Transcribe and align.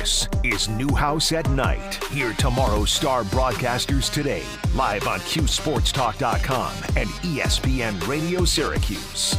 This 0.00 0.26
is 0.44 0.66
Newhouse 0.66 1.30
at 1.30 1.50
Night. 1.50 2.02
Hear 2.04 2.32
tomorrow's 2.32 2.90
star 2.90 3.22
broadcasters 3.24 4.10
today, 4.10 4.44
live 4.74 5.06
on 5.06 5.18
QSportsTalk.com 5.20 6.72
and 6.96 7.10
ESPN 7.20 8.08
Radio 8.08 8.46
Syracuse. 8.46 9.36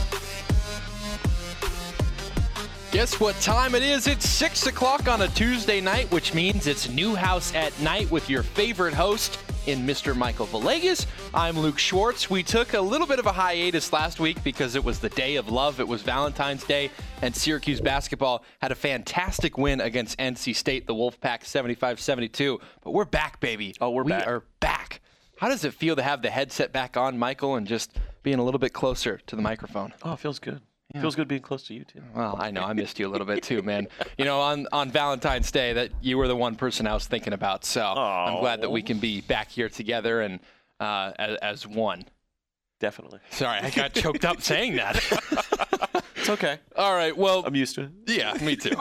Guess 2.92 3.20
what 3.20 3.36
time 3.42 3.74
it 3.74 3.82
is? 3.82 4.06
It's 4.06 4.30
6 4.30 4.68
o'clock 4.68 5.08
on 5.08 5.24
a 5.24 5.28
Tuesday 5.30 5.82
night, 5.82 6.12
which 6.12 6.36
means 6.36 6.68
it's 6.68 6.88
Newhouse 6.88 7.56
at 7.56 7.78
Night 7.82 8.12
with 8.12 8.30
your 8.30 8.44
favorite 8.44 8.94
host 8.94 9.40
in 9.68 9.80
Mr. 9.86 10.16
Michael 10.16 10.48
Villegas. 10.48 11.06
I'm 11.34 11.58
Luke 11.58 11.78
Schwartz. 11.80 12.30
We 12.30 12.44
took 12.44 12.74
a 12.74 12.82
little 12.82 13.08
bit 13.08 13.20
of 13.20 13.26
a 13.26 13.32
hiatus 13.32 13.94
last 13.94 14.20
week 14.20 14.44
because 14.44 14.76
it 14.76 14.84
was 14.84 15.00
the 15.00 15.10
day 15.10 15.36
of 15.36 15.50
love. 15.50 15.80
It 15.80 15.88
was 15.88 16.02
Valentine's 16.02 16.64
Day, 16.64 16.90
and 17.22 17.36
Syracuse 17.36 17.82
basketball 17.82 18.44
had 18.62 18.72
a 18.72 18.76
fantastic 18.76 19.58
win 19.58 19.82
against 19.82 20.18
NC 20.18 20.56
State, 20.56 20.88
the 20.88 20.96
Wolfpack 20.96 21.46
75 21.46 22.00
72. 22.00 22.60
But 22.84 22.92
we're 22.92 23.06
back, 23.06 23.40
baby. 23.40 23.76
Oh, 23.80 23.92
we're 23.92 24.04
we 24.04 24.12
back. 24.12 24.28
are 24.28 24.44
back. 24.60 25.02
How 25.38 25.50
does 25.50 25.66
it 25.66 25.74
feel 25.74 25.96
to 25.96 26.04
have 26.04 26.22
the 26.22 26.30
headset 26.30 26.72
back 26.72 26.98
on, 26.98 27.18
Michael, 27.18 27.56
and 27.56 27.66
just 27.66 27.98
being 28.24 28.38
a 28.40 28.44
little 28.44 28.60
bit 28.60 28.74
closer 28.74 29.20
to 29.28 29.36
the 29.36 29.42
microphone? 29.42 29.94
Oh, 30.04 30.14
it 30.14 30.20
feels 30.20 30.40
good. 30.40 30.62
Feels 31.00 31.16
good 31.16 31.28
being 31.28 31.42
close 31.42 31.64
to 31.68 31.74
you 31.74 31.84
too. 31.84 32.02
Well, 32.14 32.36
I 32.40 32.52
know 32.52 32.64
I 32.64 32.74
missed 32.74 33.00
you 33.00 33.08
a 33.08 33.12
little 33.12 33.28
bit 33.28 33.44
too, 33.44 33.62
man. 33.62 33.88
You 34.18 34.26
know, 34.26 34.40
on 34.42 34.68
on 34.72 34.92
Valentine's 34.92 35.52
Day, 35.52 35.74
that 35.74 35.92
you 36.02 36.18
were 36.18 36.28
the 36.28 36.36
one 36.36 36.56
person 36.56 36.86
I 36.86 36.94
was 36.94 37.08
thinking 37.08 37.34
about. 37.34 37.66
So 37.66 37.82
I'm 37.82 38.40
glad 38.40 38.62
that 38.62 38.70
we 38.70 38.82
can 38.84 39.00
be 39.00 39.22
back 39.22 39.50
here 39.50 39.70
together 39.70 40.22
and 40.22 40.40
uh, 40.80 41.14
as, 41.18 41.38
as 41.38 41.68
one. 41.68 42.06
Definitely. 42.80 43.20
Sorry, 43.30 43.60
I 43.60 43.70
got 43.70 43.94
choked 43.94 44.26
up 44.26 44.42
saying 44.42 44.76
that. 44.76 45.00
It's 46.22 46.30
okay. 46.30 46.60
All 46.76 46.94
right, 46.94 47.18
well, 47.18 47.44
I'm 47.48 47.56
used 47.56 47.74
to 47.76 47.82
it. 47.86 47.90
yeah, 48.06 48.34
me 48.46 48.56
too. 48.56 48.76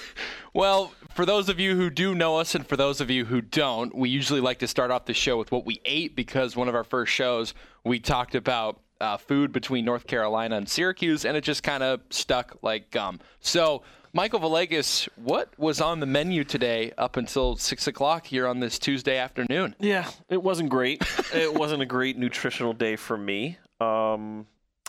well, 0.54 0.92
for 1.14 1.26
those 1.26 1.50
of 1.50 1.60
you 1.60 1.76
who 1.76 1.90
do 1.90 2.14
know 2.14 2.38
us 2.38 2.54
and 2.54 2.66
for 2.66 2.74
those 2.74 3.02
of 3.02 3.10
you 3.10 3.26
who 3.26 3.42
don't, 3.42 3.94
we 3.94 4.08
usually 4.08 4.40
like 4.40 4.60
to 4.60 4.66
start 4.66 4.90
off 4.90 5.04
the 5.04 5.12
show 5.12 5.36
with 5.36 5.52
what 5.52 5.66
we 5.66 5.82
ate 5.84 6.16
because 6.16 6.56
one 6.56 6.68
of 6.68 6.74
our 6.74 6.84
first 6.84 7.12
shows 7.12 7.52
we 7.84 7.98
talked 8.00 8.34
about 8.34 8.80
uh, 9.00 9.16
food 9.16 9.52
between 9.52 9.84
North 9.84 10.06
Carolina 10.06 10.56
and 10.56 10.68
Syracuse, 10.68 11.24
and 11.24 11.36
it 11.36 11.42
just 11.44 11.62
kind 11.62 11.82
of 11.82 12.00
stuck 12.10 12.56
like 12.62 12.90
gum. 12.90 13.20
So, 13.40 13.82
Michael 14.12 14.40
Villegas, 14.40 15.08
what 15.16 15.52
was 15.58 15.80
on 15.80 16.00
the 16.00 16.06
menu 16.06 16.44
today 16.44 16.92
up 16.96 17.16
until 17.16 17.56
six 17.56 17.86
o'clock 17.86 18.26
here 18.26 18.46
on 18.46 18.60
this 18.60 18.78
Tuesday 18.78 19.18
afternoon? 19.18 19.74
Yeah, 19.78 20.08
it 20.28 20.42
wasn't 20.42 20.70
great. 20.70 21.02
it 21.34 21.52
wasn't 21.52 21.82
a 21.82 21.86
great 21.86 22.16
nutritional 22.16 22.72
day 22.72 22.96
for 22.96 23.16
me. 23.16 23.58
Um, 23.80 24.46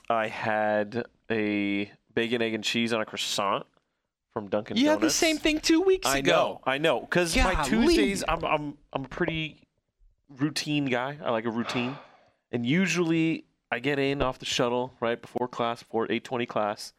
I 0.09 0.27
had 0.27 1.05
a 1.29 1.91
bacon, 2.13 2.41
egg, 2.41 2.53
and 2.53 2.63
cheese 2.63 2.93
on 2.93 3.01
a 3.01 3.05
croissant 3.05 3.65
from 4.33 4.47
Dunkin' 4.47 4.77
You 4.77 4.89
had 4.89 5.01
the 5.01 5.09
same 5.09 5.37
thing 5.37 5.59
two 5.59 5.81
weeks 5.81 6.07
I 6.07 6.19
ago. 6.19 6.31
know, 6.31 6.61
I 6.63 6.77
know, 6.77 7.01
because 7.01 7.35
my 7.35 7.61
Tuesdays, 7.63 8.23
I'm, 8.27 8.45
I'm, 8.45 8.77
I'm 8.93 9.05
a 9.05 9.07
pretty 9.09 9.61
routine 10.37 10.85
guy. 10.85 11.17
I 11.23 11.31
like 11.31 11.45
a 11.45 11.49
routine, 11.49 11.97
and 12.51 12.65
usually 12.65 13.45
I 13.71 13.79
get 13.79 13.99
in 13.99 14.21
off 14.21 14.39
the 14.39 14.45
shuttle 14.45 14.93
right 14.99 15.21
before 15.21 15.47
class, 15.47 15.83
before 15.83 16.07
8:20 16.07 16.47
class, 16.47 16.93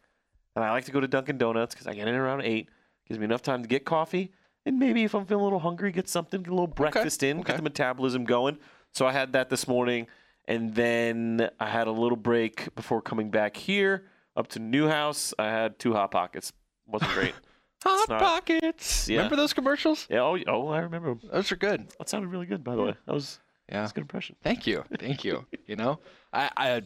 and 0.55 0.63
I 0.63 0.71
like 0.71 0.85
to 0.85 0.91
go 0.91 0.99
to 0.99 1.07
Dunkin' 1.07 1.37
Donuts 1.37 1.73
because 1.73 1.87
I 1.87 1.93
get 1.93 2.07
in 2.07 2.15
around 2.15 2.41
eight. 2.41 2.69
Gives 3.07 3.17
me 3.19 3.25
enough 3.25 3.41
time 3.41 3.63
to 3.63 3.67
get 3.67 3.85
coffee, 3.85 4.31
and 4.65 4.77
maybe 4.77 5.03
if 5.03 5.15
I'm 5.15 5.25
feeling 5.25 5.41
a 5.41 5.43
little 5.45 5.59
hungry, 5.59 5.91
get 5.91 6.07
something, 6.07 6.41
get 6.43 6.49
a 6.49 6.53
little 6.53 6.67
breakfast 6.67 7.23
in, 7.23 7.39
okay. 7.39 7.47
get 7.47 7.57
the 7.57 7.63
metabolism 7.63 8.23
going. 8.23 8.59
So 8.93 9.07
I 9.07 9.11
had 9.11 9.33
that 9.33 9.49
this 9.49 9.67
morning, 9.67 10.05
and 10.47 10.75
then 10.75 11.49
I 11.59 11.69
had 11.69 11.87
a 11.87 11.91
little 11.91 12.17
break 12.17 12.73
before 12.75 13.01
coming 13.01 13.31
back 13.31 13.57
here 13.57 14.05
up 14.35 14.47
to 14.49 14.59
Newhouse. 14.59 15.33
I 15.39 15.45
had 15.45 15.79
two 15.79 15.93
hot 15.93 16.11
pockets. 16.11 16.53
wasn't 16.85 17.11
great. 17.13 17.33
Hot 17.83 18.09
not- 18.09 18.19
Pockets. 18.19 19.07
Yeah. 19.07 19.17
Remember 19.19 19.37
those 19.37 19.53
commercials? 19.53 20.05
Yeah, 20.09 20.19
oh, 20.19 20.37
oh, 20.47 20.67
I 20.67 20.79
remember. 20.79 21.11
'em. 21.11 21.21
Those 21.31 21.49
are 21.51 21.55
good. 21.55 21.87
That 21.97 22.09
sounded 22.09 22.27
really 22.27 22.45
good, 22.45 22.61
by 22.61 22.75
the 22.75 22.81
way. 22.81 22.93
That 23.05 23.13
was 23.13 23.39
Yeah. 23.69 23.81
that's 23.81 23.91
a 23.91 23.95
good 23.95 24.01
impression. 24.01 24.35
Thank 24.41 24.65
you. 24.65 24.83
Thank 24.99 25.23
you. 25.23 25.45
you 25.67 25.75
know, 25.75 25.99
I, 26.33 26.49
I, 26.57 26.81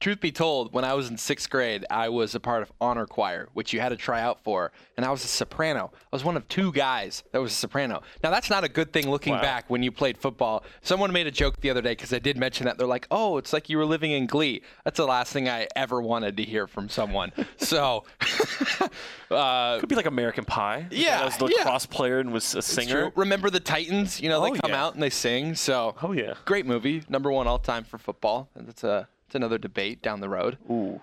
truth 0.00 0.20
be 0.20 0.32
told, 0.32 0.72
when 0.74 0.84
I 0.84 0.92
was 0.94 1.08
in 1.08 1.16
sixth 1.16 1.48
grade, 1.48 1.86
I 1.90 2.08
was 2.10 2.34
a 2.34 2.40
part 2.40 2.62
of 2.62 2.70
honor 2.80 3.06
choir, 3.06 3.48
which 3.54 3.72
you 3.72 3.80
had 3.80 3.88
to 3.90 3.96
try 3.96 4.20
out 4.20 4.42
for, 4.44 4.70
and 4.96 5.06
I 5.06 5.10
was 5.10 5.24
a 5.24 5.28
soprano. 5.28 5.90
I 5.94 6.16
was 6.16 6.24
one 6.24 6.36
of 6.36 6.46
two 6.48 6.72
guys 6.72 7.22
that 7.32 7.40
was 7.40 7.52
a 7.52 7.54
soprano. 7.54 8.02
Now 8.22 8.30
that's 8.30 8.50
not 8.50 8.64
a 8.64 8.68
good 8.68 8.92
thing 8.92 9.10
looking 9.10 9.32
Wow. 9.34 9.40
back 9.42 9.64
when 9.70 9.82
you 9.82 9.90
played 9.90 10.18
football. 10.18 10.62
Someone 10.82 11.10
made 11.12 11.26
a 11.26 11.30
joke 11.30 11.60
the 11.60 11.70
other 11.70 11.80
day 11.82 11.92
because 11.92 12.12
I 12.12 12.18
did 12.18 12.36
mention 12.36 12.66
that 12.66 12.76
they're 12.76 12.86
like, 12.86 13.06
"Oh, 13.10 13.38
it's 13.38 13.52
like 13.52 13.68
you 13.70 13.78
were 13.78 13.86
living 13.86 14.10
in 14.10 14.26
Glee." 14.26 14.62
That's 14.84 14.96
the 14.98 15.06
last 15.06 15.32
thing 15.32 15.48
I 15.48 15.68
ever 15.74 16.02
wanted 16.02 16.36
to 16.36 16.42
hear 16.42 16.66
from 16.66 16.88
someone. 16.88 17.32
so, 17.56 18.04
uh, 19.30 19.78
Could 19.80 19.88
be 19.88 19.94
like 19.96 20.06
American 20.06 20.44
Pie. 20.44 20.86
Yeah, 20.90 21.22
I 21.22 21.24
was 21.24 21.36
the 21.36 21.46
yeah. 21.46 21.58
lacrosse 21.58 21.86
player 21.86 22.18
and 22.18 22.32
was 22.32 22.54
a 22.54 22.62
singer. 22.62 23.12
Remember 23.16 23.50
the 23.50 23.60
Titans? 23.60 24.20
You 24.20 24.28
know, 24.28 24.40
they 24.42 24.50
Oh, 24.50 24.54
come 24.60 24.70
yeah. 24.70 24.84
out 24.84 24.94
and 24.94 25.02
they 25.02 25.10
sing. 25.10 25.54
So, 25.54 25.94
Oh 26.02 26.12
yeah. 26.12 26.34
great 26.44 26.66
movie, 26.66 27.02
number 27.08 27.30
one 27.32 27.46
all 27.46 27.58
time 27.58 27.84
for 27.84 27.98
football. 27.98 28.48
And 28.54 28.66
That's 28.68 28.84
a 28.84 29.08
it's 29.26 29.34
another 29.34 29.58
debate 29.58 30.02
down 30.02 30.20
the 30.20 30.28
road. 30.28 30.58
Ooh. 30.70 31.00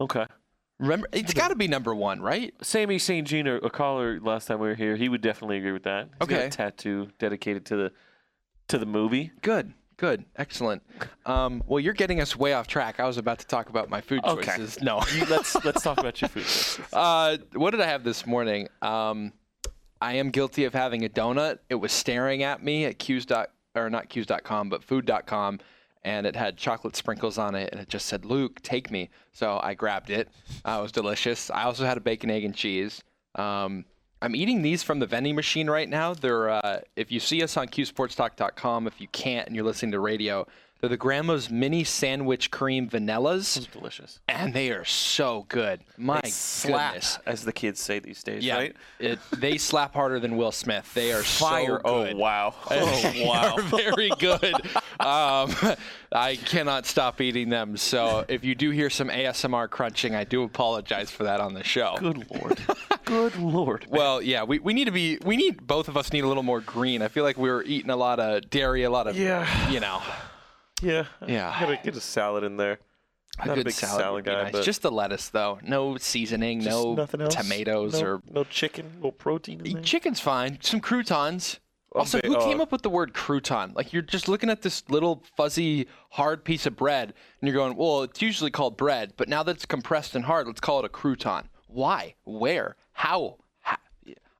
Okay. 0.00 0.26
Remember, 0.78 1.06
it's 1.12 1.34
got 1.34 1.48
to 1.48 1.54
be 1.56 1.68
number 1.68 1.94
one, 1.94 2.22
right? 2.22 2.54
Sammy 2.62 2.98
St. 2.98 3.26
Jean, 3.28 3.46
a 3.46 3.56
a 3.56 3.68
caller 3.70 4.18
last 4.20 4.46
time 4.48 4.60
we 4.60 4.68
were 4.68 4.74
here, 4.74 4.96
he 4.96 5.08
would 5.10 5.20
definitely 5.20 5.58
agree 5.58 5.72
with 5.72 5.82
that. 5.82 6.08
He's 6.20 6.28
got 6.28 6.36
Okay. 6.38 6.46
a 6.46 6.50
tattoo 6.50 7.08
dedicated 7.18 7.66
to 7.66 7.76
the 7.76 7.92
to 8.68 8.78
the 8.78 8.86
movie. 8.86 9.30
Good, 9.42 9.74
good, 9.98 10.24
excellent. 10.36 10.82
Um, 11.26 11.62
well, 11.66 11.80
you're 11.80 11.92
getting 11.92 12.20
us 12.22 12.34
way 12.34 12.54
off 12.54 12.66
track. 12.66 12.98
I 12.98 13.06
was 13.06 13.18
about 13.18 13.40
to 13.40 13.46
talk 13.46 13.68
about 13.68 13.90
my 13.90 14.00
food 14.00 14.24
Okay. 14.24 14.46
choices. 14.56 14.80
No. 14.80 15.02
You, 15.14 15.26
let's 15.26 15.54
let's 15.66 15.82
talk 15.82 15.98
about 15.98 16.18
your 16.22 16.28
food. 16.30 16.44
choices. 16.44 16.80
uh, 16.94 17.36
what 17.54 17.72
did 17.72 17.82
I 17.82 17.86
have 17.86 18.02
this 18.02 18.26
morning? 18.26 18.68
Um, 18.80 19.34
I 20.00 20.14
am 20.14 20.30
guilty 20.30 20.64
of 20.64 20.72
having 20.72 21.04
a 21.04 21.10
donut. 21.10 21.58
It 21.68 21.74
was 21.74 21.92
staring 21.92 22.42
at 22.42 22.62
me 22.62 22.86
at 22.86 22.98
Q's 22.98 23.26
dot 23.26 23.50
or 23.74 23.90
not 23.90 24.08
Q's.com, 24.08 24.70
but 24.70 24.82
food.com, 24.82 25.58
and 26.02 26.26
it 26.26 26.36
had 26.36 26.56
chocolate 26.56 26.96
sprinkles 26.96 27.38
on 27.38 27.54
it, 27.54 27.70
and 27.72 27.80
it 27.80 27.88
just 27.88 28.06
said, 28.06 28.24
"Luke, 28.24 28.60
take 28.62 28.90
me." 28.90 29.10
So 29.32 29.60
I 29.62 29.74
grabbed 29.74 30.10
it. 30.10 30.28
Uh, 30.64 30.76
it 30.78 30.82
was 30.82 30.92
delicious. 30.92 31.50
I 31.50 31.64
also 31.64 31.84
had 31.84 31.96
a 31.96 32.00
bacon, 32.00 32.30
egg, 32.30 32.44
and 32.44 32.54
cheese. 32.54 33.02
Um, 33.34 33.84
I'm 34.22 34.34
eating 34.36 34.62
these 34.62 34.82
from 34.82 34.98
the 34.98 35.06
vending 35.06 35.34
machine 35.34 35.70
right 35.70 35.88
now. 35.88 36.14
They're 36.14 36.50
uh, 36.50 36.80
if 36.96 37.10
you 37.10 37.20
see 37.20 37.42
us 37.42 37.56
on 37.56 37.68
QSportsTalk.com, 37.68 38.86
if 38.86 39.00
you 39.00 39.08
can't 39.08 39.46
and 39.46 39.56
you're 39.56 39.64
listening 39.64 39.92
to 39.92 40.00
radio, 40.00 40.46
they're 40.80 40.88
the 40.90 40.96
Grandma's 40.96 41.50
mini 41.50 41.84
sandwich 41.84 42.50
cream 42.50 42.88
vanillas, 42.88 43.56
It's 43.56 43.66
delicious. 43.66 44.20
and 44.28 44.54
they 44.54 44.70
are 44.70 44.84
so 44.84 45.44
good. 45.48 45.80
My 45.98 46.20
They 46.22 46.30
slap, 46.30 46.92
goodness. 46.94 47.18
as 47.26 47.44
the 47.44 47.52
kids 47.52 47.80
say 47.80 47.98
these 47.98 48.22
days, 48.22 48.44
Yeah, 48.44 48.56
right? 48.56 48.76
it, 48.98 49.18
they 49.36 49.58
slap 49.58 49.94
harder 49.94 50.18
than 50.20 50.36
Will 50.36 50.52
Smith. 50.52 50.92
They 50.94 51.12
are 51.12 51.22
Fire. 51.22 51.80
so 51.84 52.04
good. 52.04 52.14
Oh 52.14 52.16
wow. 52.16 52.54
Oh 52.70 53.12
wow. 53.26 53.56
very 53.76 54.10
good. 54.18 54.54
um, 55.00 55.54
I 56.12 56.36
cannot 56.44 56.86
stop 56.86 57.20
eating 57.20 57.50
them. 57.50 57.76
So 57.76 58.24
if 58.28 58.42
you 58.44 58.54
do 58.54 58.70
hear 58.70 58.90
some 58.90 59.08
ASMR 59.08 59.68
crunching, 59.70 60.14
I 60.14 60.24
do 60.24 60.42
apologize 60.42 61.10
for 61.10 61.24
that 61.24 61.40
on 61.40 61.54
the 61.54 61.62
show. 61.62 61.94
Good 61.98 62.26
lord. 62.30 62.58
Good 63.04 63.36
lord. 63.36 63.86
Well, 63.88 64.20
yeah, 64.22 64.42
we, 64.44 64.58
we 64.58 64.72
need 64.72 64.86
to 64.86 64.90
be, 64.92 65.18
we 65.24 65.36
need, 65.36 65.66
both 65.66 65.88
of 65.88 65.96
us 65.96 66.12
need 66.12 66.24
a 66.24 66.28
little 66.28 66.42
more 66.42 66.60
green. 66.60 67.02
I 67.02 67.08
feel 67.08 67.22
like 67.22 67.36
we 67.38 67.48
were 67.50 67.62
eating 67.62 67.90
a 67.90 67.96
lot 67.96 68.18
of 68.18 68.48
dairy, 68.50 68.82
a 68.84 68.90
lot 68.90 69.06
of, 69.06 69.16
Yeah. 69.16 69.70
you 69.70 69.78
know, 69.80 70.02
Yeah. 70.82 71.04
Yeah. 71.26 71.56
Gotta 71.60 71.78
get 71.82 71.96
a 71.96 72.00
salad 72.00 72.44
in 72.44 72.56
there. 72.56 72.78
a 73.38 73.46
Not 73.46 73.54
good 73.54 73.62
a 73.62 73.64
big 73.66 73.74
salad, 73.74 74.00
salad, 74.00 74.24
guy, 74.24 74.42
nice. 74.44 74.52
but 74.52 74.64
Just 74.64 74.82
the 74.82 74.90
lettuce, 74.90 75.28
though. 75.28 75.58
No 75.62 75.96
seasoning, 75.96 76.64
no 76.64 77.06
tomatoes 77.30 78.00
no, 78.00 78.06
or 78.06 78.22
no 78.30 78.44
chicken, 78.44 78.98
no 79.02 79.10
protein. 79.10 79.82
Chicken's 79.82 80.20
fine. 80.20 80.58
Some 80.60 80.80
croutons. 80.80 81.60
Also, 81.92 82.20
who 82.22 82.38
came 82.38 82.60
uh, 82.60 82.62
up 82.64 82.72
with 82.72 82.82
the 82.82 82.90
word 82.90 83.14
crouton? 83.14 83.74
Like 83.74 83.92
you're 83.92 84.02
just 84.02 84.28
looking 84.28 84.48
at 84.48 84.62
this 84.62 84.84
little 84.88 85.24
fuzzy 85.36 85.88
hard 86.10 86.44
piece 86.44 86.64
of 86.64 86.76
bread 86.76 87.12
and 87.40 87.48
you're 87.48 87.56
going, 87.56 87.76
"Well, 87.76 88.02
it's 88.02 88.22
usually 88.22 88.52
called 88.52 88.76
bread, 88.76 89.14
but 89.16 89.28
now 89.28 89.42
that 89.42 89.56
it's 89.56 89.66
compressed 89.66 90.14
and 90.14 90.24
hard, 90.24 90.46
let's 90.46 90.60
call 90.60 90.78
it 90.78 90.84
a 90.84 90.88
crouton." 90.88 91.46
Why? 91.66 92.14
Where? 92.24 92.76
How? 92.92 93.38
Ha- 93.62 93.80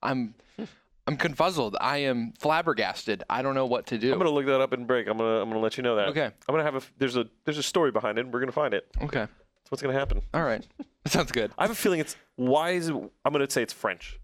I'm 0.02 0.34
I'm 1.10 1.16
confuzzled. 1.16 1.74
I 1.80 1.98
am 1.98 2.32
flabbergasted. 2.38 3.24
I 3.28 3.42
don't 3.42 3.54
know 3.56 3.66
what 3.66 3.86
to 3.86 3.98
do. 3.98 4.12
I'm 4.12 4.18
gonna 4.18 4.30
look 4.30 4.46
that 4.46 4.60
up 4.60 4.72
in 4.72 4.84
break. 4.86 5.08
I'm 5.08 5.18
gonna 5.18 5.42
I'm 5.42 5.48
gonna 5.48 5.60
let 5.60 5.76
you 5.76 5.82
know 5.82 5.96
that. 5.96 6.08
Okay. 6.08 6.24
I'm 6.26 6.32
gonna 6.52 6.62
have 6.62 6.76
a 6.76 6.82
there's 6.98 7.16
a 7.16 7.26
there's 7.44 7.58
a 7.58 7.62
story 7.62 7.90
behind 7.90 8.18
it. 8.18 8.24
and 8.26 8.32
We're 8.32 8.38
gonna 8.40 8.52
find 8.52 8.72
it. 8.74 8.86
Okay. 9.02 9.18
That's 9.20 9.70
what's 9.70 9.82
gonna 9.82 9.98
happen. 9.98 10.20
All 10.32 10.42
right. 10.42 10.66
That 11.02 11.12
sounds 11.12 11.32
good. 11.32 11.50
I 11.56 11.62
have 11.64 11.70
a 11.70 11.74
feeling 11.74 11.98
it's 11.98 12.14
why 12.36 12.72
is 12.72 12.90
it, 12.90 12.94
I'm 13.24 13.32
gonna 13.32 13.48
say 13.48 13.62
it's 13.62 13.72
French. 13.72 14.20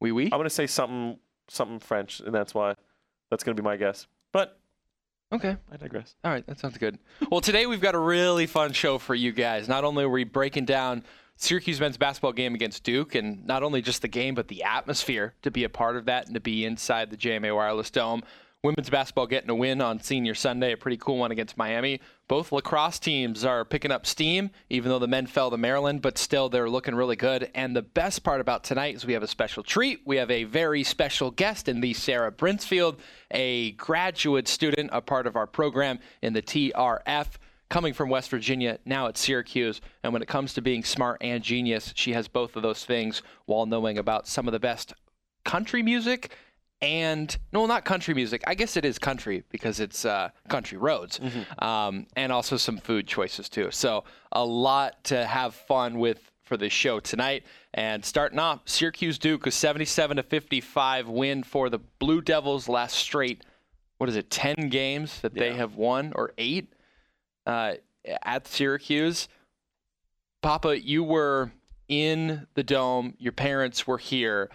Oui 0.00 0.10
oui. 0.10 0.24
I'm 0.24 0.30
gonna 0.40 0.50
say 0.50 0.66
something 0.66 1.18
something 1.48 1.78
French, 1.78 2.18
and 2.18 2.34
that's 2.34 2.52
why 2.52 2.74
that's 3.30 3.44
gonna 3.44 3.54
be 3.54 3.62
my 3.62 3.76
guess. 3.76 4.08
But 4.32 4.58
Okay. 5.32 5.56
I 5.72 5.76
digress. 5.76 6.16
All 6.24 6.32
right, 6.32 6.44
that 6.48 6.58
sounds 6.58 6.78
good. 6.78 6.98
Well, 7.30 7.40
today 7.40 7.66
we've 7.66 7.80
got 7.80 7.94
a 7.94 7.98
really 7.98 8.46
fun 8.46 8.72
show 8.72 8.98
for 8.98 9.14
you 9.14 9.30
guys. 9.32 9.68
Not 9.68 9.84
only 9.84 10.02
are 10.04 10.08
we 10.08 10.24
breaking 10.24 10.64
down 10.64 11.04
Syracuse 11.36 11.80
men's 11.80 11.96
basketball 11.96 12.32
game 12.32 12.54
against 12.54 12.84
Duke, 12.84 13.14
and 13.14 13.44
not 13.46 13.62
only 13.62 13.82
just 13.82 14.02
the 14.02 14.08
game, 14.08 14.34
but 14.34 14.48
the 14.48 14.62
atmosphere 14.62 15.34
to 15.42 15.50
be 15.50 15.64
a 15.64 15.68
part 15.68 15.96
of 15.96 16.04
that 16.06 16.26
and 16.26 16.34
to 16.34 16.40
be 16.40 16.64
inside 16.64 17.10
the 17.10 17.16
JMA 17.16 17.54
Wireless 17.54 17.90
Dome. 17.90 18.22
women's 18.62 18.88
basketball 18.88 19.26
getting 19.26 19.50
a 19.50 19.54
win 19.54 19.82
on 19.82 20.00
Senior 20.00 20.34
Sunday, 20.34 20.72
a 20.72 20.76
pretty 20.76 20.96
cool 20.96 21.18
one 21.18 21.30
against 21.30 21.58
Miami. 21.58 22.00
Both 22.28 22.50
lacrosse 22.50 22.98
teams 22.98 23.44
are 23.44 23.64
picking 23.64 23.90
up 23.90 24.06
steam, 24.06 24.50
even 24.70 24.88
though 24.88 24.98
the 24.98 25.08
men 25.08 25.26
fell 25.26 25.50
to 25.50 25.58
Maryland, 25.58 26.00
but 26.00 26.16
still 26.16 26.48
they're 26.48 26.70
looking 26.70 26.94
really 26.94 27.16
good. 27.16 27.50
And 27.54 27.76
the 27.76 27.82
best 27.82 28.22
part 28.22 28.40
about 28.40 28.64
tonight 28.64 28.94
is 28.94 29.04
we 29.04 29.12
have 29.12 29.22
a 29.22 29.28
special 29.28 29.62
treat. 29.62 30.00
We 30.06 30.16
have 30.16 30.30
a 30.30 30.44
very 30.44 30.82
special 30.82 31.30
guest 31.30 31.68
in 31.68 31.80
the 31.82 31.92
Sarah 31.92 32.32
Brinsfield, 32.32 32.98
a 33.30 33.72
graduate 33.72 34.48
student, 34.48 34.88
a 34.92 35.02
part 35.02 35.26
of 35.26 35.36
our 35.36 35.46
program 35.46 35.98
in 36.22 36.32
the 36.32 36.40
TRF 36.42 37.26
coming 37.70 37.92
from 37.94 38.08
West 38.08 38.30
Virginia, 38.30 38.78
now 38.84 39.06
at 39.08 39.16
Syracuse. 39.16 39.80
And 40.02 40.12
when 40.12 40.22
it 40.22 40.28
comes 40.28 40.54
to 40.54 40.60
being 40.62 40.84
smart 40.84 41.18
and 41.20 41.42
genius, 41.42 41.92
she 41.96 42.12
has 42.12 42.28
both 42.28 42.56
of 42.56 42.62
those 42.62 42.84
things 42.84 43.22
while 43.46 43.66
knowing 43.66 43.98
about 43.98 44.26
some 44.28 44.46
of 44.46 44.52
the 44.52 44.60
best 44.60 44.92
country 45.44 45.82
music 45.82 46.34
and 46.82 47.36
no, 47.52 47.64
not 47.66 47.84
country 47.84 48.12
music. 48.12 48.42
I 48.46 48.54
guess 48.54 48.76
it 48.76 48.84
is 48.84 48.98
country 48.98 49.42
because 49.48 49.80
it's 49.80 50.04
uh, 50.04 50.28
country 50.48 50.76
roads, 50.76 51.18
Mm-hmm. 51.18 51.64
um, 51.64 52.06
and 52.16 52.30
also 52.30 52.56
some 52.58 52.76
food 52.78 53.06
choices 53.06 53.48
too. 53.48 53.70
So 53.70 54.04
a 54.32 54.44
lot 54.44 55.02
to 55.04 55.24
have 55.24 55.54
fun 55.54 55.98
with 55.98 56.30
for 56.42 56.58
the 56.58 56.68
show 56.68 57.00
tonight. 57.00 57.44
And 57.72 58.04
starting 58.04 58.38
off, 58.38 58.60
Syracuse 58.66 59.18
Duke 59.18 59.46
a 59.46 59.50
77 59.50 60.18
to 60.18 60.22
55 60.22 61.08
win 61.08 61.42
for 61.42 61.70
the 61.70 61.78
Blue 61.98 62.20
Devils 62.20 62.68
last 62.68 62.96
straight. 62.96 63.42
What 63.96 64.10
is 64.10 64.16
it? 64.16 64.28
10 64.28 64.68
games 64.68 65.20
that 65.22 65.32
they 65.32 65.54
have 65.54 65.76
won 65.76 66.12
or 66.14 66.32
eight 66.36 66.68
uh, 67.46 67.74
at 68.22 68.46
Syracuse. 68.46 69.28
Papa, 70.42 70.80
you 70.80 71.02
were 71.02 71.52
in 71.88 72.46
the 72.54 72.62
dome. 72.62 73.14
Your 73.18 73.32
parents 73.32 73.86
were 73.86 73.98
here. 73.98 74.50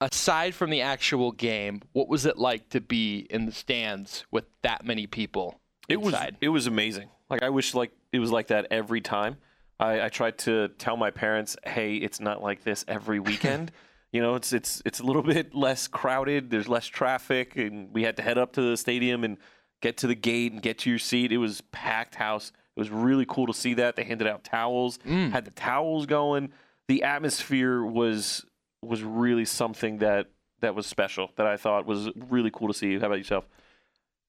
Aside 0.00 0.54
from 0.54 0.70
the 0.70 0.80
actual 0.80 1.32
game, 1.32 1.82
what 1.92 2.08
was 2.08 2.24
it 2.24 2.38
like 2.38 2.68
to 2.70 2.80
be 2.80 3.26
in 3.30 3.46
the 3.46 3.52
stands 3.52 4.24
with 4.30 4.44
that 4.62 4.84
many 4.84 5.06
people 5.06 5.60
It 5.88 6.00
was 6.00 6.14
it 6.40 6.48
was 6.48 6.66
amazing. 6.66 7.08
Like 7.28 7.42
I 7.42 7.50
wish 7.50 7.74
like 7.74 7.92
it 8.12 8.20
was 8.20 8.30
like 8.30 8.48
that 8.48 8.68
every 8.70 9.00
time. 9.00 9.38
I, 9.80 10.02
I 10.02 10.08
tried 10.08 10.38
to 10.38 10.68
tell 10.68 10.96
my 10.96 11.10
parents, 11.10 11.56
hey, 11.64 11.96
it's 11.96 12.20
not 12.20 12.42
like 12.42 12.64
this 12.64 12.84
every 12.88 13.20
weekend. 13.20 13.70
you 14.12 14.22
know, 14.22 14.34
it's 14.34 14.52
it's 14.52 14.82
it's 14.84 15.00
a 15.00 15.04
little 15.04 15.22
bit 15.34 15.54
less 15.54 15.88
crowded. 15.88 16.50
There's 16.50 16.68
less 16.68 16.86
traffic, 16.86 17.56
and 17.56 17.92
we 17.92 18.02
had 18.02 18.16
to 18.16 18.22
head 18.22 18.38
up 18.38 18.52
to 18.54 18.62
the 18.62 18.76
stadium 18.76 19.24
and 19.24 19.36
get 19.80 19.98
to 19.98 20.06
the 20.06 20.14
gate 20.14 20.52
and 20.52 20.62
get 20.62 20.78
to 20.78 20.90
your 20.90 20.98
seat. 20.98 21.32
It 21.32 21.38
was 21.38 21.60
packed 21.72 22.14
house. 22.14 22.52
It 22.76 22.80
was 22.80 22.90
really 22.90 23.26
cool 23.26 23.46
to 23.46 23.54
see 23.54 23.74
that. 23.74 23.96
They 23.96 24.04
handed 24.04 24.26
out 24.26 24.44
towels, 24.44 24.98
mm. 24.98 25.30
had 25.32 25.44
the 25.44 25.50
towels 25.50 26.06
going. 26.06 26.52
The 26.88 27.02
atmosphere 27.02 27.82
was 27.82 28.44
was 28.82 29.02
really 29.02 29.44
something 29.44 29.98
that 29.98 30.28
that 30.60 30.74
was 30.74 30.86
special. 30.86 31.30
That 31.36 31.46
I 31.46 31.56
thought 31.56 31.86
was 31.86 32.08
really 32.14 32.50
cool 32.50 32.68
to 32.68 32.74
see. 32.74 32.98
How 32.98 33.06
about 33.06 33.18
yourself? 33.18 33.46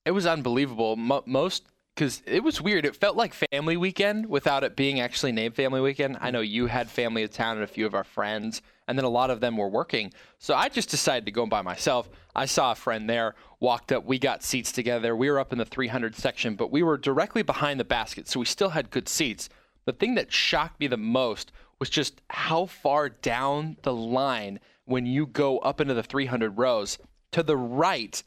It 0.05 0.11
was 0.11 0.25
unbelievable. 0.25 0.95
Mo- 0.95 1.23
most 1.25 1.67
because 1.95 2.21
it 2.25 2.43
was 2.43 2.61
weird. 2.61 2.85
It 2.85 2.95
felt 2.95 3.17
like 3.17 3.33
family 3.33 3.77
weekend 3.77 4.25
without 4.27 4.63
it 4.63 4.75
being 4.75 4.99
actually 5.01 5.33
named 5.33 5.55
family 5.55 5.81
weekend. 5.81 6.17
I 6.21 6.29
mm. 6.29 6.33
know 6.33 6.41
you 6.41 6.67
had 6.67 6.89
family 6.89 7.23
in 7.23 7.29
town 7.29 7.57
and 7.57 7.63
a 7.63 7.67
few 7.67 7.85
of 7.85 7.93
our 7.93 8.03
friends, 8.03 8.61
and 8.89 8.97
then 8.97 9.05
a 9.05 9.09
lot 9.09 9.29
of 9.29 9.39
them 9.39 9.55
were 9.55 9.69
working. 9.69 10.11
So 10.39 10.55
I 10.55 10.67
just 10.67 10.89
decided 10.89 11.25
to 11.27 11.31
go 11.31 11.45
by 11.45 11.61
myself. 11.61 12.09
I 12.35 12.45
saw 12.45 12.71
a 12.71 12.75
friend 12.75 13.07
there, 13.07 13.35
walked 13.59 13.91
up. 13.91 14.03
We 14.03 14.17
got 14.17 14.43
seats 14.43 14.71
together. 14.71 15.15
We 15.15 15.29
were 15.29 15.39
up 15.39 15.53
in 15.53 15.59
the 15.59 15.65
300 15.65 16.15
section, 16.15 16.55
but 16.55 16.71
we 16.71 16.81
were 16.81 16.97
directly 16.97 17.43
behind 17.43 17.79
the 17.79 17.85
basket, 17.85 18.27
so 18.27 18.39
we 18.39 18.47
still 18.47 18.69
had 18.69 18.89
good 18.89 19.07
seats. 19.07 19.47
The 19.85 19.93
thing 19.93 20.15
that 20.15 20.33
shocked 20.33 20.79
me 20.79 20.87
the 20.87 20.97
most 20.97 21.51
was 21.77 21.91
just 21.91 22.23
how 22.31 22.65
far 22.65 23.09
down 23.09 23.77
the 23.83 23.93
line 23.93 24.59
when 24.85 25.05
you 25.05 25.27
go 25.27 25.59
up 25.59 25.79
into 25.79 25.93
the 25.93 26.01
300 26.01 26.57
rows 26.57 26.97
to 27.31 27.43
the 27.43 27.57
right 27.57 28.23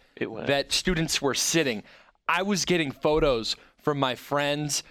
that 0.46 0.70
students 0.70 1.20
were 1.20 1.34
sitting. 1.34 1.82
I 2.28 2.42
was 2.42 2.64
getting 2.64 2.92
photos 2.92 3.56
from 3.78 3.98
my 3.98 4.14
friends 4.14 4.84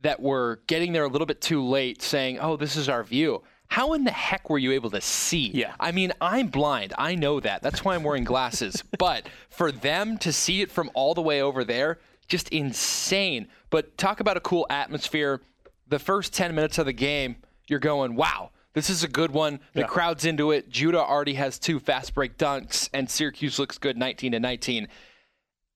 that 0.00 0.20
were 0.20 0.62
getting 0.66 0.92
there 0.92 1.04
a 1.04 1.08
little 1.08 1.26
bit 1.26 1.40
too 1.40 1.64
late 1.64 2.02
saying, 2.02 2.40
"Oh, 2.40 2.56
this 2.56 2.76
is 2.76 2.88
our 2.88 3.04
view." 3.04 3.44
How 3.72 3.94
in 3.94 4.04
the 4.04 4.10
heck 4.10 4.50
were 4.50 4.58
you 4.58 4.72
able 4.72 4.90
to 4.90 5.00
see? 5.00 5.50
Yeah. 5.54 5.72
I 5.80 5.92
mean, 5.92 6.12
I'm 6.20 6.48
blind. 6.48 6.92
I 6.98 7.14
know 7.14 7.40
that. 7.40 7.62
That's 7.62 7.82
why 7.82 7.94
I'm 7.94 8.02
wearing 8.02 8.24
glasses. 8.24 8.84
but 8.98 9.26
for 9.48 9.72
them 9.72 10.18
to 10.18 10.30
see 10.30 10.60
it 10.60 10.70
from 10.70 10.90
all 10.92 11.14
the 11.14 11.22
way 11.22 11.40
over 11.40 11.64
there, 11.64 11.98
just 12.28 12.50
insane. 12.50 13.48
But 13.70 13.96
talk 13.96 14.20
about 14.20 14.36
a 14.36 14.40
cool 14.40 14.66
atmosphere. 14.68 15.40
The 15.88 15.98
first 15.98 16.34
10 16.34 16.54
minutes 16.54 16.76
of 16.76 16.84
the 16.84 16.92
game, 16.92 17.36
you're 17.66 17.78
going, 17.78 18.14
wow, 18.14 18.50
this 18.74 18.90
is 18.90 19.04
a 19.04 19.08
good 19.08 19.30
one. 19.30 19.58
The 19.72 19.80
Yeah. 19.80 19.86
crowd's 19.86 20.26
into 20.26 20.50
it. 20.50 20.68
Judah 20.68 21.00
already 21.00 21.34
has 21.34 21.58
two 21.58 21.80
fast 21.80 22.14
break 22.14 22.36
dunks, 22.36 22.90
and 22.92 23.08
Syracuse 23.10 23.58
looks 23.58 23.78
good 23.78 23.96
19 23.96 24.32
to 24.32 24.40
19. 24.40 24.86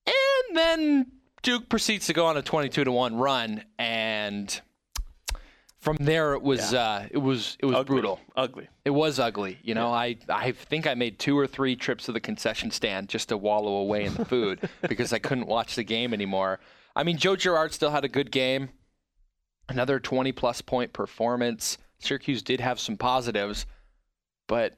And 0.06 0.56
then 0.56 1.12
Duke 1.42 1.70
proceeds 1.70 2.06
to 2.08 2.12
go 2.12 2.26
on 2.26 2.36
a 2.36 2.42
22 2.42 2.84
to 2.84 2.92
1 2.92 3.16
run. 3.16 3.64
And 3.78 4.60
from 5.86 5.96
there, 6.00 6.34
it 6.34 6.42
was, 6.42 6.74
uh, 6.74 7.06
it 7.12 7.18
was, 7.18 7.56
it 7.60 7.66
was 7.66 7.76
Ugly. 7.76 7.94
brutal. 7.94 8.20
Ugly. 8.34 8.66
It 8.84 8.90
was 8.90 9.20
ugly. 9.20 9.58
You 9.62 9.74
know, 9.76 9.92
I, 9.92 10.16
I 10.28 10.50
think 10.50 10.84
I 10.84 10.94
made 10.94 11.20
two 11.20 11.38
or 11.38 11.46
three 11.46 11.76
trips 11.76 12.06
to 12.06 12.12
the 12.12 12.18
concession 12.18 12.72
stand 12.72 13.08
just 13.08 13.28
to 13.28 13.36
wallow 13.36 13.76
away 13.76 14.04
in 14.04 14.14
the 14.14 14.24
food 14.24 14.68
because 14.88 15.12
I 15.12 15.20
couldn't 15.20 15.46
watch 15.46 15.76
the 15.76 15.84
game 15.84 16.12
anymore. 16.12 16.58
I 16.96 17.04
mean, 17.04 17.18
Joe 17.18 17.36
Girard 17.36 17.72
still 17.72 17.92
had 17.92 18.04
a 18.04 18.08
good 18.08 18.32
game, 18.32 18.70
another 19.68 20.00
20 20.00 20.32
plus 20.32 20.60
point 20.60 20.92
performance. 20.92 21.78
Syracuse 22.00 22.42
did 22.42 22.60
have 22.60 22.80
some 22.80 22.96
positives, 22.96 23.64
but 24.48 24.74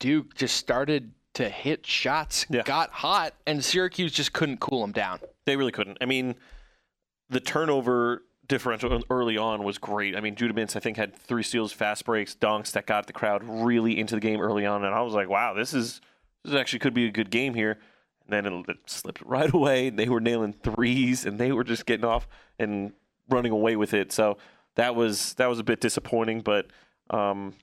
Duke 0.00 0.34
just 0.34 0.56
started 0.56 1.12
to 1.34 1.48
hit 1.48 1.86
shots, 1.86 2.46
Yeah. 2.50 2.62
got 2.64 2.90
hot, 2.90 3.32
and 3.46 3.64
Syracuse 3.64 4.10
just 4.12 4.32
couldn't 4.32 4.58
cool 4.58 4.80
them 4.80 4.90
down. 4.90 5.20
They 5.46 5.54
really 5.56 5.70
couldn't. 5.70 5.98
I 6.00 6.04
mean, 6.06 6.34
the 7.30 7.38
turnover 7.38 8.24
differential 8.48 9.02
early 9.10 9.36
on 9.36 9.62
was 9.62 9.78
great. 9.78 10.16
I 10.16 10.20
mean, 10.20 10.34
Judah 10.34 10.54
Mintz, 10.54 10.74
I 10.74 10.80
think, 10.80 10.96
had 10.96 11.14
three 11.14 11.42
steals, 11.42 11.72
fast 11.72 12.04
breaks, 12.04 12.34
dunks 12.34 12.72
that 12.72 12.86
got 12.86 13.06
the 13.06 13.12
crowd 13.12 13.42
really 13.44 13.98
into 13.98 14.14
the 14.14 14.20
game 14.20 14.40
early 14.40 14.66
on, 14.66 14.84
and 14.84 14.94
I 14.94 15.02
was 15.02 15.14
like, 15.14 15.28
wow, 15.28 15.54
this 15.54 15.74
is 15.74 16.00
this 16.44 16.54
actually 16.54 16.78
could 16.80 16.94
be 16.94 17.06
a 17.06 17.10
good 17.10 17.30
game 17.30 17.54
here. 17.54 17.78
And 18.26 18.46
then 18.46 18.52
it, 18.52 18.68
it 18.68 18.76
slipped 18.86 19.22
right 19.22 19.52
away. 19.54 19.90
They 19.90 20.08
were 20.08 20.20
nailing 20.20 20.54
threes, 20.54 21.24
and 21.26 21.38
they 21.38 21.52
were 21.52 21.64
just 21.64 21.86
getting 21.86 22.06
off 22.06 22.26
and 22.58 22.92
running 23.28 23.52
away 23.52 23.76
with 23.76 23.94
it. 23.94 24.12
So 24.12 24.38
that 24.76 24.94
was 24.94 25.34
that 25.34 25.48
was 25.48 25.58
a 25.58 25.64
bit 25.64 25.80
disappointing, 25.80 26.40
but 26.40 26.66
um, 27.10 27.54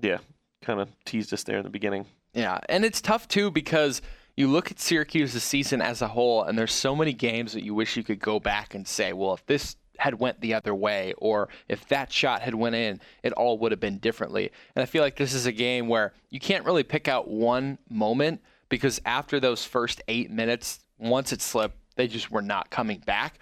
yeah, 0.00 0.18
kind 0.62 0.80
of 0.80 0.88
teased 1.04 1.32
us 1.32 1.42
there 1.44 1.58
in 1.58 1.64
the 1.64 1.70
beginning. 1.70 2.06
Yeah, 2.32 2.58
and 2.68 2.84
it's 2.84 3.00
tough 3.00 3.28
too 3.28 3.50
because 3.50 4.00
you 4.36 4.46
look 4.46 4.70
at 4.70 4.78
Syracuse's 4.78 5.42
season 5.42 5.82
as 5.82 6.00
a 6.00 6.08
whole, 6.08 6.44
and 6.44 6.58
there's 6.58 6.72
so 6.72 6.96
many 6.96 7.12
games 7.12 7.52
that 7.52 7.64
you 7.64 7.74
wish 7.74 7.96
you 7.96 8.02
could 8.02 8.20
go 8.20 8.40
back 8.40 8.74
and 8.74 8.86
say, 8.86 9.12
well, 9.12 9.34
if 9.34 9.44
this 9.46 9.76
had 10.00 10.18
went 10.18 10.40
the 10.40 10.54
other 10.54 10.74
way, 10.74 11.12
or 11.18 11.48
if 11.68 11.86
that 11.88 12.12
shot 12.12 12.40
had 12.40 12.54
went 12.54 12.74
in, 12.74 13.00
it 13.22 13.32
all 13.34 13.58
would 13.58 13.70
have 13.70 13.80
been 13.80 13.98
differently. 13.98 14.50
And 14.74 14.82
I 14.82 14.86
feel 14.86 15.02
like 15.02 15.16
this 15.16 15.34
is 15.34 15.44
a 15.46 15.52
game 15.52 15.88
where 15.88 16.14
you 16.30 16.40
can't 16.40 16.64
really 16.64 16.82
pick 16.82 17.06
out 17.06 17.28
one 17.28 17.78
moment 17.90 18.40
because 18.70 19.00
after 19.04 19.38
those 19.38 19.64
first 19.64 20.00
eight 20.08 20.30
minutes, 20.30 20.80
once 20.98 21.32
it 21.32 21.42
slipped, 21.42 21.76
they 21.96 22.08
just 22.08 22.30
were 22.30 22.40
not 22.42 22.70
coming 22.70 23.00
back. 23.00 23.38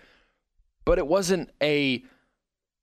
But 0.84 0.98
it 0.98 1.06
wasn't 1.06 1.50
a 1.62 2.02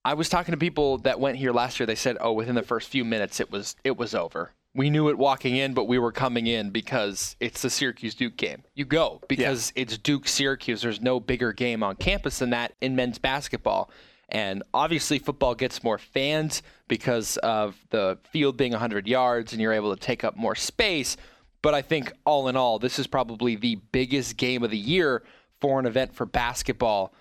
I 0.05 0.13
was 0.13 0.29
talking 0.29 0.51
to 0.51 0.57
people 0.57 0.99
that 0.99 1.19
went 1.19 1.37
here 1.37 1.51
last 1.51 1.79
year. 1.79 1.87
They 1.87 1.95
said, 1.95 2.15
"Oh, 2.21 2.31
within 2.31 2.53
the 2.53 2.61
first 2.61 2.89
few 2.89 3.03
minutes, 3.03 3.39
it 3.39 3.51
was 3.51 3.75
it 3.83 3.97
was 3.97 4.13
over. 4.13 4.51
We 4.75 4.89
knew 4.89 5.07
it 5.07 5.17
walking 5.17 5.55
in, 5.55 5.73
but 5.73 5.85
we 5.85 5.97
were 5.97 6.11
coming 6.11 6.47
in 6.47 6.69
because 6.69 7.37
it's 7.39 7.61
the 7.61 7.69
Syracuse 7.69 8.13
Duke 8.13 8.35
game. 8.35 8.63
You 8.73 8.83
go 8.83 9.21
because 9.29 9.71
it's 9.75 9.97
Duke 9.97 10.27
Syracuse. 10.27 10.81
There's 10.81 11.01
no 11.01 11.21
bigger 11.21 11.53
game 11.53 11.81
on 11.81 11.95
campus 11.95 12.39
than 12.39 12.49
that 12.49 12.73
in 12.81 12.95
men's 12.95 13.17
basketball." 13.17 13.89
And 14.27 14.63
obviously, 14.73 15.19
football 15.19 15.55
gets 15.55 15.83
more 15.83 15.97
fans 15.97 16.61
because 16.87 17.37
of 17.37 17.77
the 17.89 18.17
field 18.31 18.57
being 18.57 18.73
100 18.73 19.07
yards 19.07 19.53
and 19.53 19.61
you're 19.61 19.71
able 19.71 19.95
to 19.95 20.01
take 20.01 20.23
up 20.23 20.35
more 20.35 20.55
space. 20.55 21.15
But 21.61 21.73
I 21.73 21.81
think 21.81 22.11
all 22.25 22.47
in 22.47 22.57
all, 22.57 22.77
this 22.77 22.99
is 22.99 23.07
probably 23.07 23.55
the 23.55 23.75
biggest 23.75 24.35
game 24.35 24.63
of 24.63 24.71
the 24.71 24.77
year 24.77 25.23
for 25.61 25.79
an 25.79 25.85
event 25.85 26.13
for 26.13 26.25
basketball 26.25 27.13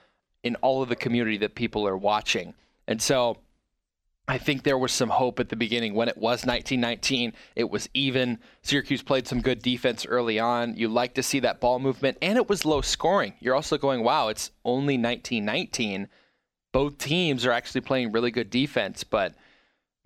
in 0.42 0.56
all 0.56 0.82
of 0.82 0.88
the 0.88 0.96
community 0.96 1.37
that 1.38 1.54
people 1.54 1.87
are 1.87 1.96
watching. 1.96 2.54
And 2.88 3.00
so 3.00 3.38
I 4.26 4.38
think 4.38 4.62
there 4.62 4.78
was 4.78 4.93
some 4.93 5.11
hope 5.11 5.38
at 5.38 5.50
the 5.50 5.57
beginning 5.57 5.95
when 5.95 6.09
it 6.09 6.16
was 6.16 6.47
1919. 6.47 7.35
It 7.57 7.69
was 7.69 7.88
even. 7.93 8.38
Syracuse 8.62 9.02
played 9.02 9.28
some 9.28 9.43
good 9.43 9.61
defense 9.61 10.07
early 10.07 10.38
on. 10.38 10.76
You 10.76 10.88
like 10.88 11.14
to 11.14 11.23
see 11.23 11.40
that 11.40 11.61
ball 11.61 11.78
movement, 11.78 12.16
and 12.23 12.38
it 12.38 12.49
was 12.49 12.64
low 12.64 12.81
scoring. 12.81 13.35
You're 13.40 13.54
also 13.54 13.76
going, 13.76 14.02
wow, 14.02 14.28
it's 14.28 14.50
only 14.64 14.97
1919. 14.97 16.09
Both 16.73 16.99
teams 16.99 17.45
are 17.45 17.52
actually 17.52 17.83
playing 17.83 18.12
really 18.12 18.31
good 18.31 18.49
defense, 18.49 19.04
but 19.04 19.35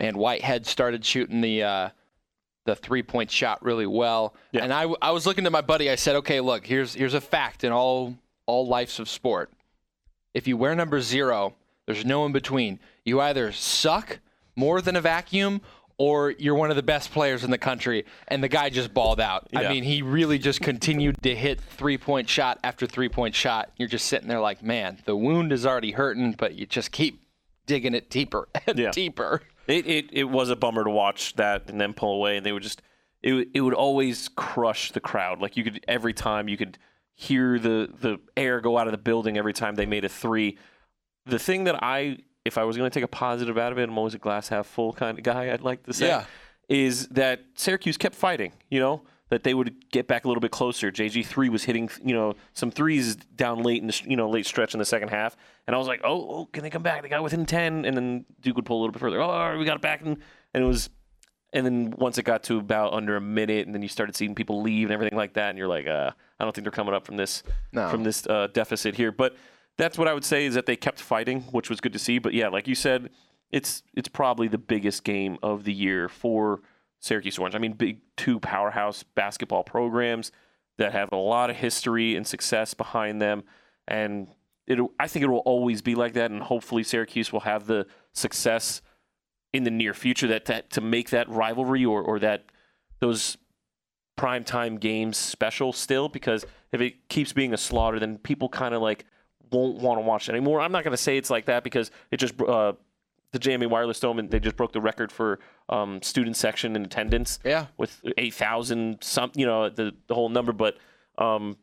man, 0.00 0.18
Whitehead 0.18 0.66
started 0.66 1.04
shooting 1.04 1.40
the 1.40 1.62
uh, 1.62 1.88
the 2.64 2.74
three 2.74 3.04
point 3.04 3.30
shot 3.30 3.62
really 3.62 3.86
well. 3.86 4.34
Yeah. 4.52 4.64
And 4.64 4.72
I, 4.72 4.92
I 5.00 5.12
was 5.12 5.26
looking 5.26 5.44
to 5.44 5.50
my 5.50 5.60
buddy. 5.60 5.90
I 5.90 5.94
said, 5.94 6.16
okay, 6.16 6.40
look, 6.40 6.66
here's 6.66 6.92
here's 6.92 7.14
a 7.14 7.20
fact 7.20 7.62
in 7.62 7.70
all 7.70 8.16
all 8.46 8.66
lives 8.66 8.98
of 8.98 9.08
sport. 9.08 9.52
If 10.34 10.48
you 10.48 10.56
wear 10.56 10.74
number 10.74 11.00
zero, 11.00 11.54
there's 11.88 12.04
no 12.04 12.24
in 12.26 12.32
between. 12.32 12.78
You 13.04 13.20
either 13.20 13.50
suck 13.50 14.20
more 14.54 14.80
than 14.80 14.94
a 14.94 15.00
vacuum 15.00 15.60
or 15.96 16.32
you're 16.32 16.54
one 16.54 16.70
of 16.70 16.76
the 16.76 16.82
best 16.82 17.10
players 17.10 17.42
in 17.44 17.50
the 17.50 17.58
country 17.58 18.04
and 18.28 18.42
the 18.44 18.48
guy 18.48 18.68
just 18.70 18.92
balled 18.94 19.18
out. 19.20 19.48
I 19.56 19.68
mean, 19.68 19.82
he 19.82 20.02
really 20.02 20.38
just 20.38 20.60
continued 20.60 21.22
to 21.22 21.34
hit 21.34 21.60
three 21.60 21.98
point 21.98 22.28
shot 22.28 22.58
after 22.62 22.86
three 22.86 23.08
point 23.08 23.34
shot. 23.34 23.70
You're 23.76 23.88
just 23.88 24.06
sitting 24.06 24.28
there 24.28 24.38
like, 24.40 24.62
man, 24.62 24.98
the 25.06 25.16
wound 25.16 25.50
is 25.52 25.64
already 25.66 25.92
hurting, 25.92 26.32
but 26.32 26.54
you 26.54 26.66
just 26.66 26.92
keep 26.92 27.24
digging 27.66 27.94
it 27.94 28.10
deeper 28.10 28.48
and 28.66 28.78
Yeah. 28.78 28.90
deeper. 28.90 29.42
It, 29.66 29.86
it 29.86 30.06
it 30.12 30.24
was 30.24 30.50
a 30.50 30.56
bummer 30.56 30.84
to 30.84 30.90
watch 30.90 31.34
that 31.36 31.68
and 31.68 31.80
then 31.80 31.92
pull 31.94 32.14
away, 32.16 32.36
and 32.36 32.46
they 32.46 32.52
would 32.52 32.62
just 32.62 32.80
it 33.22 33.32
would- 33.32 33.48
it 33.54 33.60
would 33.62 33.74
always 33.74 34.28
crush 34.36 34.92
the 34.92 35.00
crowd. 35.00 35.40
Like 35.40 35.56
you 35.56 35.64
could 35.64 35.84
every 35.88 36.12
time 36.12 36.48
you 36.48 36.56
could 36.56 36.78
hear 37.14 37.58
the 37.58 37.88
the 38.00 38.18
air 38.36 38.60
go 38.60 38.78
out 38.78 38.86
of 38.86 38.92
the 38.92 38.98
building 38.98 39.36
every 39.36 39.52
time 39.52 39.74
they 39.74 39.86
made 39.86 40.04
a 40.04 40.08
three. 40.08 40.58
The 41.28 41.38
thing 41.38 41.64
that 41.64 41.82
I 41.82 42.18
if 42.44 42.56
I 42.56 42.64
was 42.64 42.76
going 42.76 42.90
to 42.90 42.94
take 42.94 43.04
a 43.04 43.08
positive 43.08 43.58
out 43.58 43.72
of 43.72 43.78
it, 43.78 43.88
I'm 43.88 43.98
always 43.98 44.14
a 44.14 44.18
glass 44.18 44.48
half 44.48 44.66
full 44.66 44.92
kind 44.92 45.18
of 45.18 45.24
guy. 45.24 45.50
I'd 45.52 45.62
like 45.62 45.82
to 45.84 45.92
say 45.92 46.08
Yeah. 46.08 46.24
is 46.68 47.08
that 47.08 47.40
Syracuse 47.54 47.96
kept 47.96 48.14
fighting. 48.14 48.52
You 48.70 48.80
know 48.80 49.02
that 49.30 49.42
they 49.44 49.52
would 49.52 49.90
get 49.90 50.08
back 50.08 50.24
a 50.24 50.28
little 50.28 50.40
bit 50.40 50.50
closer. 50.50 50.90
JG 50.90 51.26
three 51.26 51.50
was 51.50 51.64
hitting 51.64 51.90
you 52.02 52.14
know 52.14 52.34
some 52.54 52.70
threes 52.70 53.16
down 53.16 53.62
late 53.62 53.82
in 53.82 53.88
the 53.88 54.00
you 54.06 54.16
know 54.16 54.28
late 54.30 54.46
stretch 54.46 54.72
in 54.74 54.78
the 54.78 54.86
second 54.86 55.08
half, 55.10 55.36
and 55.66 55.76
I 55.76 55.78
was 55.78 55.86
like, 55.86 56.00
oh, 56.04 56.28
oh 56.30 56.46
can 56.52 56.62
they 56.62 56.70
come 56.70 56.82
back? 56.82 57.02
They 57.02 57.08
got 57.10 57.22
within 57.22 57.44
ten, 57.44 57.84
and 57.84 57.94
then 57.96 58.24
Duke 58.40 58.56
would 58.56 58.64
pull 58.64 58.78
a 58.78 58.80
little 58.80 58.92
bit 58.92 59.00
further. 59.00 59.20
Oh, 59.20 59.58
we 59.58 59.64
got 59.66 59.76
it 59.76 59.82
back, 59.82 60.00
and 60.00 60.16
and 60.54 60.64
it 60.64 60.66
was. 60.66 60.88
And 61.54 61.64
then 61.64 61.94
once 61.96 62.18
it 62.18 62.24
got 62.24 62.42
to 62.44 62.58
about 62.58 62.92
under 62.92 63.16
a 63.16 63.22
minute, 63.22 63.64
and 63.64 63.74
then 63.74 63.80
you 63.80 63.88
started 63.88 64.14
seeing 64.14 64.34
people 64.34 64.60
leave 64.60 64.88
and 64.88 64.92
everything 64.92 65.16
like 65.16 65.32
that, 65.32 65.48
and 65.48 65.56
you're 65.56 65.66
like, 65.66 65.86
uh, 65.86 66.10
I 66.38 66.44
don't 66.44 66.54
think 66.54 66.62
they're 66.66 66.70
coming 66.70 66.92
up 66.92 67.06
from 67.06 67.16
this 67.16 67.42
No. 67.72 67.88
from 67.88 68.04
this 68.04 68.26
uh, 68.26 68.48
deficit 68.52 68.94
here. 68.94 69.10
But 69.12 69.34
that's 69.78 69.96
what 69.96 70.08
I 70.08 70.14
would 70.14 70.24
say 70.24 70.44
is 70.44 70.54
that 70.54 70.66
they 70.66 70.76
kept 70.76 71.00
fighting, 71.00 71.42
which 71.52 71.70
was 71.70 71.80
good 71.80 71.92
to 71.94 71.98
see. 71.98 72.18
But 72.18 72.34
yeah, 72.34 72.48
like 72.48 72.68
you 72.68 72.74
said, 72.74 73.10
it's 73.50 73.82
it's 73.94 74.08
probably 74.08 74.48
the 74.48 74.58
biggest 74.58 75.04
game 75.04 75.38
of 75.42 75.64
the 75.64 75.72
year 75.72 76.08
for 76.08 76.60
Syracuse 77.00 77.38
Orange. 77.38 77.54
I 77.54 77.58
mean, 77.58 77.72
big 77.72 78.00
two 78.16 78.40
powerhouse 78.40 79.02
basketball 79.02 79.64
programs 79.64 80.32
that 80.76 80.92
have 80.92 81.10
a 81.12 81.16
lot 81.16 81.48
of 81.48 81.56
history 81.56 82.16
and 82.16 82.26
success 82.26 82.74
behind 82.74 83.22
them, 83.22 83.44
and 83.86 84.28
it 84.66 84.78
I 84.98 85.06
think 85.08 85.22
it 85.22 85.28
will 85.28 85.38
always 85.38 85.80
be 85.80 85.94
like 85.94 86.12
that. 86.14 86.30
And 86.30 86.42
hopefully, 86.42 86.82
Syracuse 86.82 87.32
will 87.32 87.40
have 87.40 87.66
the 87.66 87.86
success 88.12 88.82
in 89.52 89.64
the 89.64 89.70
near 89.70 89.94
future 89.94 90.26
that, 90.26 90.44
that 90.46 90.70
to 90.70 90.80
make 90.80 91.10
that 91.10 91.28
rivalry 91.28 91.84
or, 91.84 92.02
or 92.02 92.18
that 92.18 92.44
those 93.00 93.38
prime 94.16 94.44
time 94.44 94.76
games 94.76 95.16
special 95.16 95.72
still 95.72 96.08
because 96.08 96.44
if 96.72 96.80
it 96.80 97.08
keeps 97.08 97.32
being 97.32 97.54
a 97.54 97.56
slaughter 97.56 98.00
then 98.00 98.18
people 98.18 98.48
kind 98.48 98.74
of 98.74 98.82
like 98.82 99.04
won't 99.50 99.78
want 99.78 99.98
to 99.98 100.02
watch 100.04 100.28
it 100.28 100.32
anymore 100.32 100.60
i'm 100.60 100.72
not 100.72 100.84
going 100.84 100.92
to 100.92 100.96
say 101.02 101.16
it's 101.16 101.30
like 101.30 101.46
that 101.46 101.64
because 101.64 101.90
it 102.10 102.16
just 102.18 102.40
uh, 102.42 102.72
the 103.32 103.38
jma 103.38 103.68
wireless 103.68 104.00
dome 104.00 104.18
and 104.18 104.30
they 104.30 104.40
just 104.40 104.56
broke 104.56 104.72
the 104.72 104.80
record 104.80 105.10
for 105.12 105.38
um, 105.68 106.00
student 106.02 106.36
section 106.36 106.74
in 106.76 106.84
attendance 106.84 107.38
Yeah. 107.44 107.66
with 107.76 108.00
8000 108.16 108.98
some 109.02 109.30
you 109.34 109.46
know 109.46 109.68
the, 109.68 109.94
the 110.06 110.14
whole 110.14 110.28
number 110.28 110.52
but 110.52 110.76
um, 111.18 111.56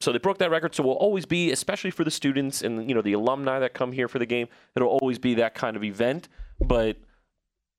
so 0.00 0.12
they 0.12 0.18
broke 0.18 0.38
that 0.38 0.50
record 0.50 0.74
so 0.74 0.82
it 0.82 0.86
will 0.86 0.92
always 0.94 1.26
be 1.26 1.50
especially 1.50 1.90
for 1.90 2.04
the 2.04 2.10
students 2.10 2.62
and 2.62 2.88
you 2.88 2.94
know 2.94 3.02
the 3.02 3.14
alumni 3.14 3.58
that 3.58 3.74
come 3.74 3.90
here 3.92 4.06
for 4.08 4.18
the 4.18 4.26
game 4.26 4.46
it'll 4.76 4.88
always 4.88 5.18
be 5.18 5.34
that 5.34 5.54
kind 5.54 5.76
of 5.76 5.82
event 5.84 6.28
but 6.60 6.96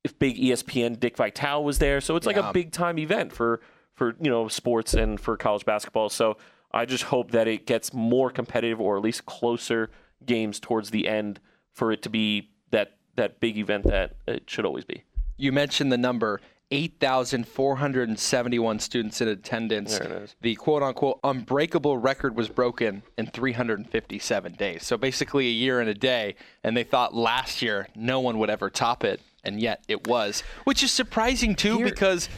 if 0.04 0.18
big 0.18 0.38
ESPN 0.38 0.98
Dick 0.98 1.18
Vitale 1.18 1.62
was 1.62 1.80
there. 1.80 2.00
So 2.00 2.16
it's 2.16 2.26
like 2.26 2.38
Yeah. 2.38 2.50
a 2.50 2.54
big 2.54 2.72
time 2.72 2.98
event 2.98 3.34
for 3.34 3.60
for 3.96 4.16
you 4.22 4.30
know 4.32 4.48
sports 4.48 4.94
and 4.94 5.20
for 5.20 5.36
college 5.36 5.66
basketball. 5.66 6.08
So 6.08 6.38
I 6.72 6.86
just 6.86 7.06
hope 7.06 7.32
that 7.32 7.48
it 7.48 7.66
gets 7.66 7.94
more 7.94 8.30
competitive 8.30 8.80
or 8.80 8.98
at 8.98 9.04
least 9.04 9.26
closer 9.26 9.90
games 10.26 10.60
towards 10.60 10.92
the 10.92 11.08
end 11.08 11.40
for 11.74 11.92
it 11.92 12.02
to 12.04 12.10
be 12.10 12.52
that 12.72 12.98
that 13.16 13.40
big 13.40 13.58
event 13.58 13.86
that 13.86 14.16
it 14.28 14.48
should 14.50 14.66
always 14.66 14.86
be. 14.86 15.04
You 15.38 15.52
mentioned 15.52 15.92
the 15.92 15.98
number 15.98 16.42
8,471 16.72 18.80
students 18.80 19.22
in 19.22 19.28
attendance. 19.28 19.98
There 19.98 20.08
it 20.08 20.12
is. 20.24 20.36
The 20.42 20.54
quote 20.56 20.84
unquote 20.84 21.20
unbreakable 21.24 21.98
record 21.98 22.36
was 22.36 22.50
broken 22.50 23.02
in 23.18 23.26
357 23.28 24.54
days. 24.54 24.86
So 24.86 24.96
basically 24.98 25.48
a 25.48 25.52
year 25.52 25.80
and 25.80 25.90
a 25.90 25.96
day. 25.96 26.36
And 26.64 26.78
they 26.78 26.84
thought 26.84 27.16
last 27.16 27.64
year 27.64 27.88
no 27.96 28.20
one 28.20 28.38
would 28.40 28.52
ever 28.52 28.70
top 28.70 29.04
it. 29.04 29.20
And 29.44 29.60
yet 29.60 29.84
it 29.88 30.08
was, 30.08 30.44
which 30.66 30.84
is 30.84 30.92
surprising 30.92 31.56
too 31.56 31.78
Here- 31.78 31.86
because, 31.86 32.30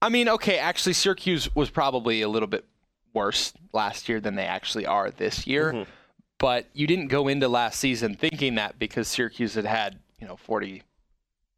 I 0.00 0.08
mean, 0.08 0.28
okay, 0.28 0.58
actually, 0.58 0.92
Syracuse 0.92 1.52
was 1.56 1.70
probably 1.70 2.22
a 2.22 2.28
little 2.28 2.46
bit 2.46 2.64
worse 3.18 3.52
last 3.72 4.08
year 4.08 4.20
than 4.20 4.34
they 4.36 4.44
actually 4.46 4.86
are 4.86 5.10
this 5.10 5.46
year. 5.46 5.72
Mm-hmm. 5.72 5.90
But 6.38 6.66
you 6.72 6.86
didn't 6.86 7.08
go 7.08 7.26
into 7.28 7.48
last 7.48 7.80
season 7.80 8.14
thinking 8.14 8.54
that 8.54 8.78
because 8.78 9.08
Syracuse 9.08 9.54
had 9.54 9.66
had, 9.66 9.98
you 10.20 10.26
know, 10.28 10.36
40 10.36 10.82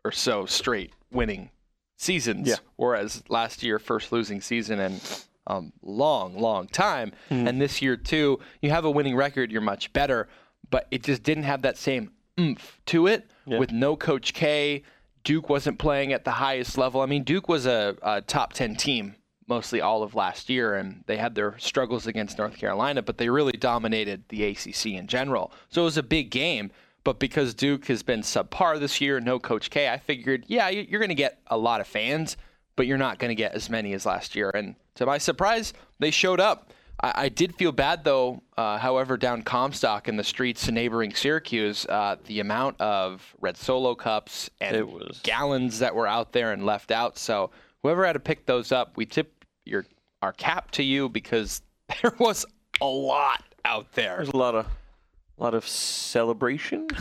or 0.04 0.10
so 0.12 0.46
straight 0.46 0.92
winning 1.12 1.50
seasons. 1.98 2.48
Yeah. 2.48 2.56
Whereas 2.76 3.22
last 3.28 3.62
year, 3.62 3.78
first 3.78 4.10
losing 4.10 4.40
season 4.40 4.80
in 4.80 5.00
um, 5.46 5.72
long, 5.82 6.38
long 6.38 6.66
time, 6.66 7.12
Hmm. 7.28 7.46
and 7.46 7.60
this 7.60 7.82
year 7.82 7.96
too, 7.96 8.38
you 8.62 8.70
have 8.70 8.84
a 8.86 8.90
winning 8.90 9.16
record. 9.16 9.52
You're 9.52 9.60
much 9.60 9.92
better, 9.92 10.28
but 10.70 10.86
it 10.90 11.02
just 11.02 11.22
didn't 11.22 11.44
have 11.44 11.60
that 11.62 11.76
same 11.76 12.12
oomph 12.38 12.80
to 12.86 13.06
it. 13.06 13.30
With 13.46 13.72
no 13.72 13.96
Coach 13.96 14.32
K, 14.32 14.84
Duke 15.24 15.48
wasn't 15.50 15.78
playing 15.78 16.12
at 16.12 16.24
the 16.24 16.30
highest 16.30 16.78
level. 16.78 17.00
I 17.00 17.06
mean, 17.06 17.24
Duke 17.24 17.48
was 17.48 17.66
a, 17.66 17.96
a 18.00 18.20
top 18.22 18.52
ten 18.52 18.76
team 18.76 19.16
mostly 19.50 19.82
all 19.82 20.02
of 20.02 20.14
last 20.14 20.48
year, 20.48 20.76
and 20.76 21.02
they 21.06 21.18
had 21.18 21.34
their 21.34 21.58
struggles 21.58 22.06
against 22.06 22.38
North 22.38 22.56
Carolina, 22.56 23.02
but 23.02 23.18
they 23.18 23.28
really 23.28 23.52
dominated 23.52 24.22
the 24.28 24.44
ACC 24.44 24.86
in 24.94 25.06
general. 25.08 25.52
So 25.68 25.82
it 25.82 25.84
was 25.84 25.98
a 25.98 26.02
big 26.02 26.30
game. 26.30 26.70
But 27.02 27.18
because 27.18 27.54
Duke 27.54 27.86
has 27.86 28.02
been 28.02 28.20
subpar 28.20 28.78
this 28.78 29.00
year, 29.00 29.20
no 29.20 29.38
Coach 29.38 29.70
K, 29.70 29.88
I 29.88 29.96
figured, 29.98 30.44
yeah, 30.48 30.68
you- 30.68 30.86
you're 30.88 31.00
going 31.00 31.08
to 31.08 31.14
get 31.14 31.38
a 31.46 31.56
lot 31.56 31.80
of 31.80 31.86
fans, 31.86 32.36
but 32.76 32.86
you're 32.86 32.98
not 32.98 33.18
going 33.18 33.30
to 33.30 33.34
get 33.34 33.54
as 33.54 33.68
many 33.70 33.94
as 33.94 34.04
last 34.06 34.36
year. 34.36 34.50
And 34.50 34.74
to 34.96 35.06
my 35.06 35.16
surprise, 35.18 35.72
they 35.98 36.10
showed 36.10 36.40
up. 36.40 36.70
I, 37.02 37.12
I 37.24 37.28
did 37.30 37.54
feel 37.56 37.72
bad, 37.72 38.04
though, 38.04 38.42
uh, 38.58 38.76
however, 38.76 39.16
down 39.16 39.40
Comstock 39.42 40.08
in 40.08 40.16
the 40.18 40.22
streets 40.24 40.70
neighboring 40.70 41.14
Syracuse, 41.14 41.86
uh, 41.86 42.16
the 42.26 42.38
amount 42.40 42.78
of 42.82 43.34
red 43.40 43.56
solo 43.56 43.94
cups 43.94 44.50
and 44.60 44.76
It 44.76 44.86
was- 44.86 45.20
gallons 45.22 45.78
that 45.78 45.94
were 45.94 46.06
out 46.06 46.32
there 46.32 46.52
and 46.52 46.66
left 46.66 46.90
out. 46.90 47.16
So 47.16 47.50
whoever 47.82 48.04
had 48.04 48.12
to 48.12 48.20
pick 48.20 48.44
those 48.44 48.72
up, 48.72 48.98
we 48.98 49.06
tip 49.06 49.39
your 49.64 49.84
our 50.22 50.32
cap 50.32 50.70
to 50.72 50.82
you 50.82 51.08
because 51.08 51.62
there 52.02 52.12
was 52.18 52.44
a 52.80 52.86
lot 52.86 53.42
out 53.64 53.92
there. 53.92 54.16
There's 54.16 54.28
a 54.28 54.36
lot 54.36 54.54
of 54.54 54.66
a 54.66 55.42
lot 55.42 55.54
of 55.54 55.66
celebration 55.66 56.88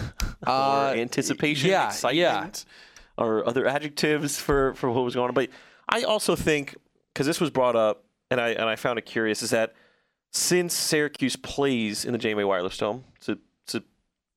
Uh, 0.48 0.94
or 0.96 0.98
anticipation, 0.98 1.70
yeah, 1.70 1.88
excitement, 1.88 2.64
or 3.18 3.46
other 3.46 3.68
adjectives 3.68 4.40
for 4.40 4.74
for 4.76 4.90
what 4.90 5.04
was 5.04 5.14
going 5.14 5.28
on. 5.28 5.34
But 5.34 5.50
I 5.90 6.04
also 6.04 6.34
think 6.34 6.78
because 7.14 7.28
this 7.28 7.42
was 7.42 7.50
brought 7.50 7.76
up, 7.76 8.06
and 8.32 8.40
I 8.40 8.52
and 8.52 8.64
I 8.64 8.78
found 8.78 8.98
it 9.00 9.06
curious, 9.06 9.44
is 9.44 9.50
that 9.50 9.74
since 10.32 10.74
Syracuse 10.74 11.36
plays 11.36 12.06
in 12.06 12.14
the 12.14 12.18
JMA 12.20 12.48
Wireless 12.48 12.78
Dome, 12.78 13.04
it's 13.18 13.28
a, 13.28 13.38
it's 13.66 13.76
a 13.76 13.84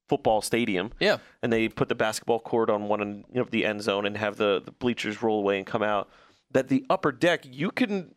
football 0.09 0.43
stadium, 0.43 0.91
Yeah. 0.99 1.19
and 1.41 1.53
they 1.53 1.69
put 1.69 1.89
the 1.89 1.95
basketball 1.95 2.41
court 2.41 2.69
on 2.69 2.89
one 2.89 3.01
end, 3.01 3.25
you 3.33 3.41
know, 3.41 3.47
the 3.49 3.65
end 3.65 3.83
zone 3.83 4.05
and 4.05 4.17
have 4.17 4.37
the, 4.37 4.61
the 4.65 4.73
bleachers 4.73 5.23
roll 5.23 5.39
away 5.39 5.59
and 5.59 5.67
come 5.67 5.83
out. 5.85 6.11
That 6.53 6.69
the 6.69 6.85
upper 6.91 7.13
deck, 7.13 7.45
you 7.51 7.71
can, 7.71 8.15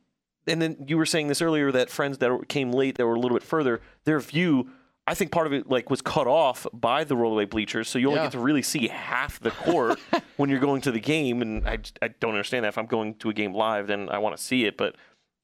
and 0.48 0.62
then 0.62 0.86
you 0.88 0.98
were 0.98 1.06
saying 1.06 1.28
this 1.28 1.42
earlier 1.42 1.72
that 1.72 1.90
friends 1.90 2.18
that 2.20 2.48
came 2.50 2.72
late 2.72 2.98
that 2.98 3.06
were 3.06 3.16
a 3.16 3.20
little 3.20 3.38
bit 3.38 3.44
further, 3.48 3.82
their 4.04 4.20
view, 4.20 4.70
I 5.08 5.14
think 5.14 5.32
part 5.32 5.48
of 5.48 5.54
it 5.54 5.70
like 5.70 5.90
was 5.90 6.02
cut 6.02 6.28
off 6.28 6.66
by 6.74 7.04
the 7.04 7.16
rollaway 7.16 7.50
bleachers, 7.50 7.88
so 7.90 7.98
you 8.00 8.08
only 8.08 8.20
Yeah. 8.20 8.26
get 8.26 8.32
to 8.34 8.40
really 8.40 8.62
see 8.64 8.88
half 8.88 9.40
the 9.40 9.52
court 9.52 10.00
when 10.38 10.50
you're 10.50 10.60
going 10.60 10.82
to 10.82 10.92
the 10.92 11.00
game. 11.00 11.42
And 11.42 11.68
I, 11.68 11.78
I 12.02 12.08
don't 12.20 12.32
understand 12.32 12.66
that. 12.66 12.70
If 12.70 12.78
I'm 12.78 12.88
going 12.88 13.16
to 13.16 13.30
a 13.30 13.34
game 13.34 13.54
live, 13.54 13.88
then 13.88 14.10
I 14.10 14.18
want 14.18 14.36
to 14.36 14.42
see 14.44 14.66
it, 14.66 14.78
but 14.78 14.96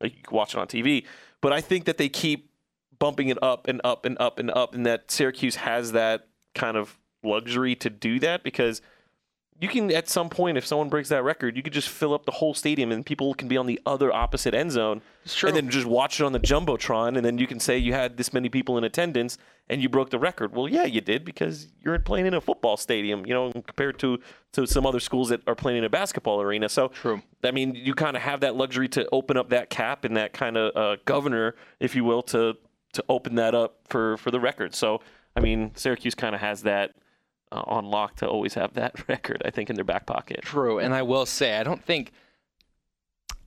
like, 0.01 0.15
you 0.17 0.24
can 0.24 0.36
watch 0.36 0.53
it 0.55 0.57
on 0.60 0.67
TV. 0.67 1.05
But 1.41 1.53
I 1.53 1.62
think 1.62 1.86
that 1.86 1.98
they 1.98 2.10
keep 2.10 2.50
bumping 3.00 3.29
it 3.29 3.38
up 3.41 3.67
and 3.67 3.79
up 3.83 4.05
and 4.05 4.17
up 4.19 4.38
and 4.39 4.51
up, 4.51 4.75
and 4.75 4.86
that 4.86 5.10
Syracuse 5.12 5.55
has 5.57 5.91
that 5.93 6.27
kind 6.55 6.75
of 6.75 6.98
luxury 7.24 7.75
to 7.75 7.89
do 7.89 8.19
that 8.19 8.43
because 8.43 8.81
you 9.62 9.68
can 9.68 9.91
at 9.91 10.10
some 10.10 10.27
point 10.27 10.58
if 10.58 10.65
someone 10.65 10.89
breaks 10.89 11.08
that 11.10 11.24
record 11.24 11.56
you 11.56 11.63
could 11.63 11.72
just 11.72 11.88
fill 11.88 12.13
up 12.13 12.25
the 12.25 12.32
whole 12.32 12.53
stadium 12.53 12.91
and 12.91 13.06
people 13.06 13.34
can 13.36 13.48
be 13.48 13.56
on 13.56 13.68
the 13.68 13.80
other 13.86 14.12
opposite 14.12 14.53
end 14.53 14.72
zone 14.72 15.01
and 15.46 15.56
then 15.56 15.70
just 15.70 15.86
watch 15.86 16.20
it 16.20 16.24
on 16.24 16.34
the 16.34 16.39
jumbotron 16.39 17.15
and 17.15 17.24
then 17.24 17.38
you 17.38 17.48
can 17.48 17.60
say 17.60 17.77
you 17.77 17.94
had 17.94 18.18
this 18.18 18.34
many 18.34 18.50
people 18.50 18.77
in 18.77 18.84
attendance 18.84 19.38
and 19.70 19.82
you 19.82 19.88
broke 19.88 20.10
the 20.10 20.20
record. 20.20 20.53
Well 20.53 20.68
yeah 20.68 20.84
you 20.84 21.00
did 21.00 21.24
because 21.24 21.68
you're 21.80 21.98
playing 22.00 22.25
in 22.25 22.34
a 22.34 22.41
football 22.41 22.75
stadium 22.75 23.25
you 23.25 23.34
know 23.34 23.51
compared 23.51 24.00
to 24.00 24.20
to 24.53 24.65
some 24.65 24.86
other 24.86 25.00
schools 25.00 25.30
that 25.30 25.41
are 25.48 25.56
playing 25.56 25.77
in 25.77 25.84
a 25.84 25.89
basketball 25.89 26.41
arena. 26.41 26.68
So 26.68 26.89
True. 26.89 27.22
i 27.44 27.51
mean 27.51 27.75
you 27.75 27.94
kind 27.94 28.18
of 28.18 28.24
have 28.24 28.41
that 28.41 28.56
luxury 28.56 28.89
to 28.89 29.08
open 29.12 29.38
up 29.38 29.50
that 29.50 29.70
cap 29.70 30.03
and 30.03 30.18
that 30.18 30.34
kind 30.34 30.58
of 30.58 30.75
uh, 30.75 30.98
governor 31.06 31.56
if 31.80 31.96
you 31.96 32.03
will 32.03 32.24
to 32.24 32.58
to 32.94 33.06
open 33.08 33.36
that 33.36 33.53
up 33.56 33.77
for 33.88 34.18
for 34.18 34.32
the 34.32 34.39
record. 34.39 34.74
So 34.74 35.01
i 35.36 35.39
mean 35.39 35.72
syracuse 35.75 36.15
kind 36.15 36.34
of 36.34 36.41
has 36.41 36.63
that 36.63 36.96
uh, 37.51 37.63
on 37.67 37.86
lock 37.86 38.15
to 38.17 38.27
always 38.27 38.53
have 38.53 38.74
that 38.74 39.08
record, 39.08 39.41
I 39.46 39.50
think, 39.50 39.70
in 39.70 39.75
their 39.75 39.86
back 39.86 40.05
pocket. 40.05 40.41
True, 40.41 40.79
and 40.79 40.93
I 40.93 41.01
will 41.01 41.25
say 41.25 41.58
I 41.58 41.63
don't 41.63 41.84
think 41.84 42.12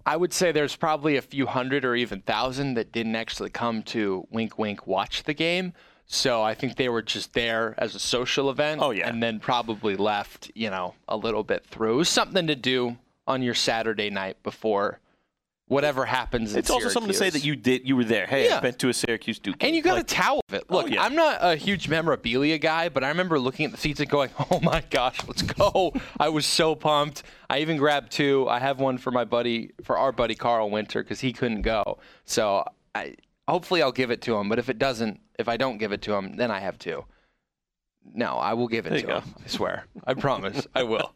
I 0.07 0.17
would 0.17 0.33
say 0.33 0.53
there's 0.53 0.77
probably 0.77 1.17
a 1.17 1.23
few 1.23 1.47
hundred 1.47 1.85
or 1.85 1.95
even 1.95 2.21
thousand 2.21 2.75
that 2.75 2.93
didn't 2.93 3.17
actually 3.17 3.51
come 3.51 3.83
to 3.85 4.27
wink 4.31 4.59
wink 4.59 4.87
watch 4.87 5.23
the 5.23 5.35
game. 5.35 5.73
So 6.07 6.43
I 6.43 6.55
think 6.55 6.77
they 6.77 6.91
were 6.91 7.01
just 7.01 7.33
there 7.33 7.75
as 7.79 7.95
a 7.95 7.99
social 7.99 8.51
event. 8.51 8.83
Oh, 8.83 8.91
yeah. 8.91 9.09
And 9.09 9.23
then 9.23 9.41
probably 9.41 9.97
left, 9.97 10.51
you 10.55 10.69
know, 10.69 10.95
a 11.09 11.17
little 11.17 11.43
bit 11.43 11.65
through. 11.65 12.05
Something 12.05 12.47
to 12.49 12.55
do 12.55 12.99
on 13.27 13.43
your 13.43 13.55
Saturday 13.55 14.11
night 14.11 14.43
before 14.43 15.01
whatever 15.67 16.05
happens. 16.05 16.55
It's 16.55 16.71
also 16.71 16.89
something 16.89 17.11
to 17.13 17.17
say 17.19 17.31
that 17.31 17.45
you 17.45 17.57
did. 17.57 17.87
You 17.89 17.97
were 17.97 18.05
there. 18.05 18.27
Hey, 18.27 18.47
Yeah. 18.49 18.57
I've 18.57 18.63
been 18.63 18.75
to 18.75 18.89
a 18.91 18.95
Syracuse 18.95 19.39
Duke. 19.39 19.57
And 19.63 19.75
you 19.75 19.83
got 19.83 19.95
Like, 19.95 20.03
a 20.03 20.07
towel 20.07 20.41
of 20.49 20.55
it. 20.55 20.65
Oh, 20.69 20.77
Look, 20.77 20.91
yeah. 20.91 21.03
I'm 21.03 21.15
not 21.15 21.39
a 21.41 21.57
huge 21.57 21.89
memorabilia 21.89 22.59
guy, 22.59 22.89
but 22.89 23.03
I 23.03 23.09
remember 23.09 23.39
looking 23.39 23.65
at 23.67 23.73
the 23.73 23.79
seats 23.79 24.01
and 24.01 24.09
going, 24.09 24.31
"Oh 24.51 24.61
my 24.61 24.83
gosh, 24.91 25.19
let's 25.27 25.43
go!" 25.43 25.93
I 26.21 26.29
was 26.29 26.45
so 26.47 26.75
pumped. 26.75 27.23
I 27.49 27.61
even 27.61 27.77
grabbed 27.77 28.13
two. 28.13 28.47
I 28.49 28.59
have 28.59 28.79
one 28.81 28.99
for 28.99 29.11
my 29.11 29.25
buddy, 29.25 29.71
for 29.83 29.97
our 29.97 30.13
buddy 30.13 30.35
Carl 30.35 30.71
Winter, 30.71 31.03
because 31.03 31.21
he 31.21 31.33
couldn't 31.33 31.63
go. 31.63 31.99
So 32.25 32.65
I 32.95 33.15
hopefully 33.49 33.83
I'll 33.83 33.93
give 33.93 34.11
it 34.11 34.21
to 34.23 34.37
him. 34.37 34.49
But 34.49 34.59
if 34.59 34.69
it 34.69 34.79
doesn't, 34.79 35.21
if 35.39 35.49
I 35.49 35.57
don't 35.57 35.79
give 35.79 35.93
it 35.93 36.03
to 36.03 36.15
him, 36.15 36.37
then 36.37 36.51
I 36.51 36.61
have 36.61 36.79
two. 36.79 37.05
No, 38.13 38.35
I 38.35 38.53
will 38.53 38.69
give 38.69 38.85
it 38.87 38.91
There 38.91 38.99
to 38.99 39.03
you 39.07 39.13
go. 39.15 39.21
him. 39.21 39.35
I 39.43 39.49
swear. 39.49 39.87
I 40.07 40.13
promise. 40.13 40.67
I 40.75 40.83
will. 40.83 41.11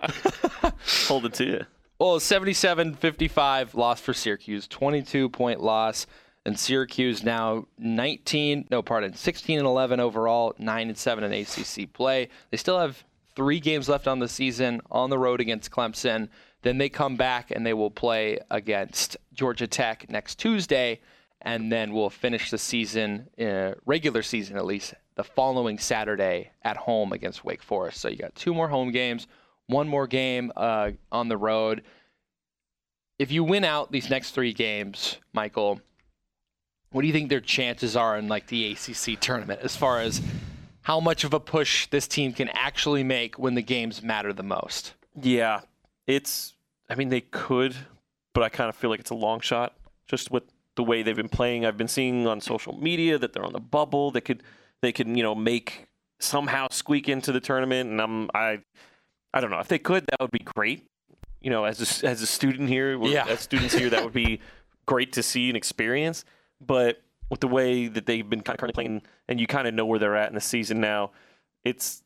hold 1.06 1.26
it 1.26 1.34
to 1.34 1.44
you. 1.44 1.64
Well, 2.00 2.20
77 2.20 2.94
55 2.94 3.74
loss 3.74 4.00
for 4.00 4.14
Syracuse, 4.14 4.68
22 4.68 5.28
point 5.30 5.60
loss. 5.60 6.06
And 6.46 6.56
Syracuse 6.56 7.24
now 7.24 7.66
19, 7.78 8.68
no, 8.70 8.82
pardon, 8.82 9.14
16 9.14 9.58
and 9.58 9.66
11 9.66 9.98
overall, 9.98 10.54
9 10.58 10.88
and 10.88 10.96
7 10.96 11.24
in 11.24 11.32
ACC 11.32 11.92
play. 11.92 12.28
They 12.50 12.56
still 12.56 12.78
have 12.78 13.02
three 13.34 13.58
games 13.58 13.88
left 13.88 14.06
on 14.06 14.20
the 14.20 14.28
season 14.28 14.80
on 14.92 15.10
the 15.10 15.18
road 15.18 15.40
against 15.40 15.72
Clemson. 15.72 16.28
Then 16.62 16.78
they 16.78 16.88
come 16.88 17.16
back 17.16 17.50
and 17.50 17.66
they 17.66 17.74
will 17.74 17.90
play 17.90 18.38
against 18.48 19.16
Georgia 19.34 19.66
Tech 19.66 20.08
next 20.08 20.38
Tuesday. 20.38 21.00
And 21.42 21.70
then 21.70 21.92
we'll 21.92 22.10
finish 22.10 22.50
the 22.50 22.58
season, 22.58 23.28
uh, 23.40 23.74
regular 23.86 24.22
season 24.22 24.56
at 24.56 24.64
least, 24.64 24.94
the 25.16 25.24
following 25.24 25.78
Saturday 25.78 26.52
at 26.62 26.76
home 26.76 27.12
against 27.12 27.44
Wake 27.44 27.62
Forest. 27.62 28.00
So 28.00 28.08
you 28.08 28.16
got 28.16 28.36
two 28.36 28.54
more 28.54 28.68
home 28.68 28.92
games 28.92 29.26
one 29.68 29.86
more 29.86 30.06
game 30.06 30.50
uh, 30.56 30.90
on 31.12 31.28
the 31.28 31.36
road. 31.36 31.82
If 33.18 33.30
you 33.30 33.44
win 33.44 33.64
out 33.64 33.92
these 33.92 34.10
next 34.10 34.32
three 34.32 34.52
games, 34.52 35.18
Michael, 35.32 35.80
what 36.90 37.02
do 37.02 37.06
you 37.06 37.12
think 37.12 37.28
their 37.28 37.40
chances 37.40 37.96
are 37.96 38.16
in 38.18 38.28
like 38.28 38.46
the 38.48 38.72
ACC 38.72 39.20
tournament 39.20 39.60
as 39.62 39.76
far 39.76 40.00
as 40.00 40.20
how 40.82 41.00
much 41.00 41.24
of 41.24 41.34
a 41.34 41.40
push 41.40 41.86
this 41.88 42.08
team 42.08 42.32
can 42.32 42.48
actually 42.48 43.04
make 43.04 43.38
when 43.38 43.54
the 43.54 43.62
games 43.62 44.02
matter 44.02 44.32
the 44.32 44.42
most? 44.42 44.94
Yeah, 45.20 45.60
it's. 46.06 46.54
I 46.90 46.94
mean, 46.94 47.10
they 47.10 47.20
could, 47.20 47.76
but 48.32 48.42
I 48.42 48.48
kind 48.48 48.70
of 48.70 48.76
feel 48.76 48.88
like 48.88 49.00
it's 49.00 49.10
a 49.10 49.14
long 49.14 49.40
shot. 49.40 49.76
Just 50.06 50.30
with 50.30 50.44
the 50.76 50.82
way 50.82 51.02
they've 51.02 51.14
been 51.14 51.28
playing, 51.28 51.66
I've 51.66 51.76
been 51.76 51.88
seeing 51.88 52.26
on 52.26 52.40
social 52.40 52.72
media 52.78 53.18
that 53.18 53.34
they're 53.34 53.44
on 53.44 53.52
the 53.52 53.60
bubble. 53.60 54.10
They 54.10 54.22
could, 54.22 54.42
they 54.80 54.92
could, 54.92 55.08
you 55.08 55.22
know, 55.22 55.34
make 55.34 55.88
somehow 56.20 56.68
squeak 56.70 57.10
into 57.10 57.32
the 57.32 57.40
tournament. 57.40 57.90
And 57.90 58.00
I'm, 58.00 58.30
I, 58.32 58.60
I 59.38 59.40
don't 59.40 59.50
know 59.50 59.60
if 59.60 59.68
they 59.68 59.78
could, 59.78 60.04
that 60.10 60.20
would 60.20 60.32
be 60.32 60.40
great. 60.40 60.84
You 61.40 61.50
know, 61.50 61.64
as 61.64 62.02
a, 62.02 62.06
as 62.08 62.20
a 62.20 62.26
student 62.26 62.68
here, 62.68 63.00
Yeah. 63.04 63.24
as 63.28 63.38
students 63.40 63.72
here, 63.72 63.88
that 63.90 64.02
would 64.02 64.12
be 64.12 64.40
great 64.86 65.12
to 65.12 65.22
see 65.22 65.48
and 65.48 65.56
experience. 65.56 66.24
But 66.60 67.00
with 67.30 67.38
the 67.38 67.46
way 67.46 67.86
that 67.86 68.06
they've 68.06 68.28
been 68.28 68.40
kind 68.40 68.56
of 68.56 68.58
currently 68.60 68.72
playing, 68.84 69.02
and 69.28 69.38
you 69.40 69.46
kind 69.46 69.68
of 69.68 69.74
know 69.74 69.86
where 69.86 70.00
they're 70.00 70.16
at 70.16 70.28
in 70.28 70.34
the 70.34 70.40
season 70.40 70.80
now, 70.80 71.12
it's 71.64 72.02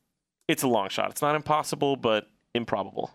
it's 0.49 0.63
a 0.63 0.69
long 0.69 0.91
shot. 0.91 1.11
It's 1.11 1.23
not 1.23 1.35
impossible, 1.35 1.97
but 1.97 2.29
improbable. 2.55 3.11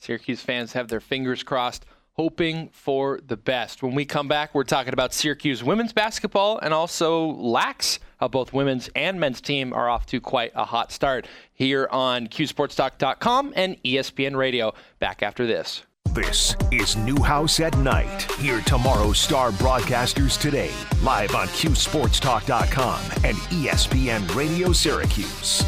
Syracuse 0.00 0.42
fans 0.42 0.72
have 0.74 0.88
their 0.88 1.00
fingers 1.00 1.42
crossed, 1.42 1.86
hoping 2.14 2.68
for 2.72 3.20
the 3.26 3.36
best. 3.36 3.82
When 3.82 3.94
we 3.94 4.04
come 4.04 4.28
back, 4.28 4.54
we're 4.54 4.64
talking 4.64 4.92
about 4.92 5.14
Syracuse 5.14 5.64
women's 5.64 5.92
basketball 5.92 6.58
and 6.58 6.74
also 6.74 7.26
Lax, 7.26 7.98
how 8.18 8.28
both 8.28 8.52
women's 8.52 8.90
and 8.94 9.18
men's 9.18 9.40
team 9.40 9.72
are 9.72 9.88
off 9.88 10.06
to 10.06 10.20
quite 10.20 10.52
a 10.54 10.64
hot 10.64 10.92
start 10.92 11.26
here 11.52 11.88
on 11.90 12.26
QSportsTalk.com 12.28 13.52
and 13.56 13.82
ESPN 13.82 14.36
Radio. 14.36 14.74
Back 14.98 15.22
after 15.22 15.46
this. 15.46 15.82
This 16.12 16.54
is 16.70 16.94
Newhouse 16.94 17.58
at 17.60 17.76
Night. 17.78 18.30
Hear 18.32 18.60
tomorrow's 18.60 19.18
star 19.18 19.50
broadcasters 19.52 20.38
today, 20.38 20.70
live 21.02 21.34
on 21.34 21.46
QSportsTalk.com 21.48 23.00
and 23.24 23.36
ESPN 23.48 24.34
Radio 24.34 24.72
Syracuse. 24.72 25.62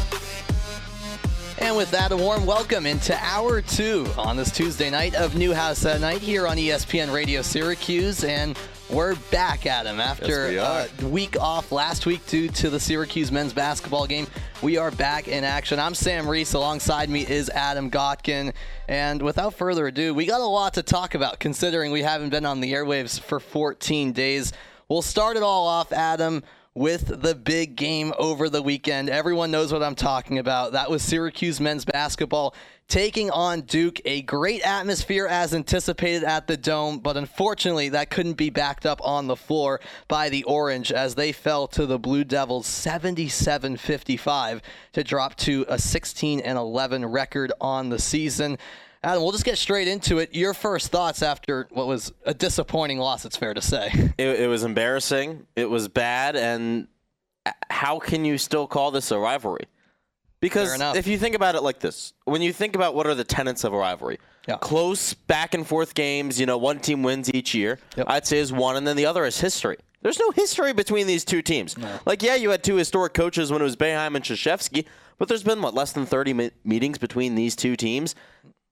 And 1.57 1.77
with 1.77 1.89
that, 1.91 2.11
a 2.11 2.17
warm 2.17 2.45
welcome 2.45 2.85
into 2.85 3.17
hour 3.23 3.61
two 3.61 4.05
on 4.17 4.35
this 4.35 4.51
Tuesday 4.51 4.89
night 4.89 5.15
of 5.15 5.37
Newhouse 5.37 5.85
at 5.85 6.01
Night 6.01 6.19
here 6.19 6.47
on 6.47 6.57
ESPN 6.57 7.13
Radio 7.13 7.41
Syracuse. 7.41 8.25
And 8.25 8.59
we're 8.89 9.15
back 9.31 9.65
at 9.65 9.85
him 9.85 10.01
after 10.01 10.51
Yes, 10.51 10.91
we 10.99 11.05
a 11.05 11.09
week 11.09 11.39
off 11.39 11.71
last 11.71 12.05
week 12.05 12.25
due 12.27 12.49
to 12.49 12.69
the 12.69 12.79
Syracuse 12.79 13.31
men's 13.31 13.53
basketball 13.53 14.05
game. 14.05 14.27
We 14.61 14.75
are 14.75 14.91
back 14.91 15.29
in 15.29 15.45
action. 15.45 15.79
I'm 15.79 15.95
Sam 15.95 16.27
Reese. 16.27 16.53
Alongside 16.53 17.09
me 17.09 17.25
is 17.25 17.49
Adam 17.49 17.89
Gotkin. 17.89 18.53
And 18.89 19.21
without 19.21 19.53
further 19.53 19.87
ado, 19.87 20.13
we 20.13 20.25
got 20.25 20.41
a 20.41 20.45
lot 20.45 20.73
to 20.73 20.83
talk 20.83 21.15
about 21.15 21.39
considering 21.39 21.93
we 21.93 22.01
haven't 22.01 22.31
been 22.31 22.45
on 22.45 22.59
the 22.59 22.73
airwaves 22.73 23.17
for 23.17 23.39
14 23.39 24.11
days. 24.11 24.51
We'll 24.89 25.01
start 25.01 25.37
it 25.37 25.41
all 25.43 25.67
off, 25.67 25.93
Adam 25.93 26.43
with 26.75 27.21
the 27.21 27.33
big 27.33 27.77
game 27.77 28.13
over 28.19 28.49
the 28.49 28.61
weekend. 28.61 29.09
Everyone 29.09 29.49
knows 29.49 29.71
what 29.71 29.81
I'm 29.81 29.95
talking 29.95 30.39
about. 30.39 30.73
That 30.73 30.91
was 30.91 31.01
Syracuse 31.01 31.61
men's 31.61 31.85
basketball 31.85 32.53
taking 32.89 33.31
on 33.31 33.61
Duke. 33.61 34.01
A 34.03 34.21
great 34.23 34.61
atmosphere 34.61 35.25
as 35.25 35.53
anticipated 35.53 36.25
at 36.25 36.47
the 36.47 36.57
Dome, 36.57 36.99
but 36.99 37.15
unfortunately, 37.15 37.89
that 37.89 38.09
couldn't 38.09 38.33
be 38.33 38.49
backed 38.49 38.85
up 38.85 38.99
on 39.03 39.27
the 39.27 39.37
floor 39.37 39.79
by 40.09 40.27
the 40.27 40.43
Orange 40.43 40.91
as 40.91 41.15
they 41.15 41.31
fell 41.31 41.65
to 41.69 41.85
the 41.85 41.97
Blue 41.97 42.25
Devils 42.25 42.67
77 42.67 43.77
55 43.77 44.61
to 44.91 45.03
drop 45.03 45.35
to 45.37 45.65
a 45.69 45.79
16 45.79 46.41
and 46.41 46.57
11 46.57 47.05
record 47.05 47.53
on 47.61 47.87
the 47.87 47.99
season. 47.99 48.57
Adam, 49.05 49.21
we'll 49.21 49.31
just 49.31 49.45
get 49.45 49.57
straight 49.57 49.87
into 49.87 50.17
it. 50.17 50.33
Your 50.33 50.53
first 50.55 50.91
thoughts 50.91 51.21
after 51.21 51.67
what 51.71 51.85
was 51.85 52.11
a 52.25 52.33
disappointing 52.33 52.97
loss, 52.97 53.23
it's 53.23 53.37
fair 53.37 53.53
to 53.53 53.61
say. 53.61 53.89
It, 54.17 54.39
it 54.41 54.47
was 54.49 54.63
embarrassing. 54.63 55.45
It 55.55 55.69
was 55.69 55.87
bad. 55.87 56.35
And 56.35 56.87
how 57.69 57.99
can 57.99 58.25
you 58.25 58.37
still 58.37 58.65
call 58.65 58.91
this 58.91 59.11
a 59.11 59.19
rivalry? 59.19 59.65
Because 60.39 60.79
if 60.95 61.05
you 61.07 61.17
think 61.17 61.35
about 61.35 61.55
it 61.55 61.61
like 61.61 61.79
this, 61.79 62.13
when 62.25 62.41
you 62.41 62.51
think 62.53 62.75
about 62.75 62.95
what 62.95 63.07
are 63.07 63.15
the 63.15 63.23
tenets 63.23 63.63
of 63.63 63.73
a 63.73 63.77
rivalry, 63.77 64.19
Yeah. 64.47 64.57
close 64.57 65.13
back 65.13 65.53
and 65.53 65.65
forth 65.67 65.93
games, 65.95 66.39
you 66.39 66.45
know, 66.45 66.57
one 66.57 66.79
team 66.79 67.03
wins 67.03 67.31
each 67.33 67.53
year, 67.55 67.79
Yep. 67.97 68.05
I'd 68.09 68.27
say 68.27 68.37
is 68.39 68.51
one, 68.53 68.75
and 68.75 68.85
then 68.87 68.95
the 68.95 69.05
other 69.05 69.25
is 69.25 69.39
history. 69.39 69.77
There's 70.01 70.19
no 70.19 70.29
history 70.31 70.71
between 70.73 71.07
these 71.07 71.25
two 71.25 71.41
teams. 71.41 71.75
Like, 72.05 72.21
yeah, 72.21 72.35
you 72.35 72.51
had 72.51 72.63
two 72.63 72.75
historic 72.75 73.13
coaches 73.13 73.51
when 73.51 73.61
it 73.61 73.65
was 73.65 73.75
Boeheim 73.75 74.15
and 74.15 74.23
Krzyzewski, 74.23 74.85
but 75.17 75.27
there's 75.27 75.41
been, 75.43 75.61
what, 75.61 75.73
less 75.73 75.93
than 75.93 76.05
30 76.05 76.33
me- 76.33 76.51
meetings 76.63 76.97
between 76.99 77.33
these 77.35 77.55
two 77.55 77.75
teams? 77.75 78.13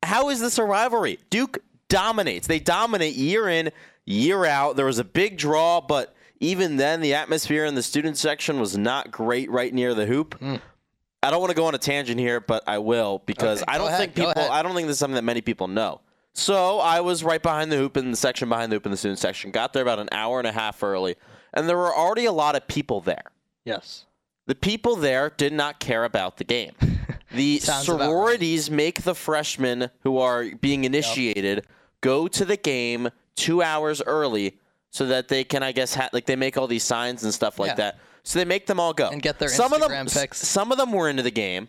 How 0.04 0.30
is 0.30 0.40
this 0.40 0.58
a 0.58 0.64
rivalry? 0.64 1.20
Duke 1.30 1.60
dominates. 1.90 2.48
They 2.48 2.60
dominate 2.60 3.16
year 3.16 3.48
in, 3.50 3.72
year 4.06 4.46
out. 4.46 4.76
There 4.76 4.86
was 4.86 5.00
a 5.00 5.04
big 5.04 5.38
draw, 5.38 5.82
but 5.82 6.16
even 6.40 6.78
then, 6.78 7.02
the 7.02 7.14
atmosphere 7.14 7.66
in 7.66 7.76
the 7.76 7.84
student 7.84 8.18
section 8.18 8.60
was 8.60 8.78
not 8.78 9.12
great 9.12 9.50
right 9.50 9.74
near 9.74 9.94
the 9.94 10.06
hoop. 10.06 10.36
I 10.42 11.32
don't 11.32 11.40
want 11.40 11.52
to 11.52 11.56
go 11.56 11.66
on 11.66 11.76
a 11.76 11.78
tangent 11.78 12.20
here, 12.20 12.42
but 12.42 12.64
I 12.68 12.80
will 12.80 13.22
because 13.26 13.62
Okay, 13.62 13.72
I 13.72 13.78
don't 13.78 13.88
ahead, 13.88 14.00
think 14.00 14.16
people. 14.16 14.52
I 14.52 14.62
don't 14.62 14.76
think 14.76 14.88
this 14.88 14.96
is 14.96 15.00
something 15.00 15.16
that 15.16 15.24
many 15.24 15.40
people 15.42 15.68
know. 15.70 16.02
So 16.34 16.80
I 16.80 17.00
was 17.02 17.24
right 17.24 17.42
behind 17.42 17.72
the 17.72 17.78
hoop 17.78 17.96
in 17.96 18.10
the 18.12 18.18
section 18.18 18.50
behind 18.50 18.72
the 18.72 18.76
hoop 18.76 18.86
in 18.86 18.92
the 18.92 18.98
student 18.98 19.20
section. 19.20 19.52
Got 19.52 19.72
there 19.72 19.84
about 19.84 20.00
an 20.00 20.10
hour 20.12 20.40
and 20.40 20.48
a 20.48 20.52
half 20.52 20.82
early, 20.84 21.16
and 21.54 21.70
there 21.70 21.78
were 21.78 21.94
already 21.96 22.26
a 22.26 22.32
lot 22.32 22.56
of 22.56 22.68
people 22.68 23.02
there. 23.02 23.32
yes. 23.66 24.06
The 24.46 24.56
people 24.56 24.98
there 24.98 25.30
did 25.30 25.54
not 25.54 25.80
care 25.80 26.04
about 26.04 26.36
the 26.36 26.44
game. 26.44 26.74
The 27.34 27.60
Sounds 27.60 27.88
about 27.90 28.00
right. 28.00 28.06
sororities 28.06 28.70
make 28.72 29.02
the 29.04 29.16
freshmen 29.16 29.90
who 30.04 30.18
are 30.20 30.46
being 30.62 30.84
initiated 30.86 31.66
go 32.02 32.28
to 32.28 32.46
the 32.46 32.58
game 32.58 33.10
two 33.36 33.62
hours 33.64 34.02
early 34.06 34.58
so 34.92 35.08
that 35.08 35.28
they 35.28 35.44
can, 35.44 35.64
I 35.64 35.72
guess, 35.72 35.96
ha- 35.96 36.10
like 36.14 36.26
they 36.26 36.36
make 36.36 36.58
all 36.58 36.68
these 36.68 36.84
signs 36.84 37.24
and 37.24 37.34
stuff 37.34 37.58
like 37.58 37.70
Yeah. 37.70 37.76
that. 37.76 38.00
So 38.24 38.40
they 38.40 38.46
make 38.46 38.68
them 38.68 38.80
all 38.80 38.94
go 38.94 39.10
And 39.10 39.22
get 39.22 39.40
their 39.40 39.50
some 39.50 39.74
of 39.74 39.82
them, 39.82 39.90
Instagram 39.90 40.06
s- 40.06 40.14
pics. 40.14 40.48
Some 40.48 40.72
of 40.72 40.78
them 40.78 40.92
were 40.92 41.10
into 41.10 41.24
the 41.24 41.32
game, 41.32 41.68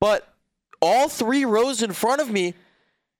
but 0.00 0.28
all 0.80 1.08
three 1.08 1.44
rows 1.44 1.82
in 1.82 1.92
front 1.92 2.20
of 2.20 2.30
me, 2.30 2.54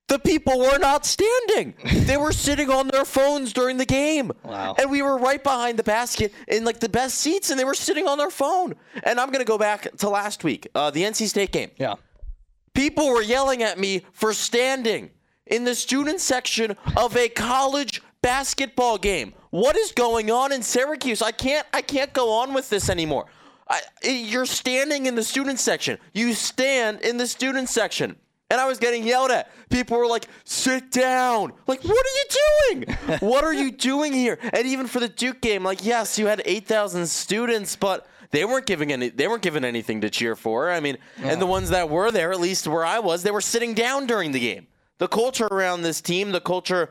the 0.09 0.19
people 0.19 0.59
were 0.59 0.79
not 0.79 1.07
standing. 1.07 1.75
they 2.07 2.17
were 2.17 2.33
sitting 2.47 2.71
on 2.71 2.89
their 2.89 3.05
phones 3.05 3.53
during 3.53 3.77
the 3.77 3.85
game. 3.85 4.33
Wow. 4.43 4.75
And 4.79 4.91
we 4.91 5.03
were 5.03 5.19
right 5.19 5.43
behind 5.43 5.79
the 5.79 5.83
basket 5.83 6.33
in 6.49 6.65
like 6.65 6.81
the 6.81 6.89
best 6.89 7.19
seats, 7.19 7.51
and 7.51 7.61
they 7.61 7.65
were 7.65 7.75
sitting 7.75 8.09
on 8.09 8.19
their 8.19 8.31
phone. 8.31 8.75
And 9.05 9.21
I'm 9.21 9.31
gonna 9.31 9.45
go 9.45 9.59
back 9.59 9.97
to 9.99 10.09
last 10.09 10.45
week, 10.45 10.67
uh, 10.75 10.91
the 10.91 11.03
NC 11.03 11.29
State 11.29 11.53
game. 11.53 11.71
Yeah. 11.77 11.95
People 12.75 13.09
were 13.09 13.23
yelling 13.23 13.63
at 13.63 13.79
me 13.79 14.05
for 14.13 14.33
standing 14.33 15.11
in 15.47 15.65
the 15.65 15.75
student 15.75 16.21
section 16.21 16.77
of 16.97 17.17
a 17.17 17.29
college 17.29 18.03
basketball 18.23 18.99
game. 18.99 19.35
What 19.51 19.77
is 19.77 19.93
going 19.93 20.31
on 20.31 20.53
in 20.53 20.63
Syracuse? 20.63 21.23
I 21.23 21.33
can't 21.33 21.67
I 21.73 21.83
can't 21.83 22.13
go 22.13 22.31
on 22.33 22.55
with 22.55 22.71
this 22.71 22.89
anymore. 22.89 23.27
I, 23.69 23.81
you're 24.03 24.47
standing 24.47 25.07
in 25.07 25.15
the 25.15 25.23
student 25.23 25.59
section. 25.61 25.99
You 26.15 26.33
stand 26.33 27.03
in 27.03 27.19
the 27.19 27.27
student 27.27 27.69
section. 27.69 28.17
And 28.51 28.61
I 28.61 28.67
was 28.67 28.79
getting 28.79 29.05
yelled 29.05 29.31
at. 29.31 29.51
People 29.69 29.99
were 29.99 30.07
like, 30.07 30.27
sit 30.45 30.91
down. 30.91 31.53
Like, 31.67 31.85
what 31.85 32.07
are 32.07 32.17
you 32.17 32.85
doing? 32.85 32.97
what 33.21 33.45
are 33.45 33.53
you 33.53 33.71
doing 33.71 34.13
here? 34.13 34.39
And 34.53 34.67
even 34.67 34.87
for 34.87 35.01
the 35.01 35.09
Duke 35.09 35.41
game, 35.43 35.63
like, 35.63 35.85
yes, 35.85 36.19
you 36.19 36.27
had 36.27 36.41
8,000 36.45 37.07
students, 37.07 37.77
but 37.77 38.07
they 38.31 38.45
weren't 38.45 38.67
giving 38.67 38.93
any 38.93 39.09
they 39.09 39.27
weren't 39.27 39.43
given 39.43 39.65
anything 39.65 40.01
to 40.03 40.11
cheer 40.11 40.37
for. 40.37 40.71
I 40.71 40.81
mean, 40.81 40.99
and 41.23 41.41
the 41.41 41.47
ones 41.47 41.71
that 41.71 41.89
were 41.89 42.11
there, 42.11 42.33
at 42.33 42.41
least 42.41 42.67
where 42.67 42.85
I 42.85 42.99
was, 42.99 43.23
they 43.23 43.31
were 43.31 43.41
sitting 43.41 43.75
down 43.75 44.07
during 44.07 44.33
the 44.33 44.41
game. 44.41 44.67
The 44.99 45.09
culture 45.09 45.47
around 45.47 45.83
this 45.83 46.01
team, 46.01 46.33
the 46.33 46.41
culture 46.41 46.91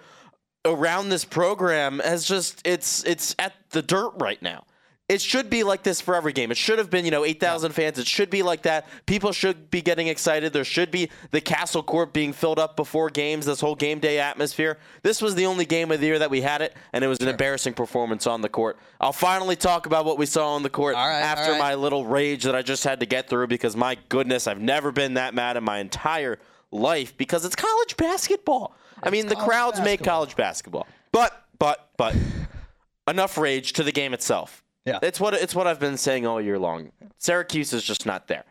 around 0.66 1.10
this 1.10 1.26
program 1.26 2.00
has 2.00 2.26
just 2.26 2.66
it's 2.66 3.04
it's 3.04 3.36
at 3.40 3.54
the 3.72 3.82
dirt 3.82 4.14
right 4.20 4.42
now. 4.42 4.64
It 5.10 5.22
should 5.22 5.50
be 5.50 5.64
like 5.64 5.84
this 5.84 6.02
for 6.02 6.16
every 6.16 6.34
game. 6.34 6.52
It 6.52 6.58
should 6.58 6.80
have 6.80 6.90
been, 6.90 7.06
you 7.06 7.12
know, 7.12 7.24
8,000 7.24 7.72
fans. 7.72 7.98
It 7.98 8.08
should 8.08 8.30
be 8.30 8.44
like 8.44 8.64
that. 8.64 8.90
People 9.06 9.32
should 9.32 9.72
be 9.72 9.82
getting 9.82 10.08
excited. 10.08 10.52
There 10.52 10.66
should 10.66 10.92
be 10.92 11.10
the 11.32 11.40
Castle 11.40 11.82
Court 11.82 12.12
being 12.12 12.34
filled 12.34 12.60
up 12.60 12.76
before 12.76 13.10
games, 13.10 13.46
this 13.46 13.62
whole 13.62 13.76
game 13.76 14.00
day 14.00 14.20
atmosphere. 14.20 14.78
This 15.04 15.22
was 15.22 15.34
the 15.36 15.46
only 15.46 15.64
game 15.64 15.92
of 15.92 16.02
the 16.02 16.08
year 16.08 16.20
that 16.20 16.30
we 16.30 16.42
had 16.42 16.62
it, 16.62 16.76
and 16.92 17.06
it 17.06 17.08
was 17.08 17.22
an 17.22 17.30
embarrassing 17.30 17.74
performance 17.74 18.28
on 18.28 18.42
the 18.42 18.50
court. 18.50 18.78
I'll 19.00 19.14
finally 19.14 19.56
talk 19.56 19.86
about 19.86 20.04
what 20.04 20.18
we 20.18 20.26
saw 20.26 20.56
on 20.56 20.64
the 20.64 20.70
court 20.70 20.96
right, 20.96 21.22
after 21.22 21.54
right. 21.54 21.60
my 21.60 21.76
little 21.76 22.06
rage 22.06 22.44
that 22.44 22.56
I 22.56 22.62
just 22.62 22.84
had 22.84 23.00
to 23.00 23.06
get 23.06 23.30
through 23.30 23.48
because, 23.48 23.78
my 23.78 23.98
goodness, 24.10 24.46
I've 24.46 24.60
never 24.60 24.92
been 24.92 25.14
that 25.14 25.34
mad 25.34 25.56
in 25.56 25.64
my 25.64 25.78
entire 25.80 26.38
life 26.70 27.16
because 27.16 27.46
it's 27.46 27.56
college 27.56 27.96
basketball. 27.96 28.76
I 29.02 29.10
mean, 29.10 29.28
the 29.28 29.38
crowds 29.38 29.80
make 29.80 30.04
college 30.04 30.36
basketball. 30.36 30.86
But, 31.14 31.46
but, 31.60 31.92
but, 31.96 32.14
enough 33.08 33.38
rage 33.38 33.72
to 33.74 33.84
the 33.84 33.94
game 33.94 34.14
itself. 34.14 34.66
Yeah. 34.88 35.00
It's 35.02 35.20
what 35.20 35.34
it's 35.34 35.54
what 35.54 35.68
I've 35.68 35.82
been 35.82 35.98
saying 35.98 36.26
all 36.26 36.40
year 36.40 36.58
long. 36.58 36.92
Syracuse 37.18 37.74
is 37.74 37.84
just 37.84 38.06
not 38.06 38.28
there. 38.28 38.46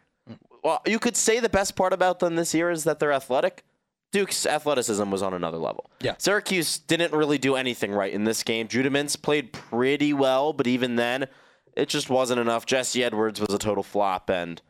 Well, 0.62 0.82
you 0.86 0.98
could 0.98 1.16
say 1.16 1.40
the 1.40 1.48
best 1.48 1.76
part 1.76 1.94
about 1.94 2.18
them 2.18 2.36
this 2.36 2.52
year 2.52 2.70
is 2.70 2.84
that 2.84 2.98
they're 2.98 3.12
athletic. 3.12 3.64
Duke's 4.12 4.44
athleticism 4.44 5.10
was 5.10 5.22
on 5.22 5.32
another 5.32 5.56
level. 5.56 5.90
Yeah. 6.00 6.14
Syracuse 6.18 6.78
didn't 6.78 7.12
really 7.12 7.38
do 7.38 7.56
anything 7.56 7.92
right 7.92 8.12
in 8.12 8.24
this 8.24 8.42
game. 8.42 8.68
Judah 8.68 8.90
Mintz 8.90 9.20
played 9.20 9.52
pretty 9.52 10.12
well, 10.12 10.52
but 10.52 10.66
even 10.66 10.96
then, 10.96 11.26
it 11.74 11.88
just 11.88 12.10
wasn't 12.10 12.40
enough. 12.40 12.66
Jesse 12.66 13.02
Edwards 13.02 13.40
was 13.40 13.52
a 13.54 13.58
total 13.58 13.82
flop, 13.82 14.28
and 14.28 14.60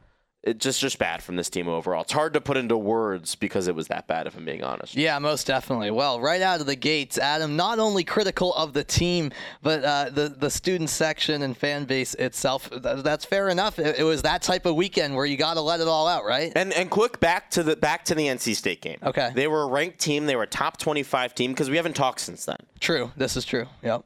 it 0.46 0.58
just 0.58 0.80
just 0.80 0.98
bad 0.98 1.22
from 1.22 1.34
this 1.34 1.50
team 1.50 1.68
overall. 1.68 2.02
It's 2.02 2.12
hard 2.12 2.32
to 2.34 2.40
put 2.40 2.56
into 2.56 2.76
words 2.76 3.34
because 3.34 3.66
it 3.66 3.74
was 3.74 3.88
that 3.88 4.06
bad, 4.06 4.28
if 4.28 4.36
I'm 4.36 4.44
being 4.44 4.62
honest. 4.62 4.94
Yeah, 4.94 5.18
most 5.18 5.46
definitely. 5.46 5.90
Well, 5.90 6.20
right 6.20 6.40
out 6.40 6.60
of 6.60 6.66
the 6.66 6.76
gates, 6.76 7.18
Adam, 7.18 7.56
not 7.56 7.80
only 7.80 8.04
critical 8.04 8.54
of 8.54 8.72
the 8.72 8.84
team, 8.84 9.32
but 9.62 9.84
uh, 9.84 10.10
the 10.10 10.28
the 10.28 10.48
student 10.48 10.88
section 10.88 11.42
and 11.42 11.56
fan 11.56 11.84
base 11.84 12.14
itself. 12.14 12.70
Th- 12.70 13.02
that's 13.02 13.24
fair 13.24 13.48
enough. 13.48 13.80
It, 13.80 13.98
it 13.98 14.04
was 14.04 14.22
that 14.22 14.40
type 14.40 14.66
of 14.66 14.76
weekend 14.76 15.16
where 15.16 15.26
you 15.26 15.36
got 15.36 15.54
to 15.54 15.60
let 15.60 15.80
it 15.80 15.88
all 15.88 16.06
out, 16.06 16.24
right? 16.24 16.52
And 16.54 16.72
and 16.72 16.88
quick 16.90 17.18
back 17.18 17.50
to 17.50 17.64
the 17.64 17.74
back 17.74 18.04
to 18.06 18.14
the 18.14 18.26
NC 18.26 18.54
State 18.54 18.80
game. 18.80 18.98
Okay. 19.02 19.32
They 19.34 19.48
were 19.48 19.62
a 19.62 19.66
ranked 19.66 19.98
team. 19.98 20.26
They 20.26 20.36
were 20.36 20.44
a 20.44 20.48
top 20.48 20.76
25 20.76 21.34
team 21.34 21.50
because 21.50 21.68
we 21.68 21.76
haven't 21.76 21.96
talked 21.96 22.20
since 22.20 22.44
then. 22.44 22.58
True. 22.78 23.10
This 23.16 23.36
is 23.36 23.44
true. 23.44 23.66
Yep. 23.82 24.04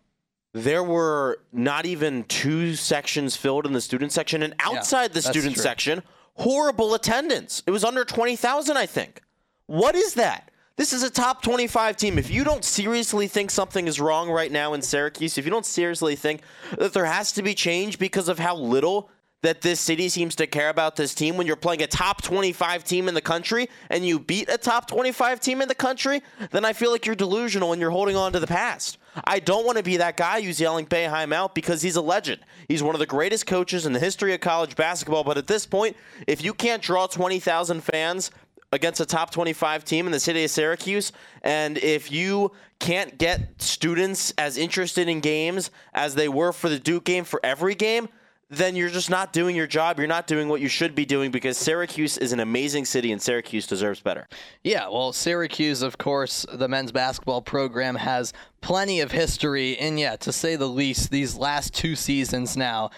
There 0.53 0.83
were 0.83 1.39
not 1.53 1.87
even 1.87 2.25
two 2.25 2.75
sections 2.75 3.37
filled 3.37 3.67
in 3.67 3.73
the 3.73 3.81
student 3.81 4.11
section, 4.11 4.43
and 4.43 4.55
outside 4.59 5.13
the 5.13 5.23
student 5.23 5.55
true. 5.55 5.63
section, 5.63 6.03
horrible 6.41 6.95
attendance. 6.95 7.63
It 7.67 7.71
was 7.71 7.85
under 7.85 8.05
20,000, 8.05 8.77
I 8.77 8.87
think. 8.87 9.23
What 9.67 9.95
is 9.95 10.15
that? 10.15 10.51
This 10.77 10.95
is 10.95 11.03
a 11.03 11.11
top 11.11 11.43
25 11.43 11.97
team. 11.99 12.19
If 12.19 12.31
you 12.31 12.43
don't 12.43 12.65
seriously 12.65 13.29
think 13.29 13.51
something 13.51 13.87
is 13.87 14.01
wrong 14.01 14.31
right 14.31 14.51
now 14.51 14.73
in 14.73 14.81
Syracuse, 14.81 15.37
if 15.37 15.45
you 15.45 15.51
don't 15.51 15.67
seriously 15.67 16.17
think 16.17 16.41
that 16.79 16.95
there 16.95 17.05
has 17.05 17.33
to 17.33 17.43
be 17.43 17.55
change 17.55 17.99
because 17.99 18.29
of 18.29 18.39
how 18.39 18.57
little 18.57 19.11
that 19.43 19.61
this 19.61 19.81
city 19.81 20.09
seems 20.09 20.35
to 20.37 20.47
care 20.47 20.71
about 20.71 20.97
this 20.97 21.15
team 21.15 21.37
when 21.37 21.47
you're 21.47 21.57
playing 21.57 21.83
a 21.83 21.87
top 21.87 22.23
25 22.23 22.85
team 22.85 23.09
in 23.09 23.15
the 23.15 23.21
country 23.21 23.69
and 23.91 24.07
you 24.07 24.19
beat 24.19 24.49
a 24.51 24.59
top 24.59 24.87
25 24.89 25.41
team 25.41 25.61
in 25.61 25.69
the 25.69 25.75
country, 25.75 26.23
then 26.51 26.65
I 26.65 26.73
feel 26.73 26.91
like 26.91 27.05
you're 27.05 27.15
delusional 27.15 27.73
and 27.73 27.81
you're 27.81 27.91
holding 27.91 28.17
on 28.17 28.33
to 28.33 28.41
the 28.41 28.47
past. 28.47 28.99
I 29.25 29.41
don't 29.41 29.67
want 29.67 29.79
to 29.79 29.85
be 29.85 29.97
that 29.99 30.17
guy 30.17 30.41
who's 30.41 30.61
yelling 30.61 30.87
Boeheim 30.87 31.33
out 31.33 31.55
because 31.55 31.83
he's 31.83 31.97
a 31.97 32.03
legend. 32.03 32.41
He's 32.69 32.83
one 32.83 32.95
of 32.95 32.99
the 32.99 33.07
greatest 33.07 33.47
coaches 33.47 33.87
in 33.87 33.93
the 33.93 33.99
history 33.99 34.35
of 34.35 34.41
college 34.41 34.77
basketball. 34.77 35.25
But 35.25 35.39
at 35.39 35.47
this 35.47 35.67
point, 35.67 35.97
if 36.27 36.45
you 36.45 36.55
can't 36.55 36.83
draw 36.83 37.07
20,000 37.07 37.83
fans 37.83 38.31
against 38.73 39.01
a 39.01 39.07
top 39.07 39.31
25 39.31 39.85
team 39.85 40.07
in 40.07 40.13
the 40.13 40.21
city 40.21 40.45
of 40.45 40.51
Syracuse, 40.51 41.13
and 41.43 41.79
if 41.79 42.13
you 42.13 42.53
can't 42.79 43.19
get 43.19 43.61
students 43.61 44.33
as 44.39 44.57
interested 44.57 45.09
in 45.09 45.21
games 45.21 45.71
as 45.93 46.15
they 46.15 46.29
were 46.29 46.53
for 46.53 46.69
the 46.69 46.79
Duke 46.79 47.05
game 47.05 47.25
for 47.25 47.41
every 47.43 47.75
game, 47.75 48.09
then 48.51 48.75
you're 48.75 48.91
just 48.91 49.11
not 49.11 49.33
doing 49.33 49.55
your 49.55 49.69
job. 49.69 49.99
You're 49.99 50.09
not 50.09 50.27
doing 50.27 50.49
what 50.49 50.61
you 50.61 50.69
should 50.69 50.95
be 50.97 51.05
doing 51.05 51.31
because 51.31 51.57
Syracuse 51.57 52.19
is 52.19 52.33
an 52.33 52.41
amazing 52.41 52.85
city 52.85 53.13
and 53.13 53.23
Syracuse 53.23 53.67
deserves 53.67 54.01
better. 54.01 54.29
Yeah, 54.65 54.89
well, 54.89 55.13
Syracuse, 55.13 55.83
of 55.83 55.99
course, 55.99 56.45
the 56.53 56.67
men's 56.67 56.91
basketball 56.91 57.43
program 57.43 57.95
has 57.95 58.33
plenty 58.61 59.01
of 59.01 59.13
history, 59.13 59.79
and 59.79 59.99
yeah, 59.99 60.17
to 60.17 60.33
say 60.33 60.57
the 60.57 60.69
least, 60.69 61.13
these 61.13 61.37
last 61.37 61.73
two 61.75 61.95
seasons 61.95 62.57
now 62.57 62.91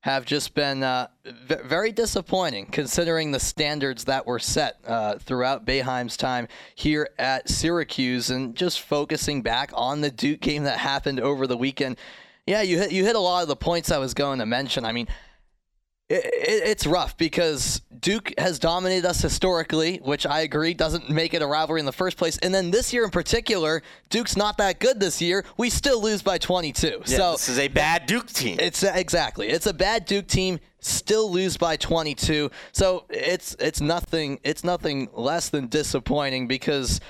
have 0.00 0.24
just 0.24 0.54
been 0.54 0.82
uh, 0.82 1.06
v- 1.24 1.56
very 1.64 1.90
disappointing 1.90 2.66
considering 2.66 3.30
the 3.30 3.40
standards 3.40 4.04
that 4.04 4.26
were 4.26 4.38
set 4.38 4.76
uh, 4.86 5.16
throughout 5.18 5.64
Boeheim's 5.64 6.16
time 6.16 6.48
here 6.74 7.08
at 7.18 7.48
Syracuse, 7.48 8.30
and 8.30 8.54
just 8.56 8.80
focusing 8.80 9.42
back 9.42 9.70
on 9.74 10.00
the 10.00 10.10
Duke 10.10 10.40
game 10.40 10.64
that 10.64 10.78
happened 10.78 11.20
over 11.20 11.46
the 11.46 11.56
weekend. 11.56 11.96
Yeah, 12.46 12.62
you 12.62 12.78
hit 12.78 12.92
you 12.92 13.04
hit 13.04 13.16
a 13.16 13.20
lot 13.20 13.42
of 13.42 13.48
the 13.48 13.56
points 13.56 13.90
I 13.90 13.98
was 13.98 14.14
going 14.14 14.38
to 14.40 14.46
mention. 14.46 14.84
I 14.84 14.92
mean, 14.92 15.08
it, 16.10 16.24
it, 16.26 16.62
it's 16.68 16.86
rough 16.86 17.16
because 17.16 17.80
Duke 17.98 18.34
has 18.36 18.58
dominated 18.58 19.06
us 19.06 19.22
historically, 19.22 19.96
which 19.96 20.26
I 20.26 20.40
agree 20.40 20.74
doesn't 20.74 21.08
make 21.08 21.32
it 21.32 21.40
a 21.40 21.46
rivalry 21.46 21.80
in 21.80 21.86
the 21.86 21.92
first 21.92 22.18
place. 22.18 22.36
And 22.38 22.54
then 22.54 22.70
this 22.70 22.92
year 22.92 23.04
in 23.04 23.10
particular, 23.10 23.82
Duke's 24.10 24.36
not 24.36 24.58
that 24.58 24.78
good 24.78 25.00
this 25.00 25.22
year. 25.22 25.44
We 25.56 25.70
still 25.70 26.02
lose 26.02 26.20
by 26.20 26.36
22. 26.36 27.02
so 27.06 27.32
this 27.32 27.48
is 27.48 27.58
a 27.58 27.68
bad 27.68 28.04
Duke 28.04 28.26
team. 28.26 28.58
it's 28.60 28.82
exactly 28.82 29.48
it's 29.48 29.66
a 29.66 29.74
bad 29.74 30.04
Duke 30.04 30.26
team. 30.26 30.60
Still 30.80 31.32
lose 31.32 31.56
by 31.56 31.76
22. 31.76 32.50
So 32.72 33.06
it's 33.08 33.56
it's 33.58 33.80
nothing 33.80 34.38
it's 34.44 34.64
nothing 34.64 35.08
less 35.14 35.48
than 35.48 35.68
disappointing 35.68 36.46
because. 36.46 37.00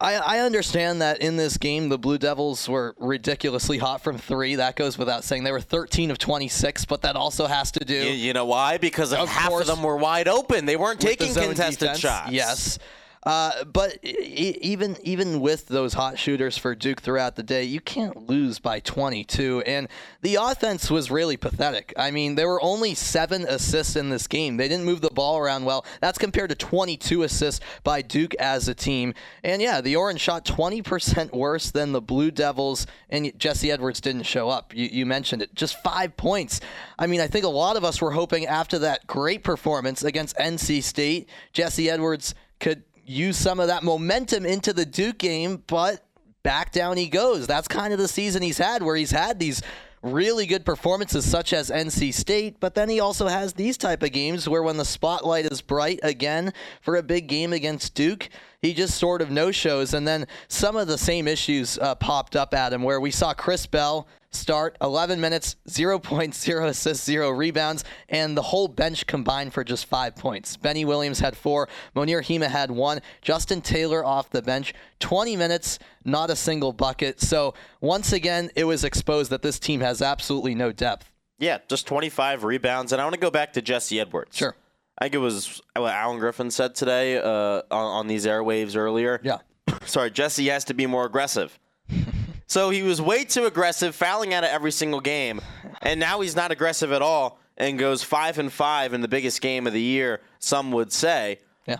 I, 0.00 0.14
I 0.14 0.38
understand 0.40 1.02
that 1.02 1.20
in 1.20 1.36
this 1.36 1.56
game 1.56 1.88
the 1.88 1.98
Blue 1.98 2.18
Devils 2.18 2.68
were 2.68 2.94
ridiculously 2.98 3.78
hot 3.78 4.00
from 4.00 4.16
three. 4.16 4.54
That 4.54 4.76
goes 4.76 4.96
without 4.96 5.24
saying. 5.24 5.42
They 5.44 5.50
were 5.52 5.60
13 5.60 6.10
of 6.12 6.18
26, 6.18 6.84
but 6.84 7.02
that 7.02 7.16
also 7.16 7.46
has 7.46 7.72
to 7.72 7.80
do 7.84 7.94
You, 7.94 8.10
you 8.12 8.32
know 8.32 8.44
why? 8.44 8.78
Because 8.78 9.12
of 9.12 9.28
half 9.28 9.48
course. 9.48 9.68
of 9.68 9.74
them 9.74 9.84
were 9.84 9.96
wide 9.96 10.28
open. 10.28 10.66
They 10.66 10.76
weren't 10.76 11.00
taking 11.00 11.34
contested 11.34 11.78
defense. 11.80 11.98
shots. 11.98 12.30
Yes. 12.30 12.78
Uh, 13.24 13.64
but 13.64 13.98
e- 14.04 14.58
even 14.60 14.96
even 15.02 15.40
with 15.40 15.66
those 15.68 15.94
hot 15.94 16.18
shooters 16.18 16.56
for 16.56 16.74
Duke 16.74 17.00
throughout 17.00 17.36
the 17.36 17.42
day, 17.42 17.64
you 17.64 17.80
can't 17.80 18.28
lose 18.28 18.58
by 18.58 18.80
22. 18.80 19.62
And 19.66 19.88
the 20.22 20.36
offense 20.36 20.90
was 20.90 21.10
really 21.10 21.36
pathetic. 21.36 21.92
I 21.96 22.10
mean, 22.10 22.36
there 22.36 22.48
were 22.48 22.62
only 22.62 22.94
seven 22.94 23.42
assists 23.42 23.96
in 23.96 24.08
this 24.10 24.26
game. 24.26 24.56
They 24.56 24.68
didn't 24.68 24.84
move 24.84 25.00
the 25.00 25.10
ball 25.10 25.38
around 25.38 25.64
well. 25.64 25.84
That's 26.00 26.18
compared 26.18 26.50
to 26.50 26.56
22 26.56 27.22
assists 27.22 27.64
by 27.82 28.02
Duke 28.02 28.34
as 28.36 28.68
a 28.68 28.74
team. 28.74 29.14
And 29.42 29.60
yeah, 29.60 29.80
the 29.80 29.96
Orange 29.96 30.20
shot 30.20 30.44
20% 30.44 31.32
worse 31.32 31.70
than 31.70 31.92
the 31.92 32.00
Blue 32.00 32.30
Devils, 32.30 32.86
and 33.10 33.32
Jesse 33.38 33.70
Edwards 33.70 34.00
didn't 34.00 34.24
show 34.24 34.48
up. 34.48 34.74
You, 34.74 34.88
you 34.90 35.06
mentioned 35.06 35.42
it. 35.42 35.54
Just 35.54 35.82
five 35.82 36.16
points. 36.16 36.60
I 36.98 37.06
mean, 37.06 37.20
I 37.20 37.26
think 37.26 37.44
a 37.44 37.48
lot 37.48 37.76
of 37.76 37.84
us 37.84 38.00
were 38.00 38.12
hoping 38.12 38.46
after 38.46 38.78
that 38.80 39.06
great 39.06 39.42
performance 39.42 40.02
against 40.02 40.36
NC 40.36 40.82
State, 40.82 41.28
Jesse 41.52 41.90
Edwards 41.90 42.34
could 42.60 42.82
use 43.08 43.36
some 43.36 43.58
of 43.58 43.68
that 43.68 43.82
momentum 43.82 44.44
into 44.44 44.72
the 44.72 44.84
Duke 44.84 45.18
game, 45.18 45.62
but 45.66 46.04
back 46.42 46.72
down 46.72 46.96
he 46.96 47.08
goes. 47.08 47.46
That's 47.46 47.68
kind 47.68 47.92
of 47.92 47.98
the 47.98 48.08
season 48.08 48.42
he's 48.42 48.58
had 48.58 48.82
where 48.82 48.96
he's 48.96 49.10
had 49.10 49.38
these 49.38 49.62
really 50.02 50.46
good 50.46 50.64
performances 50.64 51.28
such 51.28 51.52
as 51.52 51.70
NC 51.70 52.14
State, 52.14 52.60
but 52.60 52.74
then 52.74 52.88
he 52.88 53.00
also 53.00 53.26
has 53.26 53.54
these 53.54 53.76
type 53.76 54.02
of 54.02 54.12
games 54.12 54.48
where 54.48 54.62
when 54.62 54.76
the 54.76 54.84
spotlight 54.84 55.46
is 55.46 55.60
bright 55.60 56.00
again 56.02 56.52
for 56.80 56.96
a 56.96 57.02
big 57.02 57.26
game 57.26 57.52
against 57.52 57.94
Duke, 57.94 58.28
he 58.62 58.74
just 58.74 58.96
sort 58.96 59.22
of 59.22 59.30
no 59.30 59.50
shows 59.50 59.94
and 59.94 60.06
then 60.06 60.26
some 60.48 60.76
of 60.76 60.88
the 60.88 60.98
same 60.98 61.28
issues 61.28 61.78
uh, 61.78 61.94
popped 61.94 62.34
up 62.36 62.54
at 62.54 62.72
him 62.72 62.82
where 62.82 63.00
we 63.00 63.10
saw 63.10 63.32
Chris 63.32 63.66
Bell 63.66 64.06
start 64.30 64.76
11 64.82 65.20
minutes, 65.20 65.56
0 65.68 65.98
points, 65.98 66.40
0 66.40 66.66
assists, 66.66 67.04
0 67.04 67.30
rebounds, 67.30 67.84
and 68.08 68.36
the 68.36 68.42
whole 68.42 68.68
bench 68.68 69.06
combined 69.06 69.52
for 69.52 69.64
just 69.64 69.86
5 69.86 70.16
points. 70.16 70.56
Benny 70.56 70.84
Williams 70.84 71.20
had 71.20 71.36
4, 71.36 71.68
Mounir 71.96 72.22
Hima 72.22 72.48
had 72.48 72.70
1, 72.70 73.00
Justin 73.22 73.60
Taylor 73.60 74.04
off 74.04 74.30
the 74.30 74.42
bench, 74.42 74.74
20 75.00 75.36
minutes, 75.36 75.78
not 76.04 76.30
a 76.30 76.36
single 76.36 76.72
bucket. 76.72 77.20
So, 77.20 77.54
once 77.80 78.12
again, 78.12 78.50
it 78.54 78.64
was 78.64 78.84
exposed 78.84 79.30
that 79.30 79.42
this 79.42 79.58
team 79.58 79.80
has 79.80 80.02
absolutely 80.02 80.54
no 80.54 80.72
depth. 80.72 81.10
Yeah, 81.38 81.58
just 81.68 81.86
25 81.86 82.44
rebounds. 82.44 82.92
And 82.92 83.00
I 83.00 83.04
want 83.04 83.14
to 83.14 83.20
go 83.20 83.30
back 83.30 83.52
to 83.54 83.62
Jesse 83.62 84.00
Edwards. 84.00 84.36
Sure. 84.36 84.56
I 84.98 85.04
think 85.04 85.14
it 85.14 85.18
was 85.18 85.62
what 85.76 85.94
Alan 85.94 86.18
Griffin 86.18 86.50
said 86.50 86.74
today 86.74 87.18
uh, 87.18 87.62
on, 87.70 87.84
on 88.00 88.06
these 88.08 88.26
airwaves 88.26 88.76
earlier. 88.76 89.20
Yeah. 89.22 89.38
Sorry, 89.86 90.10
Jesse 90.10 90.48
has 90.48 90.64
to 90.64 90.74
be 90.74 90.86
more 90.86 91.06
aggressive. 91.06 91.56
so 92.46 92.70
he 92.70 92.82
was 92.82 93.00
way 93.00 93.24
too 93.24 93.46
aggressive, 93.46 93.94
fouling 93.94 94.34
out 94.34 94.42
of 94.42 94.50
every 94.50 94.72
single 94.72 95.00
game, 95.00 95.40
and 95.82 96.00
now 96.00 96.20
he's 96.20 96.34
not 96.34 96.50
aggressive 96.50 96.92
at 96.92 97.00
all 97.00 97.38
and 97.56 97.78
goes 97.78 98.02
five 98.02 98.38
and 98.38 98.52
five 98.52 98.92
in 98.92 99.00
the 99.00 99.08
biggest 99.08 99.40
game 99.40 99.66
of 99.66 99.72
the 99.72 99.80
year. 99.80 100.20
Some 100.38 100.72
would 100.72 100.92
say. 100.92 101.38
Yeah. 101.66 101.78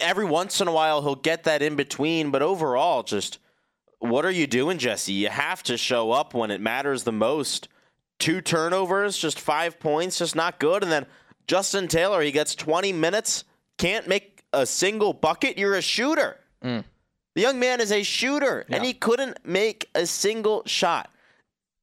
Every 0.00 0.24
once 0.24 0.60
in 0.60 0.68
a 0.68 0.72
while 0.72 1.00
he'll 1.02 1.14
get 1.14 1.44
that 1.44 1.62
in 1.62 1.76
between, 1.76 2.30
but 2.30 2.42
overall, 2.42 3.02
just 3.02 3.38
what 4.00 4.24
are 4.24 4.30
you 4.30 4.46
doing, 4.46 4.78
Jesse? 4.78 5.12
You 5.12 5.28
have 5.28 5.62
to 5.64 5.76
show 5.76 6.10
up 6.10 6.34
when 6.34 6.50
it 6.50 6.60
matters 6.60 7.04
the 7.04 7.12
most 7.12 7.68
two 8.18 8.40
turnovers, 8.40 9.16
just 9.16 9.38
five 9.38 9.78
points, 9.78 10.18
just 10.18 10.34
not 10.34 10.58
good. 10.58 10.82
And 10.82 10.90
then 10.90 11.06
Justin 11.50 11.88
Taylor, 11.88 12.22
he 12.22 12.30
gets 12.30 12.54
20 12.54 12.92
minutes, 12.92 13.42
can't 13.76 14.06
make 14.06 14.44
a 14.52 14.64
single 14.64 15.12
bucket. 15.12 15.58
You're 15.58 15.74
a 15.74 15.82
shooter. 15.82 16.36
The 17.34 17.40
young 17.40 17.58
man 17.58 17.80
is 17.80 17.90
a 17.90 18.04
shooter, 18.04 18.64
and 18.68 18.84
he 18.84 18.92
couldn't 18.92 19.44
make 19.44 19.88
a 19.96 20.06
single 20.06 20.62
shot. 20.66 21.10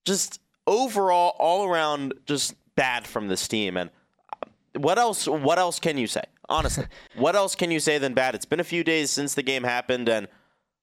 Just 0.06 0.40
overall, 0.66 1.36
all 1.38 1.66
around, 1.68 2.14
just 2.26 2.56
bad 2.76 3.06
from 3.06 3.28
this 3.28 3.46
team. 3.50 3.76
And 3.76 3.90
uh, 4.32 4.48
what 4.80 4.98
else? 4.98 5.28
What 5.28 5.60
else 5.60 5.82
can 5.82 5.98
you 5.98 6.08
say? 6.08 6.24
Honestly, 6.48 6.86
what 7.18 7.36
else 7.36 7.54
can 7.54 7.70
you 7.70 7.82
say 7.82 7.98
than 7.98 8.14
bad? 8.14 8.36
It's 8.36 8.46
been 8.46 8.62
a 8.62 8.64
few 8.64 8.86
days 8.86 9.12
since 9.12 9.34
the 9.34 9.44
game 9.44 9.64
happened, 9.66 10.08
and 10.08 10.30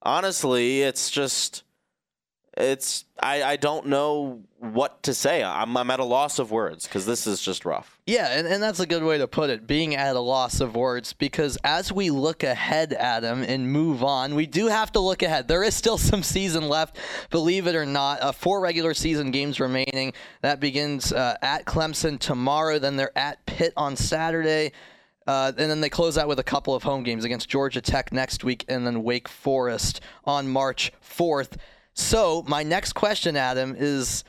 honestly, 0.02 0.82
it's 0.82 1.10
just, 1.10 1.62
it's 2.56 3.04
I, 3.20 3.42
I 3.42 3.56
don't 3.56 3.86
know 3.86 4.42
what 4.58 5.02
to 5.04 5.14
say. 5.14 5.42
I'm 5.42 5.76
I'm 5.76 5.90
at 5.90 6.00
a 6.00 6.04
loss 6.04 6.38
of 6.38 6.50
words 6.50 6.86
because 6.86 7.04
this 7.04 7.26
is 7.26 7.40
just 7.40 7.64
rough. 7.64 7.98
Yeah, 8.06 8.28
and, 8.28 8.46
and 8.46 8.62
that's 8.62 8.80
a 8.80 8.86
good 8.86 9.02
way 9.02 9.18
to 9.18 9.26
put 9.26 9.50
it, 9.50 9.66
being 9.66 9.96
at 9.96 10.14
a 10.14 10.20
loss 10.20 10.60
of 10.60 10.76
words, 10.76 11.12
because 11.14 11.58
as 11.64 11.90
we 11.90 12.10
look 12.10 12.42
ahead, 12.44 12.92
Adam, 12.92 13.42
and 13.42 13.72
move 13.72 14.04
on, 14.04 14.34
we 14.34 14.46
do 14.46 14.68
have 14.68 14.92
to 14.92 15.00
look 15.00 15.22
ahead. 15.22 15.48
There 15.48 15.62
is 15.62 15.74
still 15.74 15.98
some 15.98 16.22
season 16.22 16.68
left, 16.68 16.98
believe 17.30 17.66
it 17.66 17.74
or 17.74 17.86
not. 17.86 18.20
Uh, 18.20 18.32
four 18.32 18.60
regular 18.60 18.94
season 18.94 19.30
games 19.30 19.58
remaining. 19.58 20.12
That 20.42 20.60
begins 20.60 21.12
uh, 21.12 21.36
at 21.42 21.64
Clemson 21.64 22.18
tomorrow, 22.18 22.78
then 22.78 22.96
they're 22.96 23.16
at 23.18 23.44
Pitt 23.46 23.72
on 23.76 23.96
Saturday. 23.96 24.72
Uh, 25.26 25.52
and 25.56 25.70
then 25.70 25.80
they 25.80 25.88
close 25.88 26.18
out 26.18 26.28
with 26.28 26.38
a 26.38 26.44
couple 26.44 26.74
of 26.74 26.82
home 26.82 27.02
games 27.02 27.24
against 27.24 27.48
Georgia 27.48 27.80
Tech 27.80 28.12
next 28.12 28.44
week 28.44 28.64
and 28.68 28.86
then 28.86 29.02
Wake 29.02 29.26
Forest 29.26 30.02
on 30.26 30.48
March 30.48 30.92
4th. 31.02 31.56
So, 31.94 32.44
my 32.48 32.62
next 32.62 32.92
question, 32.94 33.36
Adam, 33.36 33.74
is 33.78 34.24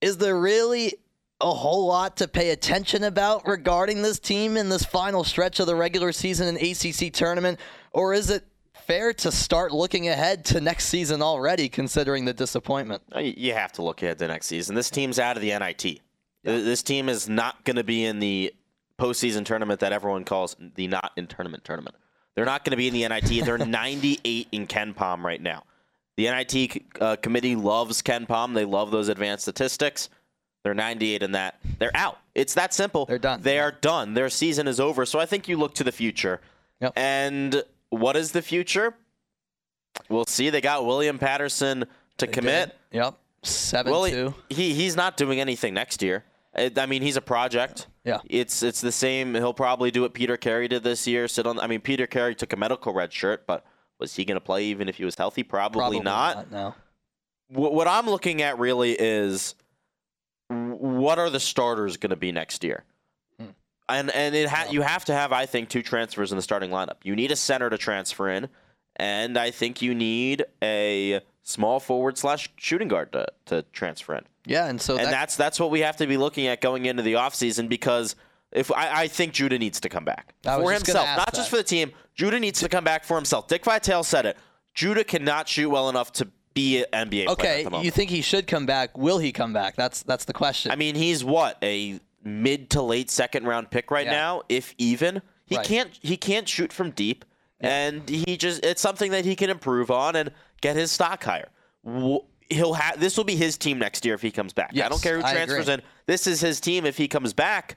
is 0.00 0.16
there 0.18 0.38
really 0.38 0.94
a 1.40 1.52
whole 1.52 1.86
lot 1.86 2.16
to 2.18 2.28
pay 2.28 2.50
attention 2.50 3.04
about 3.04 3.46
regarding 3.46 4.02
this 4.02 4.18
team 4.18 4.56
in 4.56 4.68
this 4.68 4.84
final 4.84 5.24
stretch 5.24 5.60
of 5.60 5.66
the 5.66 5.74
regular 5.76 6.12
season 6.12 6.48
and 6.48 6.58
ACC 6.58 7.12
tournament? 7.12 7.58
Or 7.92 8.12
is 8.14 8.30
it 8.30 8.44
fair 8.86 9.12
to 9.14 9.30
start 9.32 9.72
looking 9.72 10.08
ahead 10.08 10.44
to 10.46 10.60
next 10.60 10.86
season 10.86 11.22
already, 11.22 11.68
considering 11.68 12.24
the 12.24 12.32
disappointment? 12.34 13.02
Uh, 13.14 13.20
You 13.20 13.52
have 13.54 13.72
to 13.72 13.82
look 13.82 14.02
ahead 14.02 14.18
to 14.18 14.28
next 14.28 14.46
season. 14.46 14.74
This 14.74 14.90
team's 14.90 15.18
out 15.18 15.36
of 15.36 15.42
the 15.42 15.56
NIT. 15.58 15.80
Th- 15.82 16.00
This 16.44 16.82
team 16.82 17.08
is 17.08 17.28
not 17.28 17.64
going 17.64 17.76
to 17.76 17.84
be 17.84 18.04
in 18.04 18.18
the 18.18 18.52
postseason 18.98 19.44
tournament 19.44 19.80
that 19.80 19.92
everyone 19.92 20.24
calls 20.24 20.56
the 20.74 20.86
not 20.88 21.12
in 21.16 21.26
tournament 21.26 21.64
tournament. 21.64 21.96
They're 22.34 22.44
not 22.44 22.64
going 22.64 22.72
to 22.72 22.76
be 22.76 22.88
in 22.88 22.94
the 22.94 23.08
NIT. 23.08 23.44
They're 23.44 23.58
98 23.66 24.48
in 24.52 24.66
KenPom 24.66 25.22
right 25.22 25.40
now. 25.40 25.64
The 26.16 26.24
NIT 26.30 26.82
uh, 27.00 27.16
committee 27.16 27.56
loves 27.56 28.02
KenPom. 28.02 28.54
They 28.54 28.64
love 28.64 28.90
those 28.90 29.08
advanced 29.08 29.42
statistics. 29.44 30.08
They're 30.62 30.74
98 30.74 31.22
in 31.22 31.32
that. 31.32 31.58
They're 31.78 31.94
out. 31.94 32.18
It's 32.34 32.54
that 32.54 32.72
simple. 32.72 33.04
They're 33.06 33.18
done. 33.18 33.42
They 33.42 33.58
are 33.58 33.72
done. 33.72 34.14
Their 34.14 34.30
season 34.30 34.66
is 34.68 34.80
over. 34.80 35.04
So 35.04 35.18
I 35.18 35.26
think 35.26 35.48
you 35.48 35.56
look 35.56 35.74
to 35.74 35.84
the 35.84 35.92
future. 35.92 36.40
Yep. 36.80 36.92
And 36.96 37.62
what 37.90 38.16
is 38.16 38.32
the 38.32 38.42
future? 38.42 38.94
We'll 40.08 40.24
see. 40.26 40.50
They 40.50 40.60
got 40.60 40.86
William 40.86 41.18
Patterson 41.18 41.84
to 42.18 42.26
commit. 42.26 42.76
Yep. 42.92 43.14
7 43.42 43.92
Well, 43.92 44.06
2. 44.08 44.34
he 44.48 44.72
he's 44.72 44.96
not 44.96 45.16
doing 45.16 45.38
anything 45.40 45.74
next 45.74 46.02
year. 46.02 46.24
I 46.56 46.70
I 46.78 46.86
mean, 46.86 47.02
he's 47.02 47.16
a 47.16 47.20
project. 47.20 47.88
Yeah. 48.04 48.20
It's 48.24 48.62
it's 48.62 48.80
the 48.80 48.92
same. 48.92 49.34
He'll 49.34 49.52
probably 49.52 49.90
do 49.90 50.02
what 50.02 50.14
Peter 50.14 50.36
Carey 50.36 50.66
did 50.68 50.82
this 50.82 51.06
year. 51.06 51.28
Sit 51.28 51.46
on. 51.46 51.60
I 51.60 51.66
mean, 51.66 51.80
Peter 51.80 52.06
Carey 52.06 52.34
took 52.34 52.52
a 52.52 52.56
medical 52.56 52.92
red 52.94 53.12
shirt, 53.12 53.46
but 53.46 53.64
was 53.98 54.14
he 54.14 54.24
going 54.24 54.36
to 54.36 54.44
play 54.44 54.64
even 54.66 54.88
if 54.88 54.96
he 54.96 55.04
was 55.04 55.14
healthy? 55.14 55.42
Probably, 55.42 55.78
Probably 55.78 56.00
not. 56.00 56.50
No. 56.50 56.74
What, 57.48 57.74
what 57.74 57.86
I'm 57.86 58.06
looking 58.06 58.42
at 58.42 58.58
really 58.58 58.92
is 58.92 59.54
what 60.48 61.18
are 61.18 61.30
the 61.30 61.40
starters 61.40 61.96
going 61.96 62.10
to 62.10 62.16
be 62.16 62.32
next 62.32 62.64
year? 62.64 62.84
Hmm. 63.38 63.46
And 63.88 64.10
and 64.10 64.34
it 64.34 64.48
ha- 64.48 64.68
you 64.70 64.82
have 64.82 65.04
to 65.06 65.14
have, 65.14 65.32
I 65.32 65.46
think, 65.46 65.68
two 65.68 65.82
transfers 65.82 66.32
in 66.32 66.36
the 66.36 66.42
starting 66.42 66.70
lineup. 66.70 66.96
You 67.02 67.14
need 67.16 67.30
a 67.30 67.36
center 67.36 67.70
to 67.70 67.78
transfer 67.78 68.28
in, 68.28 68.48
and 68.96 69.38
I 69.38 69.50
think 69.50 69.82
you 69.82 69.94
need 69.94 70.44
a 70.62 71.20
small 71.42 71.78
forward 71.78 72.16
slash 72.18 72.48
shooting 72.56 72.88
guard 72.88 73.12
to, 73.12 73.26
to 73.46 73.62
transfer 73.72 74.14
in 74.14 74.24
Yeah, 74.46 74.66
and 74.66 74.80
so 74.80 74.96
and 74.96 75.06
that, 75.06 75.10
that's 75.10 75.36
that's 75.36 75.60
what 75.60 75.70
we 75.70 75.80
have 75.80 75.96
to 75.98 76.06
be 76.06 76.16
looking 76.16 76.46
at 76.46 76.60
going 76.60 76.86
into 76.86 77.02
the 77.02 77.14
offseason 77.14 77.68
because 77.68 78.16
if 78.54 78.70
I, 78.72 79.02
I 79.02 79.08
think 79.08 79.32
Judah 79.34 79.58
needs 79.58 79.80
to 79.80 79.88
come 79.88 80.04
back 80.04 80.34
for 80.42 80.72
himself, 80.72 81.06
not 81.16 81.26
that. 81.26 81.34
just 81.34 81.50
for 81.50 81.56
the 81.56 81.62
team. 81.62 81.92
Judah 82.14 82.38
needs 82.38 82.60
to 82.60 82.68
come 82.68 82.84
back 82.84 83.04
for 83.04 83.16
himself. 83.16 83.48
Dick 83.48 83.64
Vitale 83.64 84.04
said 84.04 84.24
it. 84.24 84.36
Judah 84.72 85.04
cannot 85.04 85.48
shoot 85.48 85.68
well 85.68 85.88
enough 85.88 86.12
to 86.12 86.28
be 86.54 86.84
an 86.92 87.08
NBA 87.08 87.10
player 87.10 87.30
okay, 87.30 87.58
at 87.60 87.64
the 87.64 87.70
moment. 87.70 87.84
you 87.84 87.90
think 87.90 88.10
he 88.10 88.22
should 88.22 88.46
come 88.46 88.64
back? 88.66 88.96
Will 88.96 89.18
he 89.18 89.32
come 89.32 89.52
back? 89.52 89.74
That's 89.76 90.02
that's 90.02 90.24
the 90.24 90.32
question. 90.32 90.70
I 90.70 90.76
mean, 90.76 90.94
he's 90.94 91.24
what 91.24 91.58
a 91.62 92.00
mid 92.22 92.70
to 92.70 92.82
late 92.82 93.10
second 93.10 93.44
round 93.46 93.70
pick 93.70 93.90
right 93.90 94.06
Yeah. 94.06 94.12
now, 94.12 94.42
if 94.48 94.74
even. 94.78 95.20
He 95.46 95.56
Right. 95.56 95.66
can't 95.66 95.98
he 96.00 96.16
can't 96.16 96.48
shoot 96.48 96.72
from 96.72 96.90
deep, 96.92 97.24
and 97.60 98.08
he 98.08 98.36
just 98.36 98.64
it's 98.64 98.80
something 98.80 99.10
that 99.10 99.24
he 99.24 99.36
can 99.36 99.50
improve 99.50 99.90
on 99.90 100.16
and 100.16 100.30
get 100.62 100.74
his 100.76 100.90
stock 100.90 101.22
higher. 101.22 101.48
He'll 102.50 102.74
have 102.74 102.98
this 103.00 103.16
will 103.16 103.24
be 103.24 103.36
his 103.36 103.58
team 103.58 103.78
next 103.78 104.04
year 104.04 104.14
if 104.14 104.22
he 104.22 104.30
comes 104.30 104.52
back. 104.52 104.70
I 104.74 104.88
don't 104.88 105.02
care 105.02 105.16
who 105.16 105.22
transfers 105.22 105.68
in. 105.68 105.82
This 106.06 106.26
is 106.26 106.40
his 106.40 106.60
team 106.60 106.86
if 106.86 106.96
he 106.96 107.08
comes 107.08 107.32
back. 107.32 107.76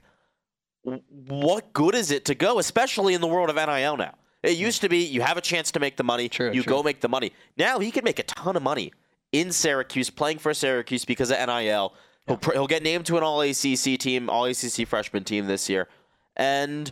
What 1.28 1.73
good 1.73 1.95
is 1.95 2.12
it 2.12 2.26
to 2.26 2.36
go, 2.36 2.60
especially 2.60 3.13
in 3.13 3.21
the 3.21 3.28
world 3.28 3.50
of 3.50 3.56
NIL 3.56 3.97
now? 3.97 4.13
It 4.43 4.58
used 4.58 4.82
to 4.82 4.89
be 4.89 5.00
you 5.00 5.21
have 5.21 5.38
a 5.38 5.41
chance 5.41 5.71
to 5.71 5.80
make 5.80 5.97
the 5.97 6.04
money, 6.04 6.30
True, 6.30 6.52
you 6.54 6.63
true. 6.63 6.71
go 6.71 6.84
make 6.84 7.02
the 7.02 7.10
money. 7.10 7.34
Now 7.58 7.80
he 7.80 7.91
can 7.91 8.04
make 8.04 8.19
a 8.19 8.23
ton 8.23 8.56
of 8.56 8.63
money 8.63 8.93
in 9.32 9.52
Syracuse, 9.52 10.10
playing 10.10 10.38
for 10.38 10.54
Syracuse 10.54 11.04
because 11.04 11.32
of 11.32 11.38
NIL. 11.45 11.93
He'll, 12.28 12.38
pr- 12.38 12.54
he'll 12.54 12.67
get 12.67 12.84
named 12.84 13.06
to 13.08 13.17
an 13.17 13.23
All 13.23 13.41
ACC 13.41 13.97
team, 14.00 14.30
All 14.30 14.45
ACC 14.45 14.88
freshman 14.88 15.23
team 15.26 15.47
this 15.47 15.69
year, 15.69 15.88
and 16.36 16.91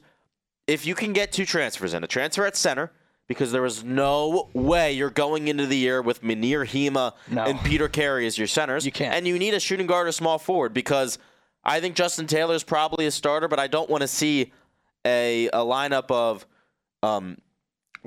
if 0.68 0.86
you 0.86 0.96
can 0.96 1.14
get 1.14 1.32
two 1.32 1.46
transfers 1.46 1.94
in, 1.94 2.04
a 2.04 2.08
transfer 2.08 2.46
at 2.46 2.58
center, 2.58 2.92
because 3.28 3.52
there 3.52 3.66
is 3.66 3.84
no 3.84 4.50
way 4.54 4.92
you're 4.94 5.10
going 5.12 5.48
into 5.48 5.66
the 5.66 5.78
year 5.78 6.02
with 6.02 6.22
Mounir 6.24 6.66
Hima 6.68 7.14
No. 7.30 7.44
and 7.44 7.60
Peter 7.62 7.88
Carey 7.88 8.26
as 8.26 8.38
your 8.38 8.48
centers. 8.48 8.86
You 8.86 8.92
can't. 8.92 9.14
And 9.14 9.28
you 9.28 9.38
need 9.40 9.54
a 9.54 9.60
shooting 9.60 9.88
guard 9.88 10.08
or 10.08 10.12
small 10.12 10.38
forward 10.40 10.74
because 10.74 11.18
I 11.66 11.80
think 11.80 11.96
Justin 11.96 12.28
Taylor 12.28 12.56
is 12.56 12.64
probably 12.64 13.06
a 13.08 13.12
starter, 13.12 13.48
but 13.48 13.60
I 13.60 13.68
don't 13.68 13.90
want 13.90 14.02
to 14.02 14.08
see 14.08 14.52
a, 15.06 15.48
a 15.48 15.60
lineup 15.60 16.12
of 16.12 16.46
um, 17.02 17.38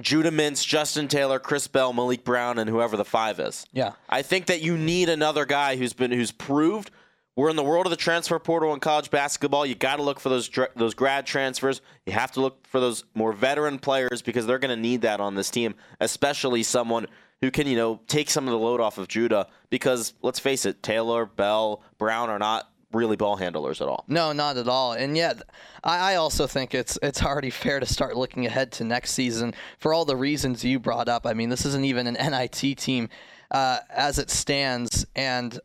Judah 0.01 0.31
Mintz, 0.31 0.67
Justin 0.67 1.09
Taylor, 1.09 1.39
Chris 1.39 1.67
Bell, 1.67 1.93
Maliq 1.93 2.25
Brown, 2.25 2.59
and 2.59 2.71
whoever 2.71 2.97
the 2.97 3.05
five 3.05 3.41
is. 3.41 3.67
yeah. 3.73 3.93
I 4.09 4.23
think 4.23 4.47
that 4.47 4.63
you 4.63 4.77
need 4.77 5.09
another 5.09 5.45
guy 5.45 5.77
who's 5.77 5.93
been 5.93 6.13
who's 6.13 6.33
proved. 6.33 6.91
We're 7.35 7.51
in 7.51 7.57
the 7.57 7.63
world 7.63 7.87
of 7.87 7.91
the 7.91 7.97
transfer 7.97 8.39
portal 8.41 8.75
in 8.75 8.81
college 8.81 9.11
basketball. 9.11 9.65
You 9.65 9.77
got 9.77 9.97
to 9.97 10.03
look 10.03 10.21
for 10.21 10.29
those 10.29 10.51
those 10.77 10.95
grad 10.95 11.27
transfers. 11.27 11.81
You 12.07 12.13
have 12.13 12.33
to 12.33 12.41
look 12.41 12.67
for 12.67 12.81
those 12.81 13.05
more 13.15 13.33
veteran 13.33 13.79
players 13.79 14.23
because 14.23 14.47
they're 14.47 14.59
going 14.59 14.75
to 14.75 14.81
need 14.81 15.03
that 15.03 15.21
on 15.21 15.35
this 15.35 15.51
team, 15.51 15.75
especially 16.01 16.63
someone 16.63 17.07
who 17.41 17.51
can 17.51 17.67
you 17.67 17.77
know 17.77 18.01
take 18.07 18.31
some 18.31 18.47
of 18.47 18.53
the 18.53 18.59
load 18.59 18.81
off 18.81 18.99
of 18.99 19.09
Judah. 19.09 19.47
Because 19.71 20.15
let's 20.23 20.39
face 20.41 20.65
it, 20.67 20.83
Taylor, 20.83 21.27
Bell, 21.27 21.83
Brown 21.97 22.29
are 22.29 22.39
not 22.41 22.71
really 22.93 23.17
ball 23.17 23.37
handlers 23.37 23.81
at 23.81 23.89
all. 23.89 24.05
No, 24.09 24.33
not 24.33 24.57
at 24.57 24.69
all. 24.69 24.93
And 24.93 25.17
yet, 25.17 25.43
I, 25.85 26.13
I 26.13 26.15
also 26.17 26.47
think 26.47 26.75
it's 26.75 26.99
it's 27.03 27.23
already 27.23 27.51
fair 27.51 27.81
to 27.81 27.87
start 27.87 28.17
looking 28.17 28.47
ahead 28.47 28.73
to 28.73 28.85
next 28.85 29.13
season 29.13 29.55
for 29.79 29.93
all 29.93 30.05
the 30.05 30.17
reasons 30.17 30.65
you 30.65 30.79
brought 30.79 31.09
up. 31.09 31.27
I 31.27 31.35
mean, 31.35 31.49
this 31.49 31.65
isn't 31.67 31.85
even 31.85 32.07
an 32.07 32.15
NIT 32.15 32.79
team 32.79 33.09
uh, 33.51 33.79
as 33.91 34.19
it 34.19 34.31
stands, 34.31 35.07
and 35.15 35.59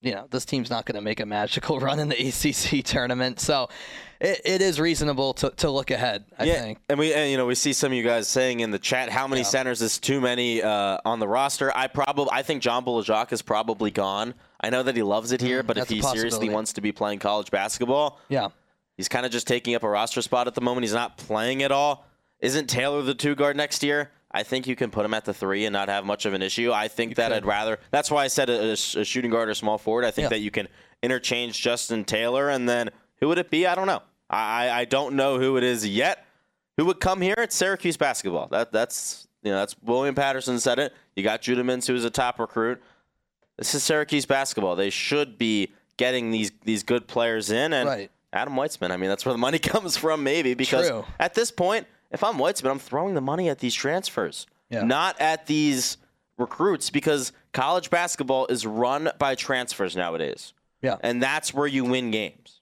you 0.00 0.12
know 0.12 0.26
this 0.30 0.44
team's 0.44 0.70
not 0.70 0.84
going 0.84 0.96
to 0.96 1.00
make 1.00 1.20
a 1.20 1.26
magical 1.26 1.80
run 1.80 1.98
in 1.98 2.08
the 2.08 2.28
ACC 2.28 2.84
tournament. 2.84 3.40
So 3.40 3.68
it, 4.20 4.40
it 4.44 4.62
is 4.62 4.78
reasonable 4.78 5.34
to, 5.34 5.50
to 5.56 5.70
look 5.70 5.90
ahead. 5.90 6.24
I 6.38 6.46
think. 6.46 6.78
and 6.88 6.98
we 6.98 7.12
and, 7.12 7.30
you 7.30 7.36
know 7.36 7.46
we 7.46 7.54
see 7.54 7.72
some 7.72 7.92
of 7.92 7.96
you 7.98 8.04
guys 8.04 8.28
saying 8.28 8.60
in 8.60 8.70
the 8.70 8.78
chat 8.78 9.08
how 9.08 9.26
many 9.26 9.42
centers 9.42 9.82
is 9.82 9.98
too 9.98 10.20
many 10.20 10.62
uh, 10.62 10.98
on 11.04 11.18
the 11.18 11.28
roster. 11.28 11.76
I 11.76 11.88
probably 11.88 12.28
I 12.32 12.42
think 12.42 12.62
John 12.62 12.84
Bol 12.84 13.02
Ajak 13.02 13.32
is 13.32 13.42
probably 13.42 13.90
gone. 13.90 14.34
I 14.64 14.70
know 14.70 14.82
that 14.82 14.96
he 14.96 15.02
loves 15.02 15.30
it 15.32 15.40
here, 15.42 15.62
but 15.62 15.76
if 15.76 15.84
Mm, 15.84 15.88
that's 15.88 15.92
a 15.92 15.94
he 16.12 16.16
seriously 16.16 16.48
wants 16.48 16.72
to 16.72 16.80
be 16.80 16.90
playing 16.90 17.18
college 17.18 17.50
basketball, 17.50 18.18
Yeah. 18.28 18.48
he's 18.96 19.08
kind 19.08 19.26
of 19.26 19.32
just 19.32 19.46
taking 19.46 19.74
up 19.74 19.82
a 19.82 19.88
roster 19.88 20.22
spot 20.22 20.46
at 20.46 20.54
the 20.54 20.60
moment. 20.62 20.84
He's 20.84 20.94
not 20.94 21.18
playing 21.18 21.62
at 21.62 21.70
all. 21.70 22.06
Isn't 22.40 22.68
Taylor 22.68 23.02
the 23.02 23.14
two 23.14 23.34
guard 23.34 23.56
next 23.56 23.82
year? 23.82 24.10
I 24.30 24.42
think 24.42 24.66
you 24.66 24.74
can 24.74 24.90
put 24.90 25.04
him 25.04 25.12
at 25.14 25.24
the 25.26 25.34
three 25.34 25.64
and 25.66 25.72
not 25.72 25.88
have 25.88 26.04
much 26.04 26.24
of 26.26 26.32
an 26.34 26.42
issue. 26.42 26.72
I 26.72 26.88
think 26.88 27.16
that 27.16 27.32
I'd 27.32 27.44
rather. 27.46 27.78
That's 27.90 28.10
why 28.10 28.24
I 28.24 28.28
said 28.28 28.48
a, 28.50 28.72
a- 28.72 28.76
shooting 28.76 29.30
guard 29.30 29.48
or 29.48 29.54
small 29.54 29.78
forward. 29.78 30.04
I 30.04 30.10
think 30.10 30.24
Yeah. 30.24 30.28
that 30.30 30.40
you 30.40 30.50
can 30.50 30.66
interchange 31.02 31.60
Justin 31.60 32.04
Taylor 32.04 32.48
and 32.48 32.68
then 32.68 32.90
who 33.20 33.28
would 33.28 33.38
it 33.38 33.50
be? 33.50 33.66
I 33.66 33.74
don't 33.74 33.86
know. 33.86 34.02
I, 34.30 34.70
I- 34.70 34.84
don't 34.86 35.14
know 35.14 35.38
who 35.38 35.56
it 35.58 35.62
is 35.62 35.86
yet. 35.86 36.24
Who 36.78 36.86
would 36.86 36.98
come 37.00 37.20
here? 37.20 37.36
It's 37.38 37.54
Syracuse 37.54 37.96
basketball. 37.96 38.48
That 38.48 38.72
that's 38.72 39.28
you 39.44 39.52
know 39.52 39.58
that's 39.58 39.76
William 39.82 40.14
Patterson 40.16 40.58
said 40.58 40.78
it. 40.80 40.92
You 41.14 41.22
got 41.22 41.40
Judah 41.42 41.62
Mintz, 41.62 41.86
who's 41.86 42.04
a 42.04 42.10
top 42.10 42.40
recruit. 42.40 42.82
This 43.56 43.74
is 43.74 43.82
Syracuse 43.82 44.26
basketball. 44.26 44.76
They 44.76 44.90
should 44.90 45.38
be 45.38 45.72
getting 45.96 46.30
these 46.30 46.50
these 46.64 46.82
good 46.82 47.06
players 47.06 47.50
in 47.50 47.72
and 47.72 47.88
Right. 47.88 48.10
Adam 48.32 48.54
Weitsman. 48.54 48.90
I 48.90 48.96
mean, 48.96 49.08
that's 49.08 49.24
where 49.24 49.32
the 49.32 49.38
money 49.38 49.58
comes 49.60 49.96
from, 49.96 50.22
maybe 50.24 50.54
because 50.54 50.88
True. 50.88 51.04
at 51.20 51.34
this 51.34 51.50
point, 51.52 51.86
if 52.10 52.24
I'm 52.24 52.34
Weitzman, 52.36 52.70
I'm 52.70 52.78
throwing 52.80 53.14
the 53.14 53.20
money 53.20 53.48
at 53.48 53.60
these 53.60 53.74
transfers, 53.74 54.46
Yeah. 54.70 54.82
not 54.82 55.20
at 55.20 55.46
these 55.46 55.98
recruits, 56.36 56.90
because 56.90 57.30
college 57.52 57.90
basketball 57.90 58.46
is 58.46 58.66
run 58.66 59.08
by 59.18 59.36
transfers 59.36 59.94
nowadays. 59.94 60.52
Yeah. 60.82 60.96
And 61.00 61.22
that's 61.22 61.54
where 61.54 61.68
you 61.68 61.84
win 61.84 62.10
games. 62.10 62.60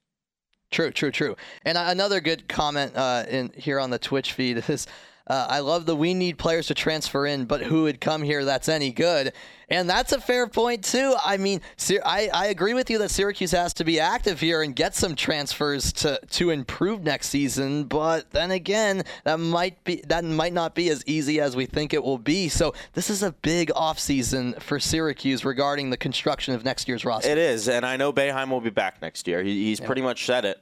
True, 0.70 0.90
true, 0.90 1.10
true. 1.10 1.36
And 1.64 1.76
uh, 1.78 1.84
another 1.88 2.20
good 2.20 2.48
comment 2.48 2.92
uh, 2.94 3.24
in 3.28 3.50
here 3.56 3.78
on 3.80 3.88
the 3.90 3.98
Twitch 3.98 4.32
feed 4.34 4.62
is, 4.68 4.86
uh, 5.26 5.46
"I 5.48 5.60
love 5.60 5.86
the 5.86 5.96
we 5.96 6.14
need 6.14 6.38
players 6.38 6.66
to 6.68 6.74
transfer 6.74 7.26
in, 7.26 7.44
but 7.44 7.62
who 7.62 7.84
would 7.84 8.00
come 8.00 8.22
here 8.22 8.44
that's 8.44 8.68
any 8.68 8.90
good?" 8.92 9.32
And 9.72 9.88
that's 9.88 10.12
a 10.12 10.20
fair 10.20 10.46
point 10.48 10.84
too. 10.84 11.14
I 11.24 11.38
mean, 11.38 11.62
I, 12.04 12.28
I 12.34 12.46
agree 12.48 12.74
with 12.74 12.90
you 12.90 12.98
that 12.98 13.10
Syracuse 13.10 13.52
has 13.52 13.72
to 13.74 13.84
be 13.84 13.98
active 13.98 14.38
here 14.38 14.60
and 14.60 14.76
get 14.76 14.94
some 14.94 15.16
transfers 15.16 15.94
to 15.94 16.20
to 16.32 16.50
improve 16.50 17.02
next 17.02 17.28
season. 17.28 17.84
But 17.84 18.30
then 18.32 18.50
again, 18.50 19.02
that 19.24 19.38
might 19.40 19.82
be 19.84 20.02
that 20.08 20.24
might 20.24 20.52
not 20.52 20.74
be 20.74 20.90
as 20.90 21.02
easy 21.06 21.40
as 21.40 21.56
we 21.56 21.64
think 21.64 21.94
it 21.94 22.04
will 22.04 22.18
be. 22.18 22.50
So 22.50 22.74
this 22.92 23.08
is 23.08 23.22
a 23.22 23.32
big 23.32 23.70
offseason 23.70 24.60
for 24.60 24.78
Syracuse 24.78 25.42
regarding 25.42 25.88
the 25.88 25.96
construction 25.96 26.52
of 26.54 26.64
next 26.64 26.86
year's 26.86 27.06
roster. 27.06 27.30
It 27.30 27.38
is, 27.38 27.66
and 27.66 27.86
I 27.86 27.96
know 27.96 28.12
Boeheim 28.12 28.50
will 28.50 28.60
be 28.60 28.70
back 28.70 29.00
next 29.00 29.26
year. 29.26 29.42
He, 29.42 29.64
he's 29.64 29.80
pretty 29.80 30.02
much 30.02 30.26
said 30.26 30.44
it. 30.44 30.60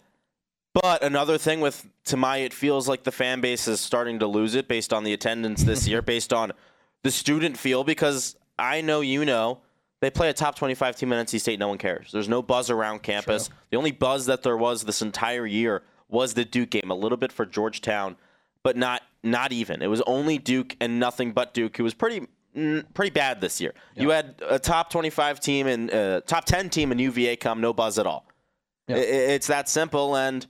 But 0.72 1.02
another 1.02 1.37
thing 1.37 1.61
with 1.61 1.87
to 2.04 2.16
my, 2.16 2.38
it 2.38 2.52
feels 2.54 2.88
like 2.88 3.02
the 3.02 3.11
fan 3.12 3.40
base 3.40 3.66
is 3.66 3.80
starting 3.80 4.20
to 4.20 4.26
lose 4.26 4.54
it 4.54 4.68
based 4.68 4.92
on 4.92 5.02
the 5.04 5.12
attendance 5.12 5.64
this 5.64 5.88
year, 5.88 6.00
based 6.14 6.33
on 6.33 6.52
the 7.02 7.11
student 7.11 7.56
feel. 7.56 7.83
Because 7.83 8.37
I 8.59 8.80
know 8.80 9.00
you 9.00 9.24
know 9.24 9.59
they 10.00 10.11
play 10.11 10.30
a 10.30 10.33
top 10.33 10.54
25 10.54 10.96
team 10.96 11.12
in 11.12 11.24
NC 11.26 11.40
State. 11.40 11.59
No 11.59 11.68
one 11.68 11.78
cares. 11.78 12.12
There's 12.12 12.28
no 12.28 12.40
buzz 12.40 12.70
around 12.70 13.02
campus. 13.02 13.50
The 13.70 13.76
only 13.76 13.90
buzz 13.92 14.26
that 14.26 14.42
there 14.42 14.56
was 14.56 14.85
this 14.85 15.02
entire 15.02 15.44
year 15.46 15.83
was 16.09 16.35
the 16.35 16.44
Duke 16.44 16.70
game. 16.70 16.90
A 16.90 16.94
little 16.94 17.18
bit 17.18 17.33
for 17.33 17.44
Georgetown, 17.46 18.16
but 18.62 18.76
not 18.76 19.02
not 19.24 19.50
even. 19.52 19.83
It 19.83 19.88
was 19.88 20.02
only 20.02 20.38
Duke 20.38 20.76
and 20.80 21.00
nothing 21.00 21.33
but 21.33 21.52
Duke. 21.52 21.76
Who 21.78 21.85
was 21.85 21.94
pretty 21.94 22.28
mm, 22.56 22.85
pretty 22.94 23.11
bad 23.11 23.40
this 23.40 23.61
year. 23.61 23.74
You 23.96 24.11
had 24.11 24.37
a 24.48 24.59
top 24.61 24.90
25 24.90 25.40
team 25.40 25.66
and 25.66 25.92
uh, 25.92 26.20
top 26.26 26.44
10 26.44 26.70
team 26.70 26.92
in 26.92 26.98
UVA 27.00 27.35
come, 27.37 27.61
no 27.61 27.72
buzz 27.72 27.98
at 27.98 28.06
all. 28.06 28.24
Yeah. 28.87 28.96
I- 28.96 28.98
I- 29.00 29.02
it's 29.02 29.48
that 29.48 29.68
simple, 29.68 30.16
and 30.16 30.46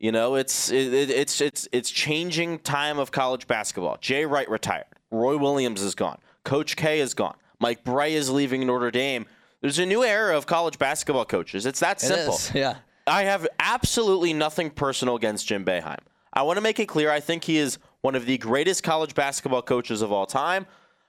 you 0.00 0.10
know, 0.10 0.34
it's 0.34 0.70
it, 0.72 0.92
it- 0.92 1.10
it's 1.10 1.40
it's 1.40 1.68
it's 1.70 1.90
changing 1.90 2.58
time 2.60 2.98
of 2.98 3.12
college 3.12 3.46
basketball. 3.46 3.96
Jay 4.00 4.24
Wright 4.26 4.48
retired. 4.50 4.86
Roy 5.12 5.36
Williams 5.36 5.82
is 5.82 5.94
gone. 5.94 6.18
Coach 6.44 6.74
K 6.76 6.98
is 7.00 7.14
gone. 7.14 7.36
Mike 7.60 7.84
Brey 7.84 8.14
is 8.14 8.30
leaving 8.30 8.66
Notre 8.66 8.90
Dame. 8.90 9.26
There's 9.60 9.78
a 9.78 9.84
new 9.86 10.02
era 10.02 10.36
of 10.36 10.46
college 10.46 10.78
basketball 10.78 11.26
coaches. 11.26 11.66
It's 11.66 11.80
that 11.80 12.00
simple. 12.00 12.38
yeah. 12.54 12.76
I 13.06 13.24
have 13.24 13.46
absolutely 13.58 14.32
nothing 14.32 14.70
personal 14.70 15.16
against 15.16 15.46
Jim 15.46 15.64
Boeheim. 15.64 15.98
I 16.32 16.42
want 16.42 16.56
to 16.56 16.60
make 16.62 16.78
it 16.78 16.86
clear. 16.86 17.10
I 17.10 17.20
think 17.20 17.44
he 17.44 17.58
is 17.58 17.78
one 18.02 18.14
of 18.14 18.24
the 18.24 18.38
greatest 18.38 18.82
college 18.82 19.14
basketball 19.14 19.62
coaches 19.62 20.00
of 20.00 20.12
all 20.12 20.26
time. 20.26 20.66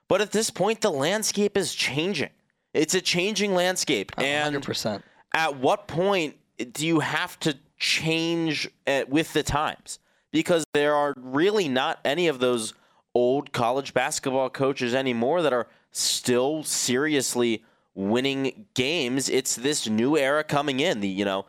But 0.07 0.19
at 0.19 0.31
this 0.31 0.49
point, 0.49 0.81
the 0.81 0.89
landscape 0.91 1.55
is 1.57 1.73
changing. 1.73 2.31
It's 2.73 2.93
a 2.95 3.01
changing 3.01 3.53
landscape, 3.53 4.11
and 4.17 4.55
100%. 4.55 5.01
at 5.33 5.57
what 5.57 5.87
point 5.87 6.35
do 6.73 6.85
you 6.87 6.99
have 7.01 7.39
to 7.41 7.55
change 7.81 8.69
uh, 8.85 9.03
with 9.09 9.33
the 9.33 9.43
times? 9.43 9.99
Because 10.31 10.63
there 10.73 10.95
are 10.95 11.13
really 11.17 11.67
not 11.67 11.99
any 12.05 12.27
of 12.27 12.39
those 12.39 12.73
old 13.13 13.51
college 13.51 13.93
basketball 13.93 14.49
coaches 14.49 14.93
anymore 14.93 15.41
that 15.41 15.51
are 15.51 15.67
still 15.91 16.63
seriously 16.63 17.65
winning 17.93 18.67
games. 18.75 19.27
It's 19.27 19.55
this 19.55 19.89
new 19.89 20.15
era 20.15 20.43
coming 20.43 20.79
in, 20.79 21.01
the 21.01 21.09
you 21.09 21.25
know. 21.25 21.45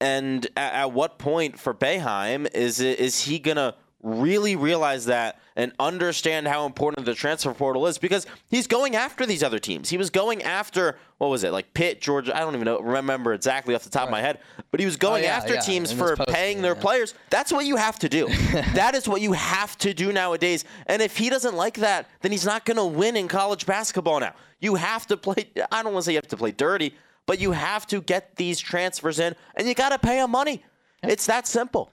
And 0.00 0.46
at, 0.56 0.72
at 0.72 0.92
what 0.92 1.18
point 1.18 1.58
for 1.58 1.74
Boeheim 1.74 2.48
is 2.54 2.80
it, 2.80 2.98
is 2.98 3.24
he 3.24 3.38
gonna 3.38 3.74
really 4.02 4.56
realize 4.56 5.06
that 5.06 5.40
and 5.54 5.72
understand 5.78 6.48
how 6.48 6.66
important 6.66 7.06
the 7.06 7.14
transfer 7.14 7.54
portal 7.54 7.86
is? 7.86 7.98
Because 7.98 8.26
he's 8.48 8.66
going 8.66 8.96
after 8.96 9.24
these 9.26 9.42
other 9.42 9.58
teams. 9.58 9.88
He 9.88 9.96
was 9.96 10.10
going 10.10 10.42
after 10.42 10.96
what 11.18 11.28
was 11.28 11.44
it 11.44 11.52
like 11.52 11.72
Pitt, 11.72 12.00
Georgia? 12.00 12.36
I 12.36 12.40
don't 12.40 12.54
even 12.54 12.64
know 12.64 12.80
remember 12.80 13.32
exactly 13.32 13.76
off 13.76 13.84
the 13.84 13.90
top 13.90 14.06
of 14.06 14.10
my 14.10 14.20
head, 14.20 14.40
but 14.72 14.80
he 14.80 14.86
was 14.86 14.96
oh, 14.96 14.98
going 14.98 15.22
Oh, 15.22 15.26
yeah, 15.26 15.36
after 15.36 15.54
yeah, 15.54 15.60
teams 15.60 15.92
in 15.92 15.98
for 15.98 16.16
post, 16.16 16.30
paying 16.30 16.62
their 16.62 16.74
yeah. 16.74 16.80
players. 16.80 17.14
That's 17.30 17.52
what 17.52 17.64
you 17.64 17.76
have 17.76 17.98
to 18.00 18.08
do. 18.08 18.26
that 18.74 18.96
is 18.96 19.08
what 19.08 19.20
you 19.20 19.32
have 19.32 19.78
to 19.78 19.94
do 19.94 20.12
nowadays. 20.12 20.64
And 20.86 21.00
if 21.00 21.16
he 21.16 21.30
doesn't 21.30 21.54
like 21.54 21.74
that, 21.74 22.08
then 22.22 22.32
he's 22.32 22.44
not 22.44 22.64
going 22.64 22.76
to 22.76 22.84
win 22.84 23.16
in 23.16 23.28
college 23.28 23.66
basketball 23.66 24.18
now. 24.18 24.34
You 24.58 24.74
have 24.74 25.06
to 25.08 25.16
play. 25.16 25.48
I 25.70 25.82
don't 25.84 25.92
want 25.92 26.02
to 26.02 26.06
say 26.06 26.12
you 26.12 26.18
have 26.18 26.26
to 26.28 26.36
play 26.36 26.50
dirty, 26.50 26.94
but 27.26 27.38
you 27.38 27.52
have 27.52 27.86
to 27.88 28.00
get 28.00 28.34
these 28.34 28.58
transfers 28.58 29.20
in, 29.20 29.36
and 29.54 29.68
you 29.68 29.74
got 29.74 29.90
to 29.90 29.98
pay 29.98 30.16
them 30.16 30.32
money. 30.32 30.64
It's 31.04 31.26
that 31.26 31.46
simple. 31.46 31.92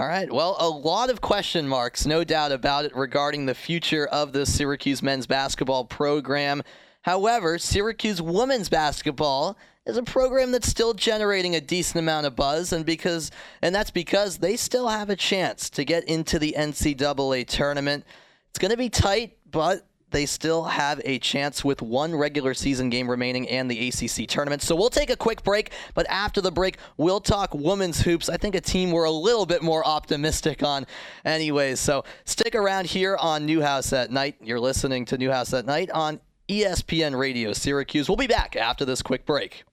All 0.00 0.06
right. 0.06 0.32
Well, 0.32 0.56
a 0.58 0.66
lot 0.66 1.10
of 1.10 1.20
question 1.20 1.68
marks, 1.68 2.06
no 2.06 2.24
doubt 2.24 2.52
about 2.52 2.86
it, 2.86 2.96
regarding 2.96 3.44
the 3.44 3.54
future 3.54 4.06
of 4.06 4.32
the 4.32 4.46
Syracuse 4.46 5.02
men's 5.02 5.26
basketball 5.26 5.84
program. 5.84 6.62
However, 7.02 7.58
Syracuse 7.58 8.22
women's 8.22 8.70
basketball 8.70 9.58
is 9.84 9.98
a 9.98 10.02
program 10.02 10.52
that's 10.52 10.68
still 10.68 10.94
generating 10.94 11.54
a 11.54 11.60
decent 11.60 11.98
amount 11.98 12.24
of 12.24 12.34
buzz, 12.34 12.72
and 12.72 12.86
because 12.86 13.30
and 13.60 13.74
that's 13.74 13.90
because 13.90 14.38
they 14.38 14.56
still 14.56 14.88
have 14.88 15.10
a 15.10 15.16
chance 15.16 15.68
to 15.68 15.84
get 15.84 16.04
into 16.04 16.38
the 16.38 16.54
NCAA 16.56 17.46
tournament. 17.46 18.06
It's 18.48 18.58
going 18.58 18.70
to 18.70 18.78
be 18.78 18.88
tight, 18.88 19.36
but 19.50 19.86
they 20.10 20.26
still 20.26 20.64
have 20.64 21.00
a 21.04 21.18
chance 21.18 21.64
with 21.64 21.82
one 21.82 22.14
regular 22.14 22.54
season 22.54 22.90
game 22.90 23.10
remaining 23.10 23.48
and 23.48 23.70
the 23.70 23.88
ACC 23.88 24.28
tournament. 24.28 24.62
So 24.62 24.74
we'll 24.74 24.90
take 24.90 25.10
a 25.10 25.16
quick 25.16 25.42
break, 25.42 25.72
but 25.94 26.06
after 26.08 26.40
the 26.40 26.50
break, 26.50 26.78
we'll 26.96 27.20
talk 27.20 27.54
women's 27.54 28.00
hoops. 28.00 28.28
I 28.28 28.36
think 28.36 28.54
a 28.54 28.60
team 28.60 28.90
we're 28.90 29.04
a 29.04 29.10
little 29.10 29.46
bit 29.46 29.62
more 29.62 29.86
optimistic 29.86 30.62
on, 30.62 30.86
anyways. 31.24 31.80
So 31.80 32.04
stick 32.24 32.54
around 32.54 32.86
here 32.86 33.16
on 33.16 33.46
Newhouse 33.46 33.92
at 33.92 34.10
Night. 34.10 34.36
You're 34.42 34.60
listening 34.60 35.04
to 35.06 35.18
Newhouse 35.18 35.52
at 35.54 35.66
Night 35.66 35.90
on 35.90 36.20
ESPN 36.48 37.16
Radio 37.18 37.52
Syracuse. 37.52 38.08
We'll 38.08 38.16
be 38.16 38.26
back 38.26 38.56
after 38.56 38.84
this 38.84 39.02
quick 39.02 39.24
break. 39.24 39.64